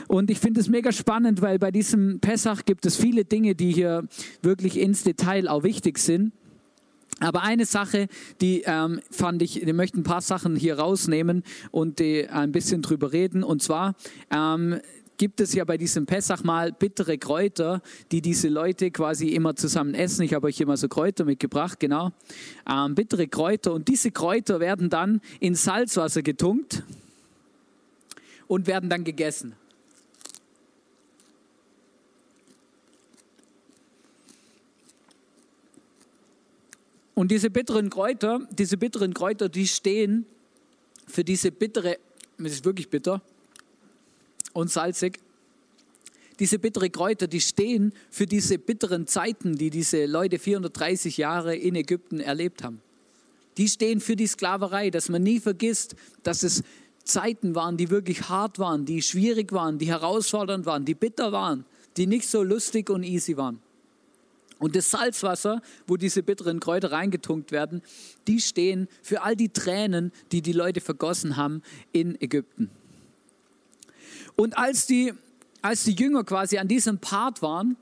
Und 0.08 0.30
ich 0.30 0.40
finde 0.40 0.60
es 0.62 0.70
mega 0.70 0.92
spannend, 0.92 1.42
weil 1.42 1.60
bei 1.60 1.72
diesem 1.72 2.20
Pessach 2.20 2.66
gibt 2.66 2.86
es 2.86 2.96
viele 2.96 3.26
Dinge, 3.26 3.56
die 3.56 3.72
hier 3.72 4.08
wirklich 4.42 4.80
ins 4.80 5.04
Detail 5.04 5.48
auch 5.48 5.64
wichtig 5.64 5.98
sind. 5.98 6.32
Aber 7.22 7.44
eine 7.44 7.66
Sache, 7.66 8.08
die 8.42 8.64
ähm, 8.66 9.00
fand 9.10 9.42
ich, 9.42 9.62
ich 9.62 9.74
möchte 9.74 10.00
ein 10.00 10.04
paar 10.04 10.22
Sachen 10.22 10.56
hier 10.56 10.80
rausnehmen 10.80 11.44
und 11.72 12.02
äh, 12.02 12.28
ein 12.28 12.52
bisschen 12.52 12.82
drüber 12.82 13.14
reden. 13.14 13.44
Und 13.44 13.64
zwar 13.64 13.96
ähm, 14.32 14.82
gibt 15.18 15.40
es 15.40 15.54
ja 15.54 15.64
bei 15.64 15.78
diesem 15.78 16.06
Pessach 16.06 16.44
mal 16.44 16.74
bittere 16.74 17.18
Kräuter, 17.18 17.82
die 18.12 18.22
diese 18.22 18.50
Leute 18.50 18.92
quasi 18.92 19.30
immer 19.30 19.56
zusammen 19.56 19.94
essen. 19.94 20.24
Ich 20.24 20.34
habe 20.34 20.48
euch 20.48 20.60
immer 20.60 20.76
so 20.76 20.90
Kräuter 20.90 21.24
mitgebracht, 21.24 21.80
genau. 21.80 22.12
Ähm, 22.70 22.96
bittere 22.96 23.28
Kräuter. 23.28 23.74
Und 23.74 23.88
diese 23.88 24.12
Kräuter 24.12 24.60
werden 24.60 24.90
dann 24.90 25.22
in 25.40 25.56
Salzwasser 25.56 26.22
getunkt 26.22 26.84
und 28.48 28.68
werden 28.68 28.90
dann 28.90 29.04
gegessen. 29.04 29.56
Und 37.16 37.32
diese 37.32 37.50
bitteren 37.50 37.90
Kräuter, 37.90 38.46
diese 38.52 38.78
bitteren 38.78 39.14
Kräuter, 39.14 39.48
die 39.48 39.68
stehen 39.68 40.26
für 41.08 41.24
diese 41.24 41.50
bittere, 41.50 41.98
es 42.38 42.52
ist 42.52 42.66
wirklich 42.66 42.90
bitter 42.90 43.22
und 44.52 44.70
salzig, 44.70 45.20
diese 46.40 46.60
bitteren 46.60 46.92
Kräuter, 46.92 47.28
die 47.28 47.40
stehen 47.40 47.94
für 48.10 48.26
diese 48.26 48.58
bitteren 48.58 49.08
Zeiten, 49.08 49.56
die 49.56 49.70
diese 49.70 50.06
Leute 50.06 50.38
430 50.38 51.16
Jahre 51.16 51.56
in 51.56 51.76
Ägypten 51.76 52.20
erlebt 52.20 52.64
haben. 52.64 52.82
Die 53.58 53.70
stehen 53.70 54.02
für 54.02 54.18
die 54.18 54.28
Sklaverei, 54.28 54.90
dass 54.90 55.08
man 55.08 55.24
nie 55.24 55.40
vergisst, 55.40 55.96
dass 56.24 56.44
es 56.44 56.64
Zeiten 57.06 57.56
waren, 57.56 57.78
die 57.78 57.90
wirklich 57.90 58.30
hart 58.30 58.60
waren, 58.60 58.86
die 58.86 59.02
schwierig 59.02 59.52
waren, 59.52 59.78
die 59.78 59.88
herausfordernd 59.88 60.66
waren, 60.66 60.86
die 60.86 60.96
bitter 60.96 61.32
waren, 61.32 61.66
die 61.98 62.08
nicht 62.08 62.28
so 62.28 62.44
lustig 62.44 62.90
und 62.90 63.04
easy 63.04 63.38
waren. 63.38 63.62
Und 64.58 64.76
das 64.76 64.90
Salzwasser, 64.90 65.62
wo 65.86 65.98
diese 65.98 66.24
bitteren 66.24 66.60
Kräuter 66.60 66.92
reingetunkt 66.92 67.52
werden, 67.52 67.82
die 68.28 68.40
stehen 68.40 68.88
für 69.02 69.22
all 69.22 69.36
die 69.36 69.50
Tränen, 69.50 70.12
die 70.32 70.42
die 70.42 70.54
Leute 70.54 70.82
vergossen 70.82 71.36
haben 71.36 71.62
in 71.92 72.20
Ägypten. 72.22 72.70
Und 74.36 74.58
als 74.58 74.86
die, 74.86 75.14
als 75.62 75.84
die 75.84 75.94
Jünger 75.94 76.24
quasi 76.24 76.58
an 76.58 76.68
diesem 76.68 77.00
Part 77.00 77.42
waren, 77.42 77.78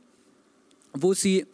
wo 0.94 1.14
sie, 1.14 1.46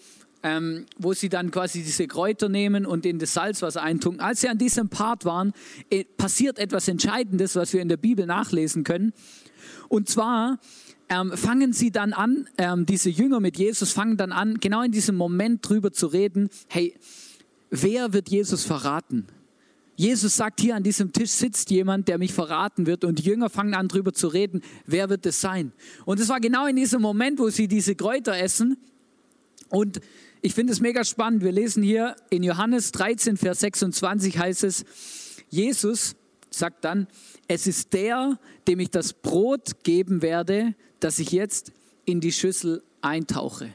ähm, 0.43 0.85
wo 0.97 1.13
sie 1.13 1.29
dann 1.29 1.51
quasi 1.51 1.83
diese 1.83 2.07
Kräuter 2.07 2.49
nehmen 2.49 2.85
und 2.85 3.05
in 3.05 3.19
das 3.19 3.33
Salzwasser 3.33 3.81
eintunken, 3.81 4.21
als 4.21 4.41
sie 4.41 4.49
an 4.49 4.57
diesem 4.57 4.89
Part 4.89 5.25
waren, 5.25 5.53
äh, 5.89 6.05
passiert 6.05 6.59
etwas 6.59 6.87
Entscheidendes, 6.87 7.55
was 7.55 7.73
wir 7.73 7.81
in 7.81 7.89
der 7.89 7.97
Bibel 7.97 8.25
nachlesen 8.25 8.83
können. 8.83 9.13
Und 9.89 10.07
zwar 10.09 10.59
ähm, 11.09 11.35
fangen 11.35 11.73
sie 11.73 11.91
dann 11.91 12.13
an, 12.13 12.47
ähm, 12.57 12.85
diese 12.85 13.09
Jünger 13.09 13.39
mit 13.39 13.57
Jesus 13.57 13.91
fangen 13.91 14.15
dann 14.15 14.31
an, 14.31 14.59
genau 14.59 14.83
in 14.83 14.91
diesem 14.91 15.15
Moment 15.15 15.67
drüber 15.67 15.91
zu 15.91 16.07
reden, 16.07 16.49
hey, 16.67 16.95
wer 17.69 18.13
wird 18.13 18.29
Jesus 18.29 18.63
verraten? 18.63 19.25
Jesus 19.95 20.37
sagt, 20.37 20.61
hier 20.61 20.77
an 20.77 20.83
diesem 20.83 21.11
Tisch 21.11 21.31
sitzt 21.31 21.71
jemand, 21.71 22.07
der 22.07 22.19
mich 22.19 22.33
verraten 22.33 22.85
wird 22.85 23.03
und 23.03 23.19
die 23.19 23.23
Jünger 23.23 23.49
fangen 23.49 23.73
an 23.73 23.89
drüber 23.89 24.13
zu 24.13 24.27
reden, 24.27 24.61
wer 24.85 25.09
wird 25.09 25.25
es 25.25 25.41
sein? 25.41 25.73
Und 26.05 26.21
es 26.21 26.29
war 26.29 26.39
genau 26.39 26.67
in 26.67 26.77
diesem 26.77 27.01
Moment, 27.01 27.37
wo 27.39 27.49
sie 27.49 27.67
diese 27.67 27.95
Kräuter 27.95 28.37
essen 28.37 28.77
und 29.69 29.99
ich 30.41 30.53
finde 30.53 30.71
es 30.73 30.79
mega 30.79 31.03
spannend. 31.03 31.43
Wir 31.43 31.51
lesen 31.51 31.83
hier 31.83 32.15
in 32.29 32.43
Johannes 32.43 32.91
13, 32.91 33.37
Vers 33.37 33.59
26 33.59 34.37
heißt 34.37 34.63
es, 34.63 34.85
Jesus 35.49 36.15
sagt 36.49 36.85
dann, 36.85 37.07
es 37.47 37.67
ist 37.67 37.93
der, 37.93 38.39
dem 38.67 38.79
ich 38.79 38.89
das 38.89 39.13
Brot 39.13 39.83
geben 39.83 40.21
werde, 40.21 40.75
dass 40.99 41.19
ich 41.19 41.31
jetzt 41.31 41.71
in 42.05 42.21
die 42.21 42.31
Schüssel 42.31 42.83
eintauche. 43.01 43.73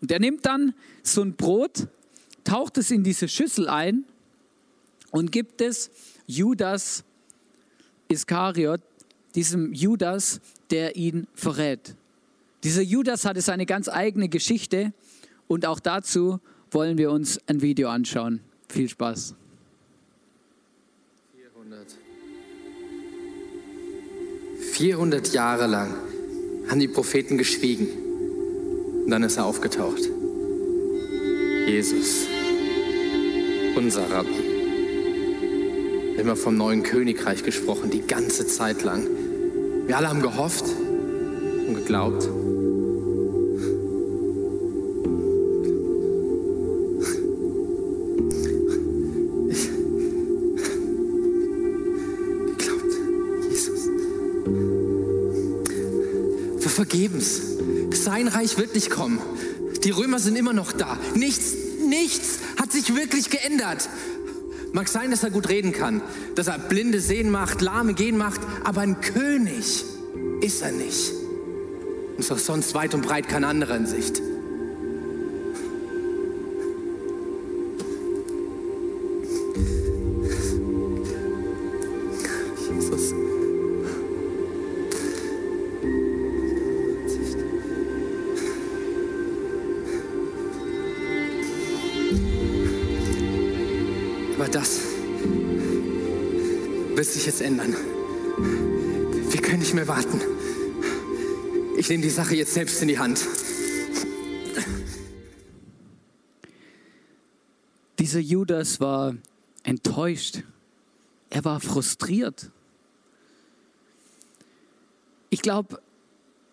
Und 0.00 0.10
er 0.10 0.18
nimmt 0.18 0.46
dann 0.46 0.74
so 1.02 1.22
ein 1.22 1.34
Brot, 1.36 1.86
taucht 2.44 2.78
es 2.78 2.90
in 2.90 3.04
diese 3.04 3.28
Schüssel 3.28 3.68
ein 3.68 4.04
und 5.10 5.30
gibt 5.30 5.60
es 5.60 5.90
Judas 6.26 7.04
Iskariot, 8.08 8.80
diesem 9.34 9.72
Judas, 9.72 10.40
der 10.70 10.96
ihn 10.96 11.26
verrät. 11.34 11.94
Dieser 12.64 12.82
Judas 12.82 13.24
hatte 13.24 13.40
seine 13.40 13.64
ganz 13.64 13.88
eigene 13.88 14.28
Geschichte 14.28 14.92
und 15.52 15.66
auch 15.66 15.80
dazu 15.80 16.40
wollen 16.70 16.96
wir 16.96 17.10
uns 17.10 17.38
ein 17.46 17.60
Video 17.60 17.90
anschauen. 17.90 18.40
Viel 18.70 18.88
Spaß. 18.88 19.34
400. 21.36 21.86
400 24.72 25.32
Jahre 25.34 25.66
lang 25.66 25.94
haben 26.70 26.80
die 26.80 26.88
Propheten 26.88 27.36
geschwiegen. 27.36 27.86
Und 29.04 29.10
dann 29.10 29.22
ist 29.24 29.36
er 29.36 29.44
aufgetaucht. 29.44 30.00
Jesus, 31.66 32.26
unser 33.76 34.10
Rabbi. 34.10 34.52
Immer 36.16 36.34
vom 36.34 36.56
neuen 36.56 36.82
Königreich 36.82 37.42
gesprochen, 37.42 37.90
die 37.90 38.06
ganze 38.06 38.46
Zeit 38.46 38.82
lang. 38.84 39.06
Wir 39.86 39.98
alle 39.98 40.08
haben 40.08 40.22
gehofft 40.22 40.64
und 41.68 41.74
geglaubt. 41.74 42.26
Sein 58.02 58.26
Reich 58.26 58.58
wird 58.58 58.74
nicht 58.74 58.90
kommen. 58.90 59.20
Die 59.84 59.90
Römer 59.90 60.18
sind 60.18 60.34
immer 60.34 60.52
noch 60.52 60.72
da. 60.72 60.98
Nichts, 61.14 61.54
nichts 61.88 62.40
hat 62.60 62.72
sich 62.72 62.96
wirklich 62.96 63.30
geändert. 63.30 63.88
Mag 64.72 64.88
sein, 64.88 65.12
dass 65.12 65.22
er 65.22 65.30
gut 65.30 65.48
reden 65.48 65.72
kann, 65.72 66.02
dass 66.34 66.48
er 66.48 66.58
Blinde 66.58 67.00
sehen 67.00 67.30
macht, 67.30 67.60
Lahme 67.60 67.94
gehen 67.94 68.16
macht, 68.16 68.40
aber 68.64 68.80
ein 68.80 69.00
König 69.00 69.84
ist 70.40 70.62
er 70.62 70.72
nicht. 70.72 71.12
Und 72.16 72.18
ist 72.18 72.32
auch 72.32 72.38
sonst 72.38 72.74
weit 72.74 72.92
und 72.94 73.02
breit 73.02 73.28
keine 73.28 73.46
andere 73.46 73.76
in 73.76 73.86
Sicht. 73.86 74.20
Ändern. 97.42 97.74
Wir 99.30 99.40
können 99.42 99.60
nicht 99.60 99.74
mehr 99.74 99.88
warten. 99.88 100.20
Ich 101.76 101.88
nehme 101.88 102.02
die 102.02 102.10
Sache 102.10 102.36
jetzt 102.36 102.54
selbst 102.54 102.80
in 102.82 102.88
die 102.88 102.98
Hand. 102.98 103.20
Dieser 107.98 108.20
Judas 108.20 108.80
war 108.80 109.14
enttäuscht. 109.62 110.42
Er 111.30 111.44
war 111.44 111.60
frustriert. 111.60 112.50
Ich 115.30 115.40
glaube, 115.40 115.80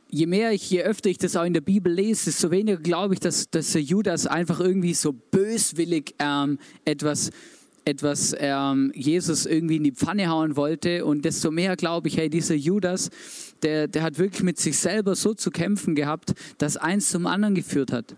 je 0.10 0.26
mehr 0.26 0.52
ich, 0.52 0.70
je 0.70 0.84
öfter 0.84 1.10
ich 1.10 1.18
das 1.18 1.36
auch 1.36 1.44
in 1.44 1.54
der 1.54 1.62
Bibel 1.62 1.92
lese, 1.92 2.26
desto 2.26 2.52
weniger 2.52 2.78
glaube 2.78 3.14
ich, 3.14 3.20
dass, 3.20 3.50
dass 3.50 3.74
Judas 3.74 4.26
einfach 4.26 4.60
irgendwie 4.60 4.94
so 4.94 5.12
böswillig 5.12 6.16
ähm, 6.20 6.60
etwas 6.86 7.32
etwas 7.86 8.36
ähm, 8.38 8.92
Jesus 8.96 9.46
irgendwie 9.46 9.78
in 9.78 9.84
die 9.84 9.92
Pfanne 9.92 10.30
hauen 10.30 10.56
wollte. 10.56 11.06
Und 11.06 11.26
desto 11.26 11.52
mehr 11.52 11.76
glaube 11.76 12.08
ich, 12.08 12.18
hey, 12.18 12.30
dieser 12.30 12.56
Judas, 12.56 13.10
der, 13.62 13.88
der 13.88 14.04
hat 14.04 14.18
wirklich 14.18 14.44
mit 14.44 14.60
sich 14.60 14.78
selber 14.78 15.16
so 15.16 15.34
zu 15.34 15.52
kämpfen 15.52 15.96
gehabt, 15.96 16.34
dass 16.58 16.78
eins 16.78 17.10
zum 17.10 17.26
anderen 17.26 17.56
geführt 17.56 17.92
hat. 17.92 18.16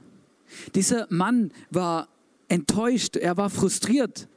Dieser 0.75 1.07
Mann 1.09 1.51
war 1.69 2.07
enttäuscht, 2.49 3.15
er 3.15 3.37
war 3.37 3.49
frustriert. 3.49 4.27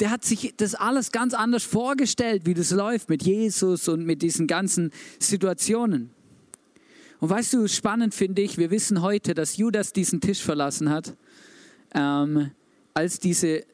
Der 0.00 0.10
hat 0.10 0.24
sich 0.24 0.54
das 0.56 0.74
alles 0.74 1.12
ganz 1.12 1.34
anders 1.34 1.62
vorgestellt, 1.62 2.42
wie 2.46 2.54
das 2.54 2.70
läuft 2.70 3.08
mit 3.08 3.22
Jesus 3.22 3.88
und 3.88 4.04
mit 4.04 4.22
diesen 4.22 4.46
ganzen 4.46 4.90
Situationen. 5.18 6.10
Und 7.20 7.30
weißt 7.30 7.54
du, 7.54 7.68
spannend 7.68 8.14
finde 8.14 8.42
ich, 8.42 8.58
wir 8.58 8.70
wissen 8.70 9.00
heute, 9.00 9.34
dass 9.34 9.56
Judas 9.56 9.92
diesen 9.92 10.20
Tisch 10.20 10.42
verlassen 10.42 10.90
hat, 10.90 11.16
ähm, 11.94 12.50
als 12.92 13.18
diese 13.18 13.64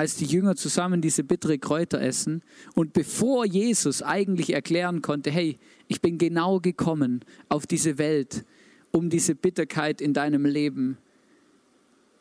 als 0.00 0.16
die 0.16 0.24
Jünger 0.24 0.56
zusammen 0.56 1.02
diese 1.02 1.22
bittere 1.22 1.58
Kräuter 1.58 2.00
essen 2.00 2.40
und 2.74 2.94
bevor 2.94 3.44
Jesus 3.44 4.02
eigentlich 4.02 4.54
erklären 4.54 5.02
konnte, 5.02 5.30
hey, 5.30 5.58
ich 5.88 6.00
bin 6.00 6.16
genau 6.16 6.58
gekommen 6.58 7.20
auf 7.50 7.66
diese 7.66 7.98
Welt, 7.98 8.46
um 8.92 9.10
diese 9.10 9.34
Bitterkeit 9.34 10.00
in 10.00 10.14
deinem 10.14 10.46
Leben 10.46 10.96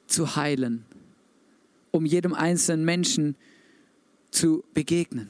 zu 0.07 0.35
heilen, 0.35 0.83
um 1.91 2.05
jedem 2.05 2.33
einzelnen 2.33 2.83
Menschen 2.83 3.37
zu 4.29 4.65
begegnen. 4.73 5.29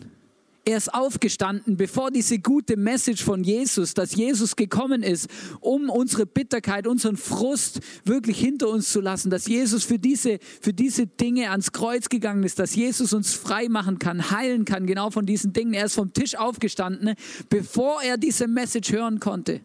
Er 0.66 0.78
ist 0.78 0.94
aufgestanden, 0.94 1.78
bevor 1.78 2.12
diese 2.12 2.40
gute 2.40 2.78
Message 2.78 3.24
von 3.24 3.44
Jesus, 3.44 3.94
dass 3.94 4.16
Jesus 4.16 4.56
gekommen 4.56 5.04
ist, 5.04 5.28
um 5.62 5.90
unsere 5.90 6.26
Bitterkeit, 6.26 6.86
unseren 6.86 7.18
Frust 7.18 7.80
wirklich 8.04 8.40
hinter 8.40 8.70
uns 8.70 8.92
zu 8.92 9.02
lassen, 9.02 9.30
dass 9.30 9.48
Jesus 9.48 9.84
für 9.84 9.98
diese, 9.98 10.38
für 10.62 10.74
diese 10.74 11.08
Dinge 11.08 11.50
ans 11.50 11.72
Kreuz 11.72 12.10
gegangen 12.10 12.44
ist, 12.44 12.60
dass 12.60 12.76
Jesus 12.76 13.14
uns 13.14 13.34
frei 13.34 13.70
machen 13.70 14.00
kann, 14.00 14.32
heilen 14.32 14.66
kann, 14.66 14.86
genau 14.86 15.10
von 15.10 15.26
diesen 15.26 15.54
Dingen. 15.54 15.74
Er 15.74 15.86
ist 15.86 15.96
vom 15.96 16.14
Tisch 16.14 16.36
aufgestanden, 16.36 17.16
bevor 17.50 18.04
er 18.04 18.18
diese 18.18 18.48
Message 18.48 18.92
hören 18.92 19.20
konnte. 19.20 19.62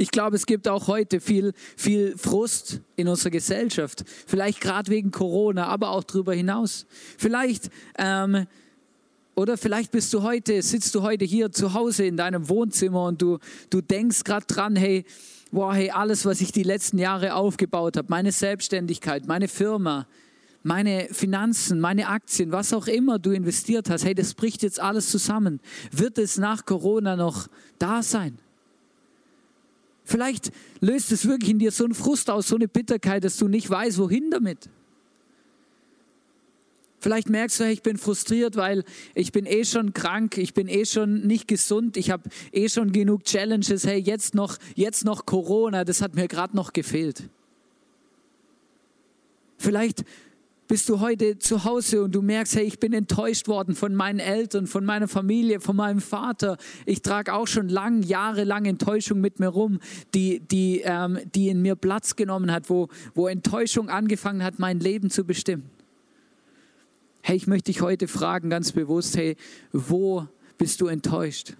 Ich 0.00 0.12
glaube, 0.12 0.36
es 0.36 0.46
gibt 0.46 0.68
auch 0.68 0.86
heute 0.86 1.20
viel, 1.20 1.52
viel 1.76 2.16
Frust 2.16 2.82
in 2.94 3.08
unserer 3.08 3.30
Gesellschaft. 3.30 4.04
Vielleicht 4.26 4.60
gerade 4.60 4.90
wegen 4.92 5.10
Corona, 5.10 5.66
aber 5.66 5.90
auch 5.90 6.04
darüber 6.04 6.34
hinaus. 6.34 6.86
Vielleicht, 7.16 7.68
ähm, 7.98 8.46
oder 9.38 9.56
vielleicht 9.56 9.92
bist 9.92 10.12
du 10.12 10.24
heute, 10.24 10.60
sitzt 10.62 10.96
du 10.96 11.02
heute 11.02 11.24
hier 11.24 11.52
zu 11.52 11.72
Hause 11.72 12.04
in 12.04 12.16
deinem 12.16 12.48
Wohnzimmer 12.48 13.04
und 13.04 13.22
du, 13.22 13.38
du 13.70 13.80
denkst 13.80 14.24
gerade 14.24 14.46
dran, 14.46 14.74
hey, 14.74 15.04
wow, 15.52 15.72
hey, 15.72 15.90
alles, 15.90 16.26
was 16.26 16.40
ich 16.40 16.50
die 16.50 16.64
letzten 16.64 16.98
Jahre 16.98 17.34
aufgebaut 17.34 17.96
habe, 17.96 18.08
meine 18.10 18.32
Selbstständigkeit, 18.32 19.28
meine 19.28 19.46
Firma, 19.46 20.08
meine 20.64 21.06
Finanzen, 21.12 21.78
meine 21.78 22.08
Aktien, 22.08 22.50
was 22.50 22.72
auch 22.72 22.88
immer 22.88 23.20
du 23.20 23.30
investiert 23.30 23.88
hast, 23.90 24.04
hey, 24.04 24.12
das 24.12 24.34
bricht 24.34 24.64
jetzt 24.64 24.80
alles 24.80 25.08
zusammen. 25.08 25.60
Wird 25.92 26.18
es 26.18 26.36
nach 26.36 26.66
Corona 26.66 27.14
noch 27.14 27.46
da 27.78 28.02
sein? 28.02 28.36
Vielleicht 30.02 30.50
löst 30.80 31.12
es 31.12 31.26
wirklich 31.28 31.50
in 31.50 31.60
dir 31.60 31.70
so 31.70 31.84
einen 31.84 31.94
Frust 31.94 32.28
aus, 32.28 32.48
so 32.48 32.56
eine 32.56 32.66
Bitterkeit, 32.66 33.22
dass 33.22 33.36
du 33.36 33.46
nicht 33.46 33.70
weißt, 33.70 33.98
wohin 33.98 34.32
damit. 34.32 34.68
Vielleicht 37.00 37.28
merkst 37.28 37.60
du, 37.60 37.64
hey, 37.64 37.72
ich 37.72 37.82
bin 37.82 37.96
frustriert, 37.96 38.56
weil 38.56 38.84
ich 39.14 39.30
bin 39.30 39.46
eh 39.46 39.64
schon 39.64 39.92
krank, 39.92 40.36
ich 40.36 40.52
bin 40.52 40.68
eh 40.68 40.84
schon 40.84 41.26
nicht 41.26 41.46
gesund, 41.46 41.96
ich 41.96 42.10
habe 42.10 42.28
eh 42.52 42.68
schon 42.68 42.92
genug 42.92 43.24
Challenges. 43.24 43.86
Hey, 43.86 43.98
jetzt 44.00 44.34
noch, 44.34 44.58
jetzt 44.74 45.04
noch 45.04 45.24
Corona, 45.24 45.84
das 45.84 46.02
hat 46.02 46.14
mir 46.14 46.26
gerade 46.26 46.56
noch 46.56 46.72
gefehlt. 46.72 47.28
Vielleicht 49.58 50.04
bist 50.66 50.88
du 50.88 51.00
heute 51.00 51.38
zu 51.38 51.64
Hause 51.64 52.02
und 52.02 52.14
du 52.14 52.20
merkst, 52.20 52.56
hey, 52.56 52.64
ich 52.64 52.78
bin 52.78 52.92
enttäuscht 52.92 53.48
worden 53.48 53.74
von 53.74 53.94
meinen 53.94 54.18
Eltern, 54.18 54.66
von 54.66 54.84
meiner 54.84 55.08
Familie, 55.08 55.60
von 55.60 55.76
meinem 55.76 56.00
Vater. 56.00 56.58
Ich 56.84 57.00
trage 57.00 57.32
auch 57.32 57.46
schon 57.46 57.68
lang, 57.68 58.02
jahrelang 58.02 58.66
Enttäuschung 58.66 59.20
mit 59.20 59.40
mir 59.40 59.48
rum, 59.48 59.78
die, 60.14 60.40
die, 60.40 60.82
ähm, 60.84 61.18
die 61.34 61.48
in 61.48 61.62
mir 61.62 61.74
Platz 61.74 62.16
genommen 62.16 62.52
hat, 62.52 62.68
wo, 62.68 62.88
wo 63.14 63.28
Enttäuschung 63.28 63.88
angefangen 63.88 64.42
hat, 64.42 64.58
mein 64.58 64.78
Leben 64.78 65.10
zu 65.10 65.24
bestimmen. 65.24 65.77
Hey, 67.28 67.36
ich 67.36 67.46
möchte 67.46 67.70
dich 67.70 67.82
heute 67.82 68.08
fragen, 68.08 68.48
ganz 68.48 68.72
bewusst, 68.72 69.14
hey, 69.14 69.36
wo 69.70 70.26
bist 70.56 70.80
du 70.80 70.86
enttäuscht? 70.86 71.58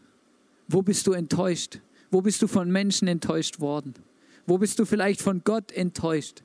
Wo 0.66 0.80
bist 0.80 1.06
du 1.06 1.12
enttäuscht? 1.12 1.82
Wo 2.10 2.22
bist 2.22 2.40
du 2.40 2.46
von 2.46 2.70
Menschen 2.70 3.06
enttäuscht 3.06 3.60
worden? 3.60 3.92
Wo 4.46 4.56
bist 4.56 4.78
du 4.78 4.86
vielleicht 4.86 5.20
von 5.20 5.42
Gott 5.44 5.70
enttäuscht? 5.72 6.42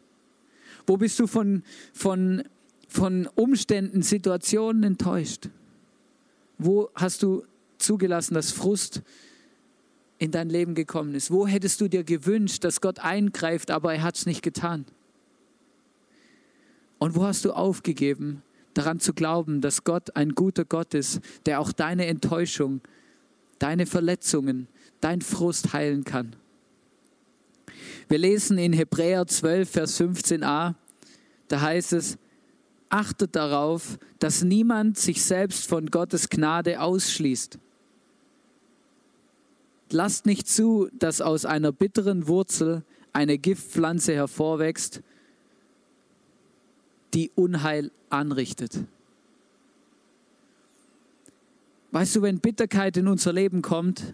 Wo 0.85 0.97
bist 0.97 1.21
du 1.21 1.27
von, 1.27 1.63
von, 1.93 2.43
von 2.89 3.29
Umständen, 3.35 4.01
Situationen 4.01 4.83
enttäuscht? 4.83 5.47
Wo 6.57 6.89
hast 6.93 7.23
du 7.23 7.45
zugelassen, 7.77 8.33
dass 8.33 8.51
Frust 8.51 9.03
in 10.17 10.31
dein 10.31 10.49
Leben 10.49 10.75
gekommen 10.75 11.15
ist? 11.15 11.31
Wo 11.31 11.47
hättest 11.47 11.79
du 11.79 11.87
dir 11.87 12.03
gewünscht, 12.03 12.65
dass 12.65 12.81
Gott 12.81 12.99
eingreift, 12.99 13.71
aber 13.71 13.93
er 13.93 14.03
hat 14.03 14.17
es 14.17 14.25
nicht 14.25 14.43
getan? 14.43 14.83
Und 16.99 17.15
wo 17.15 17.23
hast 17.23 17.45
du 17.45 17.53
aufgegeben, 17.53 18.43
daran 18.73 18.99
zu 18.99 19.13
glauben, 19.13 19.61
dass 19.61 19.83
Gott 19.83 20.15
ein 20.15 20.35
guter 20.35 20.65
Gott 20.65 20.93
ist, 20.93 21.19
der 21.45 21.59
auch 21.59 21.71
deine 21.71 22.07
Enttäuschung, 22.07 22.81
deine 23.59 23.85
Verletzungen, 23.85 24.67
dein 25.01 25.21
Frust 25.21 25.73
heilen 25.73 26.03
kann? 26.03 26.35
Wir 28.09 28.17
lesen 28.17 28.57
in 28.57 28.73
Hebräer 28.73 29.25
12, 29.25 29.69
Vers 29.69 29.99
15a, 29.99 30.75
da 31.47 31.61
heißt 31.61 31.93
es, 31.93 32.17
achtet 32.89 33.35
darauf, 33.35 33.97
dass 34.19 34.43
niemand 34.43 34.97
sich 34.97 35.23
selbst 35.23 35.67
von 35.67 35.87
Gottes 35.87 36.29
Gnade 36.29 36.79
ausschließt. 36.79 37.57
Lasst 39.89 40.25
nicht 40.25 40.47
zu, 40.47 40.89
dass 40.93 41.21
aus 41.21 41.45
einer 41.45 41.71
bitteren 41.71 42.27
Wurzel 42.27 42.83
eine 43.11 43.37
Giftpflanze 43.37 44.13
hervorwächst, 44.13 45.01
die 47.13 47.31
Unheil 47.35 47.91
anrichtet. 48.09 48.79
Weißt 51.91 52.15
du, 52.15 52.21
wenn 52.21 52.39
Bitterkeit 52.39 52.97
in 52.97 53.07
unser 53.07 53.33
Leben 53.33 53.61
kommt, 53.61 54.13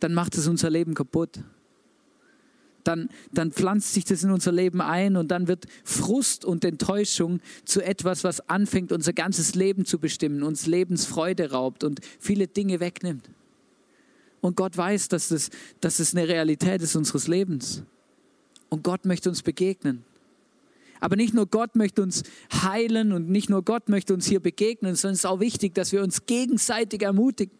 dann 0.00 0.14
macht 0.14 0.36
es 0.36 0.48
unser 0.48 0.68
Leben 0.68 0.94
kaputt 0.94 1.40
dann, 2.86 3.08
dann 3.32 3.52
pflanzt 3.52 3.94
sich 3.94 4.04
das 4.04 4.22
in 4.22 4.30
unser 4.30 4.52
Leben 4.52 4.80
ein 4.80 5.16
und 5.16 5.28
dann 5.28 5.48
wird 5.48 5.66
Frust 5.84 6.44
und 6.44 6.64
Enttäuschung 6.64 7.40
zu 7.64 7.82
etwas, 7.82 8.24
was 8.24 8.48
anfängt, 8.48 8.92
unser 8.92 9.12
ganzes 9.12 9.54
Leben 9.54 9.84
zu 9.84 9.98
bestimmen, 9.98 10.42
uns 10.42 10.66
Lebensfreude 10.66 11.50
raubt 11.50 11.84
und 11.84 12.00
viele 12.18 12.46
Dinge 12.46 12.80
wegnimmt. 12.80 13.28
Und 14.40 14.56
Gott 14.56 14.76
weiß, 14.76 15.08
dass 15.08 15.28
das, 15.28 15.50
dass 15.80 15.96
das 15.96 16.14
eine 16.14 16.28
Realität 16.28 16.82
ist 16.82 16.94
unseres 16.94 17.26
Lebens. 17.26 17.82
Und 18.68 18.84
Gott 18.84 19.04
möchte 19.04 19.28
uns 19.28 19.42
begegnen. 19.42 20.04
Aber 21.00 21.16
nicht 21.16 21.34
nur 21.34 21.46
Gott 21.46 21.76
möchte 21.76 22.02
uns 22.02 22.22
heilen 22.52 23.12
und 23.12 23.28
nicht 23.28 23.50
nur 23.50 23.62
Gott 23.62 23.88
möchte 23.88 24.14
uns 24.14 24.26
hier 24.26 24.40
begegnen, 24.40 24.94
sondern 24.94 25.14
es 25.14 25.20
ist 25.20 25.26
auch 25.26 25.40
wichtig, 25.40 25.74
dass 25.74 25.92
wir 25.92 26.02
uns 26.02 26.26
gegenseitig 26.26 27.02
ermutigen. 27.02 27.56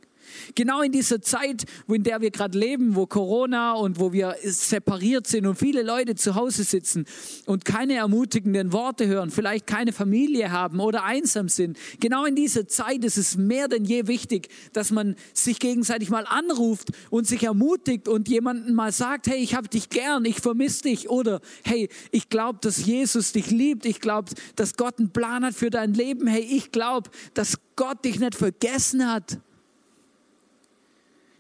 Genau 0.55 0.83
in 0.83 0.93
dieser 0.93 1.21
Zeit, 1.21 1.65
in 1.89 2.03
der 2.03 2.21
wir 2.21 2.31
gerade 2.31 2.59
leben, 2.59 2.97
wo 2.97 3.07
Corona 3.07 3.73
und 3.75 3.99
wo 4.01 4.13
wir 4.13 4.37
separiert 4.43 5.27
sind 5.27 5.47
und 5.47 5.57
viele 5.57 5.83
Leute 5.83 6.15
zu 6.15 6.35
Hause 6.35 6.65
sitzen 6.65 7.07
und 7.47 7.65
keine 7.65 7.95
ermutigenden 7.95 8.73
Worte 8.73 9.07
hören, 9.07 9.31
vielleicht 9.31 9.67
keine 9.67 9.93
Familie 9.93 10.51
haben 10.51 10.81
oder 10.81 11.05
einsam 11.05 11.49
sind. 11.49 11.79
Genau 12.01 12.25
in 12.25 12.35
dieser 12.35 12.67
Zeit 12.69 13.05
ist 13.05 13.17
es 13.17 13.37
mehr 13.37 13.69
denn 13.69 13.85
je 13.85 14.07
wichtig, 14.07 14.49
dass 14.73 14.91
man 14.91 15.17
sich 15.33 15.59
gegenseitig 15.59 16.11
mal 16.11 16.27
anruft 16.27 16.89
und 17.11 17.27
sich 17.27 17.43
ermutigt 17.43 18.09
und 18.09 18.29
jemanden 18.29 18.75
mal 18.75 18.93
sagt, 18.93 19.27
hey, 19.27 19.39
ich 19.39 19.55
habe 19.55 19.69
dich 19.69 19.91
gern, 19.91 20.25
ich 20.25 20.41
vermisse 20.41 20.83
dich 20.83 21.09
oder 21.09 21.41
hey, 21.65 21.89
ich 22.11 22.29
glaube, 22.29 22.59
dass 22.63 22.85
Jesus 22.85 23.33
dich 23.33 23.51
liebt, 23.51 23.87
ich 23.87 24.01
glaube, 24.01 24.33
dass 24.57 24.77
Gott 24.77 24.99
einen 24.99 25.11
Plan 25.11 25.45
hat 25.45 25.55
für 25.55 25.71
dein 25.71 25.95
Leben, 25.95 26.27
hey, 26.27 26.43
ich 26.43 26.73
glaube, 26.73 27.11
dass 27.35 27.59
Gott 27.77 28.05
dich 28.05 28.19
nicht 28.19 28.35
vergessen 28.35 29.11
hat. 29.11 29.39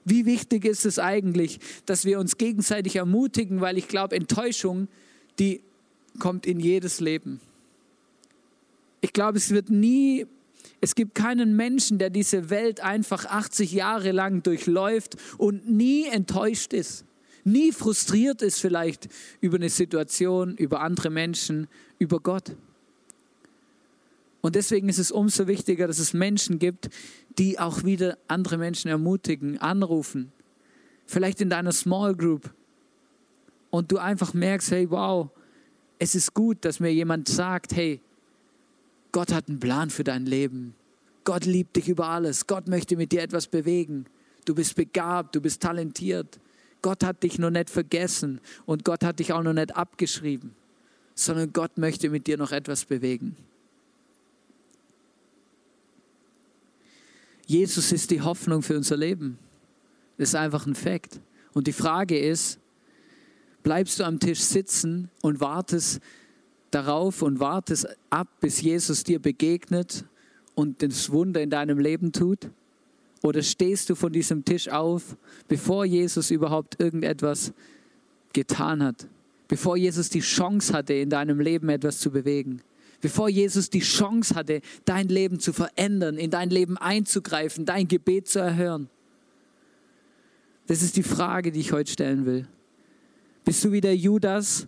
Wie 0.09 0.25
wichtig 0.25 0.64
ist 0.64 0.87
es 0.87 1.01
eigentlich, 1.01 1.59
dass 1.85 2.05
wir 2.05 2.21
uns 2.21 2.38
gegenseitig 2.38 2.95
ermutigen, 2.95 3.61
weil 3.61 3.77
ich 3.77 3.88
glaube, 3.88 4.14
Enttäuschung, 4.14 4.87
die 5.40 5.62
kommt 6.21 6.47
in 6.47 6.61
jedes 6.61 7.01
Leben. 7.01 7.40
Ich 9.01 9.12
glaube, 9.12 9.37
es 9.37 9.51
wird 9.51 9.69
nie, 9.69 10.27
es 10.81 10.95
gibt 10.95 11.16
keinen 11.16 11.57
Menschen, 11.57 11.99
der 11.99 12.11
diese 12.11 12.51
Welt 12.51 12.79
einfach 12.79 13.27
80 13.27 13.73
Jahre 13.73 14.12
lang 14.12 14.45
durchläuft 14.45 15.16
und 15.38 15.69
nie 15.69 16.07
enttäuscht 16.07 16.73
ist, 16.73 17.05
nie 17.42 17.73
frustriert 17.73 18.42
ist 18.42 18.61
vielleicht 18.61 19.09
über 19.40 19.57
eine 19.57 19.71
Situation, 19.71 20.57
über 20.57 20.83
andere 20.83 21.11
Menschen, 21.11 21.66
über 21.99 22.21
Gott. 22.21 22.55
Und 24.46 24.54
deswegen 24.54 24.88
ist 24.88 25.00
es 25.00 25.11
umso 25.11 25.48
wichtiger, 25.48 25.88
dass 25.88 25.98
es 25.98 26.12
Menschen 26.12 26.61
gibt, 26.61 26.88
die 27.37 27.59
auch 27.59 27.82
wieder 27.82 28.16
andere 28.28 28.59
Menschen 28.59 28.88
ermutigen, 28.88 29.59
anrufen. 29.59 30.30
Vielleicht 31.04 31.40
in 31.40 31.50
deiner 31.50 31.72
Small 31.72 32.14
Group. 32.14 32.54
Und 33.70 33.90
du 33.90 33.98
einfach 33.98 34.35
merkst, 34.35 34.70
hey, 34.70 34.88
wow, 34.88 35.30
es 35.98 36.14
ist 36.14 36.32
gut, 36.32 36.64
dass 36.64 36.78
mir 36.78 36.94
jemand 36.94 37.26
sagt, 37.26 37.74
hey, 37.74 38.00
Gott 39.11 39.32
hat 39.32 39.48
einen 39.48 39.59
Plan 39.59 39.90
für 39.90 40.04
dein 40.04 40.26
Leben. 40.26 40.76
Gott 41.24 41.44
liebt 41.44 41.74
dich 41.74 41.88
über 41.88 42.06
alles. 42.06 42.46
Gott 42.46 42.68
möchte 42.68 42.96
mit 42.96 43.11
dir 43.11 43.22
etwas 43.22 43.48
bewegen. 43.48 44.06
Du 44.44 44.54
bist 44.54 44.76
begabt, 44.76 45.35
du 45.35 45.40
bist 45.40 45.61
talentiert. 45.61 46.38
Gott 46.82 47.02
hat 47.02 47.24
dich 47.24 47.40
noch 47.40 47.50
nicht 47.50 47.68
vergessen 47.68 48.40
und 48.64 48.85
Gott 48.85 49.02
hat 49.02 49.18
dich 49.18 49.32
auch 49.32 49.42
noch 49.42 49.54
nicht 49.54 49.74
abgeschrieben, 49.74 50.54
sondern 51.16 51.52
Gott 51.52 51.78
möchte 51.78 52.11
mit 52.11 52.28
dir 52.28 52.38
noch 52.38 52.52
etwas 52.52 52.85
bewegen. 52.85 53.35
Jesus 57.46 57.92
ist 57.92 58.11
die 58.11 58.20
Hoffnung 58.20 58.61
für 58.62 58.76
unser 58.76 58.96
Leben. 58.96 59.38
Das 60.18 60.30
ist 60.30 60.35
einfach 60.35 60.66
ein 60.66 60.74
Fakt. 60.74 61.20
Und 61.54 61.68
die 61.68 61.72
Frage 61.72 62.18
ist, 62.18 62.59
bleibst 63.62 64.00
du 64.00 64.04
am 64.04 64.18
Tisch 64.18 64.40
sitzen 64.40 65.11
und 65.22 65.40
wartest 65.40 66.00
darauf 66.72 67.22
und 67.22 67.38
wartest 67.38 67.87
ab, 68.11 68.28
bis 68.40 68.61
Jesus 68.61 69.04
dir 69.04 69.20
begegnet 69.20 70.04
und 70.54 70.82
das 70.82 71.11
Wunder 71.11 71.40
in 71.40 71.50
deinem 71.50 71.78
Leben 71.78 72.12
tut? 72.12 72.50
Oder 73.22 73.42
stehst 73.42 73.90
du 73.90 73.94
von 73.94 74.12
diesem 74.12 74.44
Tisch 74.44 74.68
auf, 74.68 75.16
bevor 75.48 75.85
Jesus 75.85 76.30
überhaupt 76.30 76.80
irgendetwas 76.80 77.52
getan 78.32 78.82
hat? 78.82 79.06
Bevor 79.48 79.76
Jesus 79.76 80.11
die 80.11 80.20
Chance 80.20 80.72
hatte, 80.72 80.94
in 80.94 81.11
deinem 81.11 81.38
Leben 81.38 81.68
etwas 81.68 82.00
zu 82.00 82.11
bewegen? 82.11 82.61
Bevor 83.00 83.28
Jesus 83.28 83.70
die 83.70 83.80
Chance 83.80 84.35
hatte, 84.35 84.61
dein 84.85 85.09
Leben 85.09 85.40
zu 85.40 85.52
verändern, 85.52 86.16
in 86.16 86.30
dein 86.30 86.50
Leben 86.50 86.76
einzugreifen, 86.76 87.64
dein 87.64 87.88
Gebet 87.88 88.28
zu 88.28 88.38
erhören? 88.38 88.88
Das 90.66 90.82
ist 90.82 90.96
die 90.96 91.02
Frage, 91.02 91.52
die 91.52 91.61
ich 91.61 91.72
heute 91.72 91.90
stellen 91.90 92.26
will. 92.26 92.46
Bist 93.44 93.64
du 93.64 93.70
wie 93.70 93.80
der 93.80 93.96
Judas 93.96 94.66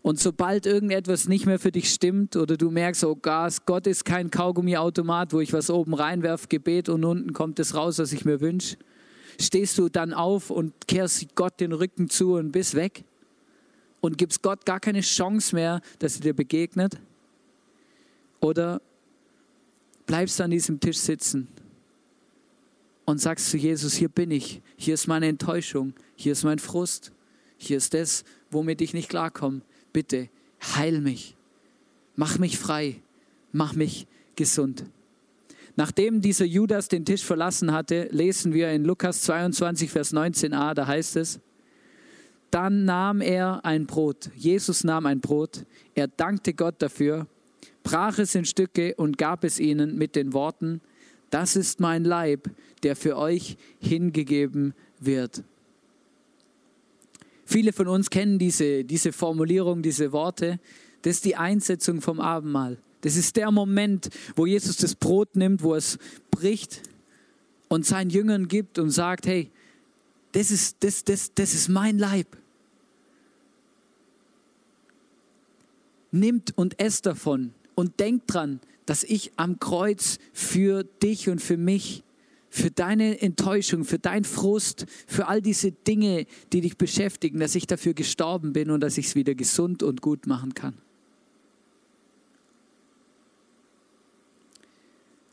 und 0.00 0.18
sobald 0.18 0.66
irgendetwas 0.66 1.28
nicht 1.28 1.46
mehr 1.46 1.58
für 1.58 1.72
dich 1.72 1.90
stimmt 1.90 2.36
oder 2.36 2.56
du 2.56 2.70
merkst, 2.70 3.04
oh 3.04 3.16
Gas, 3.16 3.64
Gott 3.66 3.86
ist 3.86 4.04
kein 4.04 4.30
Kaugummiautomat, 4.30 5.32
wo 5.32 5.40
ich 5.40 5.52
was 5.52 5.70
oben 5.70 5.94
reinwerfe, 5.94 6.48
Gebet 6.48 6.88
und 6.88 7.04
unten 7.04 7.32
kommt 7.32 7.58
es 7.58 7.74
raus, 7.74 7.98
was 7.98 8.12
ich 8.12 8.24
mir 8.24 8.40
wünsche, 8.40 8.76
stehst 9.40 9.78
du 9.78 9.88
dann 9.88 10.12
auf 10.12 10.50
und 10.50 10.72
kehrst 10.86 11.34
Gott 11.34 11.60
den 11.60 11.72
Rücken 11.72 12.08
zu 12.08 12.34
und 12.34 12.52
bist 12.52 12.74
weg 12.74 13.04
und 14.00 14.18
gibst 14.18 14.42
Gott 14.42 14.66
gar 14.66 14.80
keine 14.80 15.00
Chance 15.00 15.54
mehr, 15.54 15.80
dass 15.98 16.16
er 16.16 16.22
dir 16.22 16.34
begegnet? 16.34 16.98
Oder 18.44 18.82
bleibst 20.04 20.38
du 20.38 20.44
an 20.44 20.50
diesem 20.50 20.78
Tisch 20.78 20.98
sitzen 20.98 21.48
und 23.06 23.18
sagst 23.18 23.48
zu 23.48 23.56
Jesus, 23.56 23.94
hier 23.94 24.10
bin 24.10 24.30
ich, 24.30 24.60
hier 24.76 24.92
ist 24.92 25.06
meine 25.06 25.28
Enttäuschung, 25.28 25.94
hier 26.14 26.32
ist 26.32 26.44
mein 26.44 26.58
Frust, 26.58 27.10
hier 27.56 27.78
ist 27.78 27.94
das, 27.94 28.22
womit 28.50 28.82
ich 28.82 28.92
nicht 28.92 29.08
klarkomme. 29.08 29.62
Bitte, 29.94 30.28
heil 30.76 31.00
mich, 31.00 31.36
mach 32.16 32.38
mich 32.38 32.58
frei, 32.58 33.00
mach 33.50 33.72
mich 33.72 34.06
gesund. 34.36 34.84
Nachdem 35.74 36.20
dieser 36.20 36.44
Judas 36.44 36.88
den 36.88 37.06
Tisch 37.06 37.24
verlassen 37.24 37.72
hatte, 37.72 38.08
lesen 38.10 38.52
wir 38.52 38.70
in 38.72 38.84
Lukas 38.84 39.22
22, 39.22 39.90
Vers 39.90 40.12
19a, 40.12 40.74
da 40.74 40.86
heißt 40.86 41.16
es, 41.16 41.40
dann 42.50 42.84
nahm 42.84 43.22
er 43.22 43.64
ein 43.64 43.86
Brot, 43.86 44.28
Jesus 44.36 44.84
nahm 44.84 45.06
ein 45.06 45.22
Brot, 45.22 45.64
er 45.94 46.08
dankte 46.08 46.52
Gott 46.52 46.74
dafür, 46.80 47.26
brach 47.84 48.18
es 48.18 48.34
in 48.34 48.44
Stücke 48.44 48.96
und 48.96 49.16
gab 49.18 49.44
es 49.44 49.60
ihnen 49.60 49.96
mit 49.96 50.16
den 50.16 50.32
Worten, 50.32 50.80
das 51.30 51.54
ist 51.54 51.78
mein 51.78 52.04
Leib, 52.04 52.50
der 52.82 52.96
für 52.96 53.16
euch 53.16 53.56
hingegeben 53.78 54.74
wird. 54.98 55.44
Viele 57.44 57.72
von 57.72 57.88
uns 57.88 58.10
kennen 58.10 58.38
diese, 58.38 58.84
diese 58.84 59.12
Formulierung, 59.12 59.82
diese 59.82 60.12
Worte. 60.12 60.58
Das 61.02 61.16
ist 61.16 61.24
die 61.24 61.36
Einsetzung 61.36 62.00
vom 62.00 62.20
Abendmahl. 62.20 62.78
Das 63.02 63.16
ist 63.16 63.36
der 63.36 63.50
Moment, 63.50 64.08
wo 64.34 64.46
Jesus 64.46 64.76
das 64.76 64.94
Brot 64.94 65.36
nimmt, 65.36 65.62
wo 65.62 65.74
es 65.74 65.98
bricht 66.30 66.80
und 67.68 67.84
seinen 67.84 68.10
Jüngern 68.10 68.48
gibt 68.48 68.78
und 68.78 68.90
sagt, 68.90 69.26
hey, 69.26 69.50
das 70.32 70.50
ist, 70.50 70.82
das, 70.82 71.04
das, 71.04 71.34
das 71.34 71.52
ist 71.52 71.68
mein 71.68 71.98
Leib. 71.98 72.28
Nimmt 76.12 76.56
und 76.56 76.78
esst 76.80 77.06
davon 77.06 77.52
und 77.74 78.00
denkt 78.00 78.32
dran, 78.32 78.60
dass 78.86 79.04
ich 79.04 79.32
am 79.36 79.58
Kreuz 79.58 80.18
für 80.32 80.84
dich 80.84 81.28
und 81.28 81.40
für 81.40 81.56
mich, 81.56 82.02
für 82.50 82.70
deine 82.70 83.20
Enttäuschung, 83.20 83.84
für 83.84 83.98
deinen 83.98 84.24
Frust, 84.24 84.86
für 85.06 85.26
all 85.26 85.42
diese 85.42 85.72
Dinge, 85.72 86.26
die 86.52 86.60
dich 86.60 86.76
beschäftigen, 86.76 87.40
dass 87.40 87.54
ich 87.54 87.66
dafür 87.66 87.94
gestorben 87.94 88.52
bin 88.52 88.70
und 88.70 88.80
dass 88.80 88.98
ich 88.98 89.06
es 89.06 89.14
wieder 89.14 89.34
gesund 89.34 89.82
und 89.82 90.02
gut 90.02 90.26
machen 90.26 90.54
kann. 90.54 90.74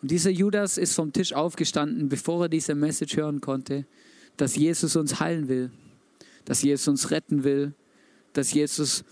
Und 0.02 0.10
dieser 0.10 0.32
Judas 0.32 0.80
ist 0.80 0.96
vom 0.96 1.14
Tisch 1.14 1.34
aufgestanden, 1.34 2.10
bevor 2.10 2.46
er 2.46 2.50
diese 2.50 2.74
Message 2.74 3.18
hören 3.18 3.40
konnte, 3.40 3.86
dass 4.38 4.56
Jesus 4.56 4.96
uns 4.96 5.20
heilen 5.20 5.48
will, 5.48 5.70
dass 6.46 6.64
Jesus 6.64 6.88
uns 6.88 7.12
retten 7.12 7.44
will, 7.44 7.74
dass 8.34 8.52
Jesus 8.52 9.04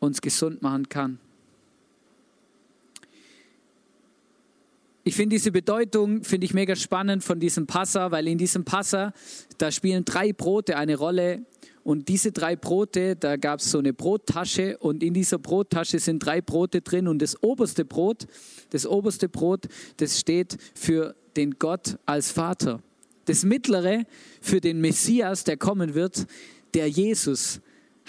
uns 0.00 0.22
gesund 0.22 0.62
machen 0.62 0.88
kann. 0.88 1.18
Ich 5.04 5.16
finde 5.16 5.34
diese 5.34 5.50
Bedeutung, 5.50 6.22
finde 6.22 6.44
ich 6.44 6.54
mega 6.54 6.76
spannend 6.76 7.24
von 7.24 7.40
diesem 7.40 7.66
Passa, 7.66 8.12
weil 8.12 8.28
in 8.28 8.38
diesem 8.38 8.64
Passa, 8.64 9.12
da 9.58 9.72
spielen 9.72 10.04
drei 10.04 10.32
Brote 10.32 10.76
eine 10.76 10.96
Rolle. 10.96 11.44
Und 11.82 12.06
diese 12.06 12.30
drei 12.30 12.54
Brote, 12.54 13.16
da 13.16 13.36
gab 13.36 13.58
es 13.58 13.72
so 13.72 13.78
eine 13.78 13.92
Brottasche 13.92 14.78
und 14.78 15.02
in 15.02 15.14
dieser 15.14 15.38
Brottasche 15.38 15.98
sind 15.98 16.24
drei 16.24 16.40
Brote 16.40 16.80
drin 16.80 17.08
und 17.08 17.20
das 17.20 17.42
oberste 17.42 17.84
Brot, 17.84 18.28
das 18.70 18.86
oberste 18.86 19.28
Brot, 19.28 19.66
das 19.96 20.20
steht 20.20 20.56
für 20.76 21.16
den 21.34 21.58
Gott 21.58 21.98
als 22.06 22.30
Vater. 22.30 22.80
Das 23.24 23.44
mittlere 23.44 24.04
für 24.40 24.60
den 24.60 24.80
Messias, 24.80 25.42
der 25.42 25.56
kommen 25.56 25.94
wird, 25.94 26.26
der 26.74 26.88
Jesus 26.88 27.60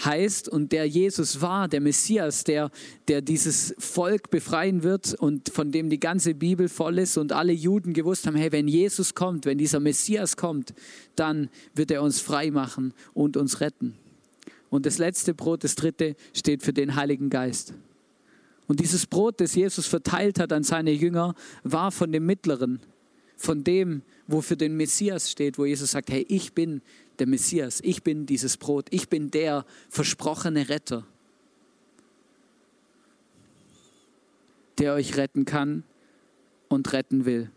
heißt 0.03 0.49
und 0.49 0.71
der 0.71 0.87
Jesus 0.87 1.41
war, 1.41 1.67
der 1.67 1.81
Messias, 1.81 2.43
der, 2.43 2.71
der 3.07 3.21
dieses 3.21 3.75
Volk 3.77 4.29
befreien 4.29 4.83
wird 4.83 5.13
und 5.13 5.49
von 5.49 5.71
dem 5.71 5.89
die 5.89 5.99
ganze 5.99 6.33
Bibel 6.33 6.69
voll 6.69 6.99
ist 6.99 7.17
und 7.17 7.31
alle 7.31 7.53
Juden 7.53 7.93
gewusst 7.93 8.27
haben, 8.27 8.35
hey, 8.35 8.51
wenn 8.51 8.67
Jesus 8.67 9.13
kommt, 9.13 9.45
wenn 9.45 9.57
dieser 9.57 9.79
Messias 9.79 10.35
kommt, 10.37 10.73
dann 11.15 11.49
wird 11.73 11.91
er 11.91 12.01
uns 12.01 12.19
frei 12.19 12.51
machen 12.51 12.93
und 13.13 13.37
uns 13.37 13.61
retten. 13.61 13.95
Und 14.69 14.85
das 14.85 14.97
letzte 14.97 15.33
Brot, 15.33 15.63
das 15.63 15.75
dritte, 15.75 16.15
steht 16.33 16.63
für 16.63 16.73
den 16.73 16.95
Heiligen 16.95 17.29
Geist. 17.29 17.73
Und 18.67 18.79
dieses 18.79 19.05
Brot, 19.05 19.39
das 19.39 19.53
Jesus 19.53 19.85
verteilt 19.85 20.39
hat 20.39 20.51
an 20.51 20.63
seine 20.63 20.91
Jünger, 20.91 21.35
war 21.63 21.91
von 21.91 22.11
dem 22.11 22.25
Mittleren, 22.25 22.79
von 23.35 23.63
dem, 23.63 24.01
wo 24.25 24.41
für 24.41 24.57
den 24.57 24.75
Messias 24.75 25.29
steht, 25.29 25.57
wo 25.57 25.65
Jesus 25.65 25.91
sagt, 25.91 26.09
hey, 26.09 26.25
ich 26.27 26.53
bin 26.53 26.81
der 27.19 27.27
Messias, 27.27 27.79
ich 27.83 28.03
bin 28.03 28.25
dieses 28.25 28.57
Brot, 28.57 28.87
ich 28.89 29.09
bin 29.09 29.31
der 29.31 29.65
versprochene 29.89 30.69
Retter, 30.69 31.05
der 34.77 34.93
euch 34.93 35.17
retten 35.17 35.45
kann 35.45 35.83
und 36.67 36.93
retten 36.93 37.25
will. 37.25 37.51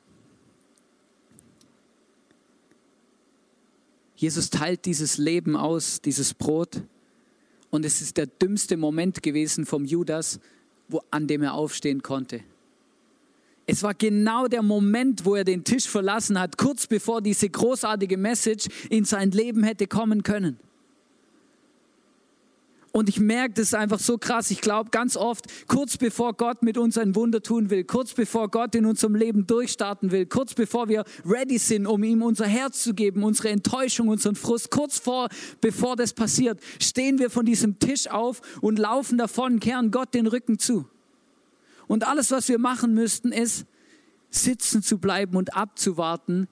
Jesus 4.16 4.48
teilt 4.48 4.86
dieses 4.86 5.18
Leben 5.18 5.56
aus, 5.56 6.00
dieses 6.00 6.32
Brot. 6.32 6.82
Und 7.70 7.84
es 7.84 8.00
ist 8.00 8.16
der 8.16 8.26
dümmste 8.26 8.76
Moment 8.76 9.22
gewesen 9.22 9.66
vom 9.66 9.84
Judas, 9.84 10.40
wo, 10.88 11.02
an 11.10 11.26
dem 11.26 11.42
er 11.42 11.52
aufstehen 11.54 12.02
konnte. 12.02 12.42
Es 13.66 13.82
war 13.82 13.94
genau 13.94 14.46
der 14.46 14.62
Moment, 14.62 15.24
wo 15.24 15.34
er 15.34 15.44
den 15.44 15.64
Tisch 15.64 15.88
verlassen 15.88 16.38
hat, 16.38 16.56
kurz 16.56 16.86
bevor 16.86 17.20
diese 17.20 17.48
großartige 17.48 18.16
Message 18.16 18.68
in 18.90 19.04
sein 19.04 19.32
Leben 19.32 19.64
hätte 19.64 19.88
kommen 19.88 20.22
können. 20.22 20.58
Und 22.92 23.10
ich 23.10 23.20
merke 23.20 23.52
das 23.54 23.64
ist 23.64 23.74
einfach 23.74 23.98
so 23.98 24.16
krass. 24.16 24.50
Ich 24.50 24.62
glaube 24.62 24.88
ganz 24.88 25.18
oft, 25.18 25.44
kurz 25.66 25.98
bevor 25.98 26.32
Gott 26.32 26.62
mit 26.62 26.78
uns 26.78 26.96
ein 26.96 27.14
Wunder 27.14 27.42
tun 27.42 27.68
will, 27.68 27.84
kurz 27.84 28.14
bevor 28.14 28.50
Gott 28.50 28.74
in 28.74 28.86
unserem 28.86 29.14
Leben 29.14 29.46
durchstarten 29.46 30.12
will, 30.12 30.24
kurz 30.24 30.54
bevor 30.54 30.88
wir 30.88 31.04
ready 31.26 31.58
sind, 31.58 31.86
um 31.86 32.02
ihm 32.04 32.22
unser 32.22 32.46
Herz 32.46 32.82
zu 32.82 32.94
geben, 32.94 33.22
unsere 33.22 33.50
Enttäuschung, 33.50 34.08
unseren 34.08 34.34
Frust, 34.34 34.70
kurz 34.70 34.98
vor, 34.98 35.28
bevor 35.60 35.96
das 35.96 36.14
passiert, 36.14 36.58
stehen 36.80 37.18
wir 37.18 37.28
von 37.28 37.44
diesem 37.44 37.78
Tisch 37.78 38.08
auf 38.08 38.40
und 38.62 38.78
laufen 38.78 39.18
davon, 39.18 39.60
kehren 39.60 39.90
Gott 39.90 40.14
den 40.14 40.26
Rücken 40.26 40.58
zu. 40.58 40.86
Und 41.88 42.06
alles, 42.06 42.30
was 42.30 42.48
wir 42.48 42.58
machen 42.58 42.94
müssten, 42.94 43.32
ist 43.32 43.66
sitzen 44.30 44.82
zu 44.82 44.98
bleiben 44.98 45.36
und 45.36 45.56
abzuwarten, 45.56 46.48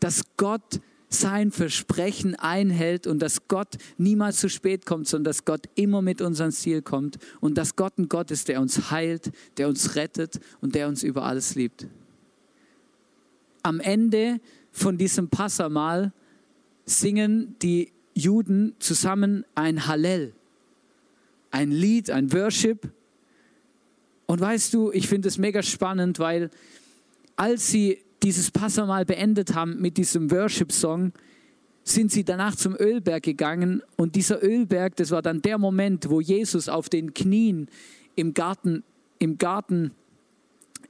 dass 0.00 0.22
Gott 0.36 0.80
sein 1.08 1.50
Versprechen 1.50 2.34
einhält 2.34 3.06
und 3.06 3.20
dass 3.20 3.48
Gott 3.48 3.76
niemals 3.96 4.40
zu 4.40 4.48
spät 4.48 4.86
kommt, 4.86 5.06
sondern 5.06 5.30
dass 5.30 5.44
Gott 5.44 5.68
immer 5.74 6.02
mit 6.02 6.20
uns 6.20 6.40
ans 6.40 6.60
Ziel 6.60 6.82
kommt 6.82 7.18
und 7.40 7.56
dass 7.56 7.76
Gott 7.76 7.98
ein 7.98 8.08
Gott 8.08 8.30
ist, 8.30 8.48
der 8.48 8.60
uns 8.60 8.90
heilt, 8.90 9.30
der 9.56 9.68
uns 9.68 9.94
rettet 9.94 10.40
und 10.60 10.74
der 10.74 10.88
uns 10.88 11.02
über 11.02 11.24
alles 11.24 11.54
liebt. 11.54 11.86
Am 13.62 13.80
Ende 13.80 14.40
von 14.72 14.98
diesem 14.98 15.28
Passamal 15.28 16.12
singen 16.84 17.56
die 17.62 17.92
Juden 18.14 18.74
zusammen 18.78 19.44
ein 19.54 19.86
Hallel, 19.86 20.34
ein 21.50 21.70
Lied, 21.70 22.10
ein 22.10 22.32
Worship, 22.32 22.90
und 24.26 24.40
weißt 24.40 24.74
du, 24.74 24.92
ich 24.92 25.08
finde 25.08 25.28
es 25.28 25.38
mega 25.38 25.62
spannend, 25.62 26.18
weil 26.18 26.50
als 27.36 27.70
sie 27.70 27.98
dieses 28.22 28.50
Passamal 28.50 29.04
beendet 29.04 29.54
haben 29.54 29.80
mit 29.80 29.96
diesem 29.96 30.30
Worship-Song, 30.30 31.12
sind 31.84 32.10
sie 32.10 32.24
danach 32.24 32.56
zum 32.56 32.74
Ölberg 32.74 33.22
gegangen 33.22 33.82
und 33.96 34.16
dieser 34.16 34.42
Ölberg, 34.42 34.96
das 34.96 35.12
war 35.12 35.22
dann 35.22 35.40
der 35.40 35.56
Moment, 35.56 36.10
wo 36.10 36.20
Jesus 36.20 36.68
auf 36.68 36.88
den 36.88 37.14
Knien 37.14 37.68
im 38.16 38.34
Garten, 38.34 38.82
im 39.20 39.38
Garten 39.38 39.92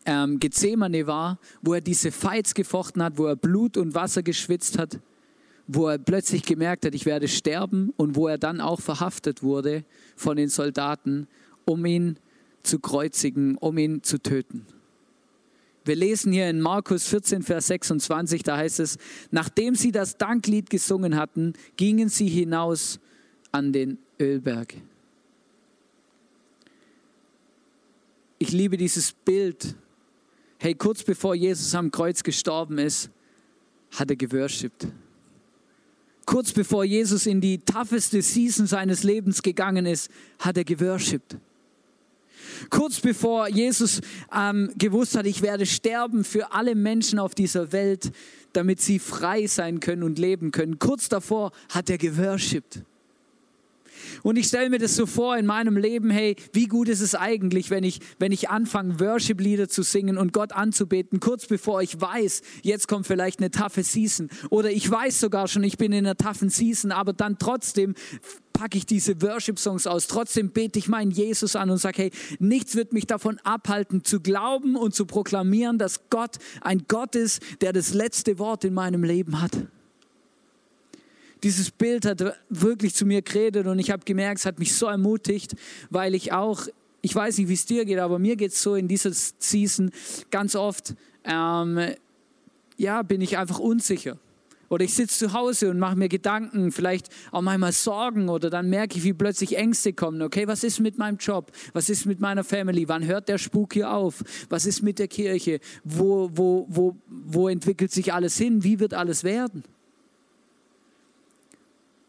ähm, 0.06 0.40
Gethsemane 0.40 1.06
war, 1.06 1.38
wo 1.60 1.74
er 1.74 1.82
diese 1.82 2.10
Fights 2.10 2.54
gefochten 2.54 3.02
hat, 3.02 3.18
wo 3.18 3.26
er 3.26 3.36
Blut 3.36 3.76
und 3.76 3.94
Wasser 3.94 4.22
geschwitzt 4.22 4.78
hat, 4.78 4.98
wo 5.66 5.88
er 5.88 5.98
plötzlich 5.98 6.44
gemerkt 6.44 6.86
hat, 6.86 6.94
ich 6.94 7.04
werde 7.04 7.28
sterben 7.28 7.92
und 7.98 8.16
wo 8.16 8.28
er 8.28 8.38
dann 8.38 8.62
auch 8.62 8.80
verhaftet 8.80 9.42
wurde 9.42 9.84
von 10.14 10.36
den 10.38 10.48
Soldaten, 10.48 11.26
um 11.66 11.84
ihn 11.84 12.18
zu 12.66 12.78
kreuzigen, 12.78 13.56
um 13.56 13.78
ihn 13.78 14.02
zu 14.02 14.18
töten. 14.18 14.66
Wir 15.84 15.96
lesen 15.96 16.32
hier 16.32 16.50
in 16.50 16.60
Markus 16.60 17.06
14, 17.06 17.42
Vers 17.42 17.68
26, 17.68 18.42
da 18.42 18.56
heißt 18.56 18.80
es, 18.80 18.98
nachdem 19.30 19.76
sie 19.76 19.92
das 19.92 20.16
Danklied 20.16 20.68
gesungen 20.68 21.16
hatten, 21.16 21.54
gingen 21.76 22.08
sie 22.08 22.28
hinaus 22.28 22.98
an 23.52 23.72
den 23.72 23.98
Ölberg. 24.20 24.74
ich 28.38 28.52
liebe 28.52 28.76
dieses 28.76 29.12
Bild. 29.12 29.74
Hey, 30.58 30.74
kurz 30.74 31.02
bevor 31.02 31.34
Jesus 31.34 31.74
am 31.74 31.90
Kreuz 31.90 32.22
gestorben 32.22 32.78
ist, 32.78 33.10
hat 33.90 34.10
er 34.10 34.16
geworshipped. 34.16 34.88
Kurz 36.24 36.52
bevor 36.52 36.84
Jesus 36.84 37.26
in 37.26 37.40
die 37.40 37.58
tougheste 37.58 38.20
Season 38.20 38.66
seines 38.66 39.04
Lebens 39.04 39.42
gegangen 39.42 39.86
ist, 39.86 40.10
hat 40.38 40.56
er 40.56 40.64
geworshipped. 40.64 41.36
Kurz 42.70 43.00
bevor 43.00 43.48
Jesus 43.48 44.00
ähm, 44.34 44.70
gewusst 44.76 45.16
hat, 45.16 45.26
ich 45.26 45.42
werde 45.42 45.66
sterben 45.66 46.24
für 46.24 46.52
alle 46.52 46.74
Menschen 46.74 47.18
auf 47.18 47.34
dieser 47.34 47.72
Welt, 47.72 48.12
damit 48.52 48.80
sie 48.80 48.98
frei 48.98 49.46
sein 49.46 49.80
können 49.80 50.02
und 50.02 50.18
leben 50.18 50.50
können. 50.50 50.78
Kurz 50.78 51.08
davor 51.08 51.52
hat 51.70 51.90
er 51.90 51.98
geworshipped. 51.98 52.82
Und 54.22 54.36
ich 54.36 54.46
stelle 54.46 54.70
mir 54.70 54.78
das 54.78 54.96
so 54.96 55.06
vor 55.06 55.36
in 55.36 55.46
meinem 55.46 55.76
Leben, 55.76 56.10
hey, 56.10 56.36
wie 56.52 56.66
gut 56.66 56.88
ist 56.88 57.00
es 57.00 57.14
eigentlich, 57.14 57.70
wenn 57.70 57.84
ich, 57.84 58.00
wenn 58.18 58.32
ich 58.32 58.48
anfange, 58.50 59.00
Worship-Lieder 59.00 59.68
zu 59.68 59.82
singen 59.82 60.18
und 60.18 60.32
Gott 60.32 60.52
anzubeten, 60.52 61.20
kurz 61.20 61.46
bevor 61.46 61.82
ich 61.82 62.00
weiß, 62.00 62.42
jetzt 62.62 62.88
kommt 62.88 63.06
vielleicht 63.06 63.40
eine 63.40 63.50
taffe 63.50 63.82
Season. 63.82 64.28
Oder 64.50 64.70
ich 64.70 64.90
weiß 64.90 65.20
sogar 65.20 65.48
schon, 65.48 65.64
ich 65.64 65.78
bin 65.78 65.92
in 65.92 66.06
einer 66.06 66.16
taffen 66.16 66.48
Season, 66.48 66.92
aber 66.92 67.12
dann 67.12 67.38
trotzdem 67.38 67.94
packe 68.52 68.78
ich 68.78 68.86
diese 68.86 69.20
Worship-Songs 69.20 69.86
aus. 69.86 70.06
Trotzdem 70.06 70.50
bete 70.50 70.78
ich 70.78 70.88
meinen 70.88 71.10
Jesus 71.10 71.56
an 71.56 71.70
und 71.70 71.78
sage, 71.78 72.04
hey, 72.04 72.10
nichts 72.38 72.74
wird 72.74 72.92
mich 72.92 73.06
davon 73.06 73.38
abhalten, 73.44 74.02
zu 74.02 74.20
glauben 74.20 74.76
und 74.76 74.94
zu 74.94 75.04
proklamieren, 75.04 75.78
dass 75.78 76.08
Gott 76.08 76.36
ein 76.62 76.84
Gott 76.88 77.14
ist, 77.14 77.42
der 77.60 77.72
das 77.72 77.92
letzte 77.92 78.38
Wort 78.38 78.64
in 78.64 78.72
meinem 78.72 79.04
Leben 79.04 79.42
hat 79.42 79.52
dieses 81.46 81.70
Bild 81.70 82.04
hat 82.04 82.24
wirklich 82.48 82.92
zu 82.96 83.06
mir 83.06 83.22
geredet 83.22 83.68
und 83.68 83.78
ich 83.78 83.92
habe 83.92 84.04
gemerkt, 84.04 84.40
es 84.40 84.46
hat 84.46 84.58
mich 84.58 84.74
so 84.74 84.86
ermutigt, 84.86 85.54
weil 85.90 86.16
ich 86.16 86.32
auch, 86.32 86.66
ich 87.02 87.14
weiß 87.14 87.38
nicht, 87.38 87.48
wie 87.48 87.54
es 87.54 87.64
dir 87.64 87.84
geht, 87.84 88.00
aber 88.00 88.18
mir 88.18 88.34
geht 88.34 88.50
es 88.50 88.60
so 88.60 88.74
in 88.74 88.88
dieser 88.88 89.12
Season 89.12 89.92
ganz 90.32 90.56
oft, 90.56 90.96
ähm, 91.22 91.78
ja, 92.76 93.02
bin 93.02 93.20
ich 93.20 93.38
einfach 93.38 93.60
unsicher. 93.60 94.18
Oder 94.68 94.84
ich 94.84 94.94
sitze 94.94 95.28
zu 95.28 95.32
Hause 95.34 95.70
und 95.70 95.78
mache 95.78 95.94
mir 95.94 96.08
Gedanken, 96.08 96.72
vielleicht 96.72 97.10
auch 97.30 97.42
manchmal 97.42 97.70
Sorgen 97.70 98.28
oder 98.28 98.50
dann 98.50 98.68
merke 98.68 98.98
ich, 98.98 99.04
wie 99.04 99.12
plötzlich 99.12 99.56
Ängste 99.56 99.92
kommen. 99.92 100.20
Okay, 100.22 100.48
was 100.48 100.64
ist 100.64 100.80
mit 100.80 100.98
meinem 100.98 101.18
Job? 101.18 101.52
Was 101.74 101.88
ist 101.88 102.06
mit 102.06 102.18
meiner 102.18 102.42
Family? 102.42 102.88
Wann 102.88 103.04
hört 103.04 103.28
der 103.28 103.38
Spuk 103.38 103.74
hier 103.74 103.92
auf? 103.92 104.24
Was 104.48 104.66
ist 104.66 104.82
mit 104.82 104.98
der 104.98 105.06
Kirche? 105.06 105.60
Wo, 105.84 106.28
wo, 106.34 106.66
wo, 106.68 106.96
wo 107.06 107.48
entwickelt 107.48 107.92
sich 107.92 108.12
alles 108.12 108.36
hin? 108.36 108.64
Wie 108.64 108.80
wird 108.80 108.94
alles 108.94 109.22
werden? 109.22 109.62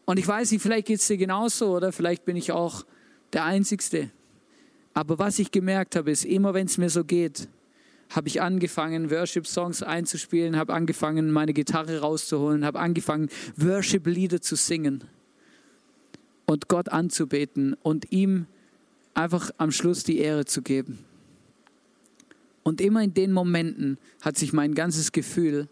Und 0.08 0.18
ich 0.18 0.26
weiß 0.26 0.52
nicht, 0.52 0.62
vielleicht 0.62 0.86
geht 0.86 1.00
es 1.00 1.06
dir 1.06 1.18
genauso 1.18 1.76
oder 1.76 1.92
vielleicht 1.92 2.24
bin 2.24 2.34
ich 2.34 2.50
auch 2.50 2.86
der 3.34 3.44
Einzigste. 3.44 4.08
Aber 4.94 5.18
was 5.18 5.38
ich 5.38 5.50
gemerkt 5.50 5.96
habe, 5.96 6.10
ist, 6.10 6.24
immer 6.24 6.54
wenn 6.54 6.64
es 6.64 6.78
mir 6.78 6.88
so 6.88 7.04
geht, 7.04 7.46
habe 8.08 8.26
ich 8.28 8.40
angefangen, 8.40 9.10
Worship-Songs 9.10 9.82
einzuspielen, 9.82 10.56
habe 10.56 10.72
angefangen, 10.72 11.30
meine 11.30 11.52
Gitarre 11.52 12.00
rauszuholen, 12.00 12.64
habe 12.64 12.80
angefangen, 12.80 13.28
Worship-Lieder 13.56 14.40
zu 14.40 14.56
singen 14.56 15.04
und 16.46 16.68
Gott 16.68 16.88
anzubeten 16.88 17.74
und 17.74 18.10
ihm 18.10 18.46
einfach 19.12 19.50
am 19.58 19.70
Schluss 19.70 20.04
die 20.04 20.20
Ehre 20.20 20.46
zu 20.46 20.62
geben. 20.62 21.04
Und 22.62 22.80
immer 22.80 23.02
in 23.02 23.12
den 23.12 23.30
Momenten 23.30 23.98
hat 24.22 24.38
sich 24.38 24.54
mein 24.54 24.74
ganzes 24.74 25.12
Gefühl 25.12 25.68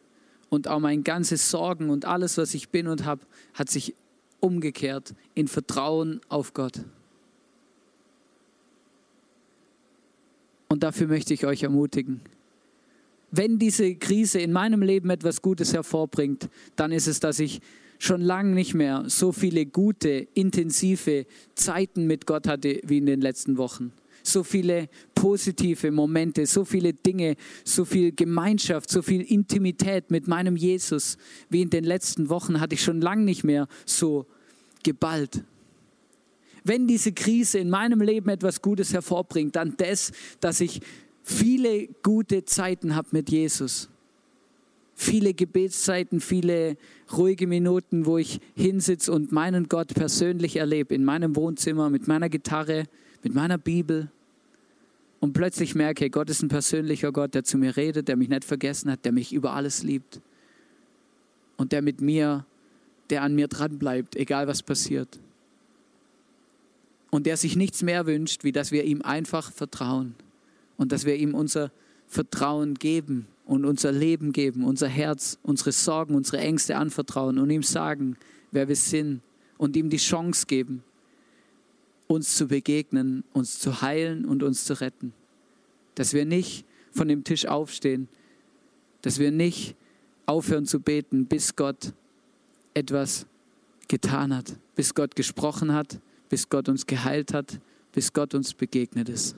und 0.51 0.68
auch 0.68 0.80
mein 0.80 1.05
ganzes 1.05 1.51
Sorgen 1.51 1.89
und 1.89 2.05
alles, 2.05 2.37
was 2.37 2.53
ich 2.53 2.68
bin 2.68 2.87
und 2.87 3.07
habe, 3.07 3.22
hat 3.55 3.70
sich 3.70 3.95
umgekehrt 4.41 5.14
in 5.34 5.49
Vertrauen 5.49 6.20
auf 6.28 6.55
Gott. 6.55 6.80
Und 10.68 10.82
dafür 10.82 11.07
möchte 11.07 11.34
ich 11.34 11.47
euch 11.47 11.62
ermutigen. 11.62 12.20
Wenn 13.30 13.59
diese 13.59 13.95
Krise 13.97 14.41
in 14.41 14.53
meinem 14.53 14.82
Leben 14.82 15.11
etwas 15.11 15.43
Gutes 15.43 15.72
hervorbringt, 15.72 16.49
dann 16.74 16.93
ist 16.93 17.07
es, 17.07 17.20
dass 17.20 17.39
ich 17.39 17.61
schon 17.99 18.20
lange 18.20 18.55
nicht 18.55 18.74
mehr 18.74 19.05
so 19.07 19.32
viele 19.32 19.66
gute, 19.66 20.28
intensive 20.34 21.26
Zeiten 21.55 22.07
mit 22.07 22.26
Gott 22.26 22.47
hatte 22.47 22.80
wie 22.84 22.99
in 22.99 23.07
den 23.07 23.20
letzten 23.20 23.57
Wochen 23.57 23.93
so 24.27 24.43
viele 24.43 24.89
positive 25.14 25.91
Momente, 25.91 26.47
so 26.47 26.64
viele 26.64 26.93
Dinge, 26.93 27.37
so 27.64 27.85
viel 27.85 28.12
Gemeinschaft, 28.12 28.91
so 28.91 29.03
viel 29.03 29.22
Intimität 29.22 30.11
mit 30.11 30.29
meinem 30.29 30.57
Jesus, 30.57 31.16
wie 31.49 31.62
in 31.62 31.70
den 31.70 31.85
letzten 31.85 32.29
Wochen 32.29 32.61
hatte 32.61 32.74
ich 32.74 32.83
schon 32.83 33.01
lange 33.01 33.24
nicht 33.24 33.45
mehr 33.45 33.68
so 33.85 34.27
geballt. 34.83 35.43
Wenn 36.64 36.89
diese 36.89 37.12
Krise 37.12 37.59
in 37.59 37.70
meinem 37.70 38.01
Leben 38.01 38.29
etwas 38.29 38.61
Gutes 38.61 38.93
hervorbringt, 38.93 39.55
dann 39.55 39.77
das, 39.77 40.11
dass 40.41 40.61
ich 40.61 40.81
viele 41.22 41.87
gute 42.03 42.45
Zeiten 42.45 42.97
habe 42.97 43.09
mit 43.12 43.31
Jesus. 43.31 43.89
Viele 44.95 45.35
Gebetszeiten, 45.35 46.20
viele 46.20 46.77
ruhige 47.16 47.47
Minuten, 47.47 48.07
wo 48.07 48.18
ich 48.18 48.41
hinsitze 48.57 49.12
und 49.12 49.31
meinen 49.31 49.68
Gott 49.68 49.95
persönlich 49.95 50.57
erlebe, 50.57 50.95
in 50.95 51.05
meinem 51.05 51.37
Wohnzimmer, 51.37 51.91
mit 51.91 52.09
meiner 52.09 52.29
Gitarre, 52.29 52.85
mit 53.22 53.35
meiner 53.35 53.59
Bibel 53.59 54.11
und 55.20 55.32
plötzlich 55.32 55.74
merke, 55.74 56.10
Gott 56.10 56.30
ist 56.30 56.42
ein 56.42 56.48
persönlicher 56.48 57.12
Gott, 57.12 57.34
der 57.34 57.44
zu 57.44 57.58
mir 57.58 57.76
redet, 57.76 58.08
der 58.08 58.16
mich 58.16 58.28
nicht 58.28 58.44
vergessen 58.44 58.90
hat, 58.90 59.04
der 59.04 59.12
mich 59.12 59.32
über 59.32 59.54
alles 59.54 59.82
liebt. 59.82 60.20
Und 61.56 61.72
der 61.72 61.80
mit 61.80 62.00
mir, 62.00 62.44
der 63.08 63.22
an 63.22 63.34
mir 63.34 63.48
dran 63.48 63.78
bleibt, 63.78 64.14
egal 64.14 64.46
was 64.46 64.62
passiert. 64.62 65.18
Und 67.10 67.24
der 67.26 67.36
sich 67.36 67.56
nichts 67.56 67.82
mehr 67.82 68.04
wünscht, 68.06 68.44
wie 68.44 68.52
dass 68.52 68.72
wir 68.72 68.84
ihm 68.84 69.00
einfach 69.00 69.50
vertrauen. 69.50 70.14
Und 70.76 70.92
dass 70.92 71.06
wir 71.06 71.16
ihm 71.16 71.34
unser 71.34 71.70
Vertrauen 72.06 72.74
geben 72.74 73.26
und 73.46 73.64
unser 73.64 73.92
Leben 73.92 74.32
geben, 74.32 74.64
unser 74.64 74.88
Herz, 74.88 75.38
unsere 75.42 75.72
Sorgen, 75.72 76.14
unsere 76.14 76.38
Ängste 76.38 76.76
anvertrauen 76.76 77.38
und 77.38 77.48
ihm 77.48 77.62
sagen, 77.62 78.16
wer 78.50 78.68
wir 78.68 78.76
sind 78.76 79.22
und 79.56 79.76
ihm 79.76 79.88
die 79.88 79.96
Chance 79.96 80.46
geben, 80.46 80.82
uns 82.07 82.36
zu 82.36 82.46
begegnen, 82.46 83.24
uns 83.32 83.59
zu 83.59 83.82
heilen 83.82 84.24
und 84.24 84.42
uns 84.42 84.64
zu 84.64 84.80
retten. 84.80 85.12
Dass 85.94 86.12
wir 86.12 86.24
nicht 86.24 86.64
von 86.92 87.09
dem 87.09 87.24
Tisch 87.24 87.46
aufstehen, 87.46 88.09
dass 89.02 89.18
wir 89.18 89.30
nicht 89.30 89.76
aufhören 90.26 90.66
zu 90.66 90.80
beten, 90.80 91.26
bis 91.26 91.57
Gott 91.57 91.92
etwas 92.74 93.26
getan 93.88 94.34
hat, 94.34 94.57
bis 94.74 94.94
Gott 94.94 95.16
gesprochen 95.16 95.72
hat, 95.72 96.00
bis 96.28 96.48
Gott 96.48 96.68
uns 96.68 96.86
geheilt 96.86 97.32
hat, 97.32 97.61
bis 97.92 98.12
Gott 98.12 98.34
uns 98.34 98.54
begegnet 98.54 99.09
ist. 99.09 99.36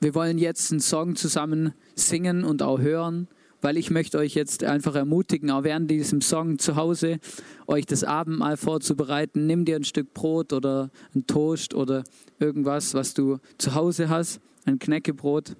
Wir 0.00 0.14
wollen 0.14 0.38
jetzt 0.38 0.72
einen 0.72 0.80
Song 0.80 1.14
zusammen 1.14 1.74
singen 1.94 2.42
und 2.42 2.62
auch 2.62 2.80
hören 2.80 3.28
weil 3.62 3.78
ich 3.78 3.90
möchte 3.90 4.18
euch 4.18 4.34
jetzt 4.34 4.64
einfach 4.64 4.94
ermutigen, 4.94 5.50
auch 5.50 5.64
während 5.64 5.90
diesem 5.90 6.20
Song 6.20 6.58
zu 6.58 6.76
Hause, 6.76 7.18
euch 7.66 7.86
das 7.86 8.04
Abendmahl 8.04 8.56
vorzubereiten. 8.56 9.46
Nimm 9.46 9.64
dir 9.64 9.76
ein 9.76 9.84
Stück 9.84 10.12
Brot 10.12 10.52
oder 10.52 10.90
ein 11.14 11.26
Toast 11.26 11.72
oder 11.72 12.04
irgendwas, 12.38 12.92
was 12.92 13.14
du 13.14 13.38
zu 13.58 13.74
Hause 13.74 14.08
hast, 14.08 14.40
ein 14.66 14.78
Knäckebrot. 14.78 15.56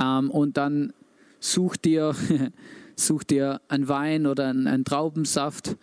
Ähm, 0.00 0.30
und 0.30 0.56
dann 0.56 0.92
such 1.40 1.76
dir, 1.76 2.14
such 2.96 3.24
dir 3.24 3.60
einen 3.68 3.88
Wein 3.88 4.26
oder 4.26 4.46
einen, 4.46 4.66
einen 4.66 4.84
Traubensaft 4.84 5.76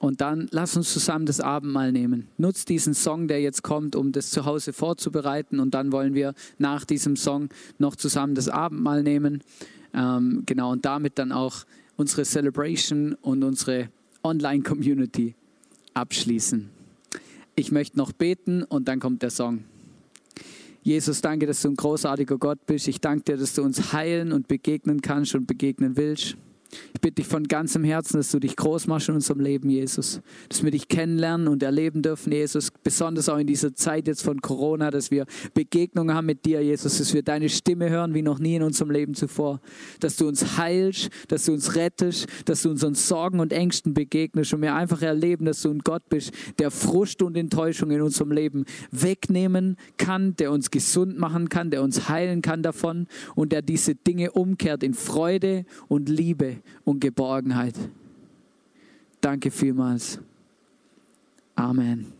und 0.00 0.22
dann 0.22 0.48
lass 0.50 0.78
uns 0.78 0.94
zusammen 0.94 1.26
das 1.26 1.40
Abendmahl 1.40 1.92
nehmen. 1.92 2.26
Nutz 2.38 2.64
diesen 2.64 2.94
Song, 2.94 3.28
der 3.28 3.42
jetzt 3.42 3.62
kommt, 3.62 3.94
um 3.94 4.12
das 4.12 4.30
zu 4.30 4.46
Hause 4.46 4.72
vorzubereiten. 4.72 5.60
Und 5.60 5.74
dann 5.74 5.92
wollen 5.92 6.14
wir 6.14 6.32
nach 6.56 6.86
diesem 6.86 7.16
Song 7.16 7.50
noch 7.76 7.96
zusammen 7.96 8.34
das 8.34 8.48
Abendmahl 8.48 9.02
nehmen. 9.02 9.42
Ähm, 9.92 10.44
genau, 10.46 10.72
und 10.72 10.86
damit 10.86 11.18
dann 11.18 11.32
auch 11.32 11.66
unsere 11.98 12.24
Celebration 12.24 13.12
und 13.20 13.44
unsere 13.44 13.90
Online-Community 14.24 15.34
abschließen. 15.92 16.70
Ich 17.54 17.70
möchte 17.70 17.98
noch 17.98 18.12
beten 18.12 18.62
und 18.62 18.88
dann 18.88 19.00
kommt 19.00 19.20
der 19.20 19.30
Song. 19.30 19.64
Jesus, 20.82 21.20
danke, 21.20 21.44
dass 21.44 21.60
du 21.60 21.68
ein 21.68 21.76
großartiger 21.76 22.38
Gott 22.38 22.64
bist. 22.64 22.88
Ich 22.88 23.02
danke 23.02 23.24
dir, 23.24 23.36
dass 23.36 23.52
du 23.52 23.62
uns 23.62 23.92
heilen 23.92 24.32
und 24.32 24.48
begegnen 24.48 25.02
kannst 25.02 25.34
und 25.34 25.46
begegnen 25.46 25.98
willst. 25.98 26.38
Ich 26.92 27.00
bitte 27.00 27.16
dich 27.16 27.26
von 27.26 27.44
ganzem 27.44 27.84
Herzen, 27.84 28.18
dass 28.18 28.30
du 28.30 28.38
dich 28.38 28.56
groß 28.56 28.86
machst 28.86 29.08
in 29.08 29.14
unserem 29.14 29.40
Leben, 29.40 29.70
Jesus. 29.70 30.20
Dass 30.48 30.62
wir 30.62 30.70
dich 30.70 30.88
kennenlernen 30.88 31.48
und 31.48 31.62
erleben 31.62 32.02
dürfen, 32.02 32.32
Jesus. 32.32 32.70
Besonders 32.82 33.28
auch 33.28 33.38
in 33.38 33.46
dieser 33.46 33.74
Zeit 33.74 34.06
jetzt 34.06 34.22
von 34.22 34.40
Corona, 34.40 34.90
dass 34.90 35.10
wir 35.10 35.26
Begegnungen 35.54 36.14
haben 36.14 36.26
mit 36.26 36.44
dir, 36.44 36.62
Jesus. 36.62 36.98
Dass 36.98 37.14
wir 37.14 37.22
deine 37.22 37.48
Stimme 37.48 37.90
hören 37.90 38.14
wie 38.14 38.22
noch 38.22 38.38
nie 38.38 38.56
in 38.56 38.62
unserem 38.62 38.90
Leben 38.90 39.14
zuvor. 39.14 39.60
Dass 40.00 40.16
du 40.16 40.28
uns 40.28 40.58
heilst, 40.58 41.10
dass 41.28 41.46
du 41.46 41.52
uns 41.52 41.74
rettest, 41.74 42.26
dass 42.44 42.62
du 42.62 42.70
unseren 42.70 42.94
Sorgen 42.94 43.40
und 43.40 43.52
Ängsten 43.52 43.94
begegnest 43.94 44.52
und 44.54 44.62
wir 44.62 44.74
einfach 44.74 45.02
erleben, 45.02 45.46
dass 45.46 45.62
du 45.62 45.70
ein 45.70 45.80
Gott 45.80 46.08
bist, 46.08 46.32
der 46.58 46.70
Frust 46.70 47.22
und 47.22 47.36
Enttäuschung 47.36 47.90
in 47.90 48.02
unserem 48.02 48.32
Leben 48.32 48.64
wegnehmen 48.90 49.76
kann, 49.96 50.36
der 50.36 50.52
uns 50.52 50.70
gesund 50.70 51.18
machen 51.18 51.48
kann, 51.48 51.70
der 51.70 51.82
uns 51.82 52.08
heilen 52.08 52.42
kann 52.42 52.62
davon 52.62 53.06
und 53.34 53.52
der 53.52 53.62
diese 53.62 53.94
Dinge 53.94 54.32
umkehrt 54.32 54.82
in 54.82 54.94
Freude 54.94 55.64
und 55.88 56.08
Liebe 56.08 56.59
und 56.84 57.00
Geborgenheit. 57.00 57.74
Danke 59.20 59.50
vielmals. 59.50 60.18
Amen. 61.54 62.19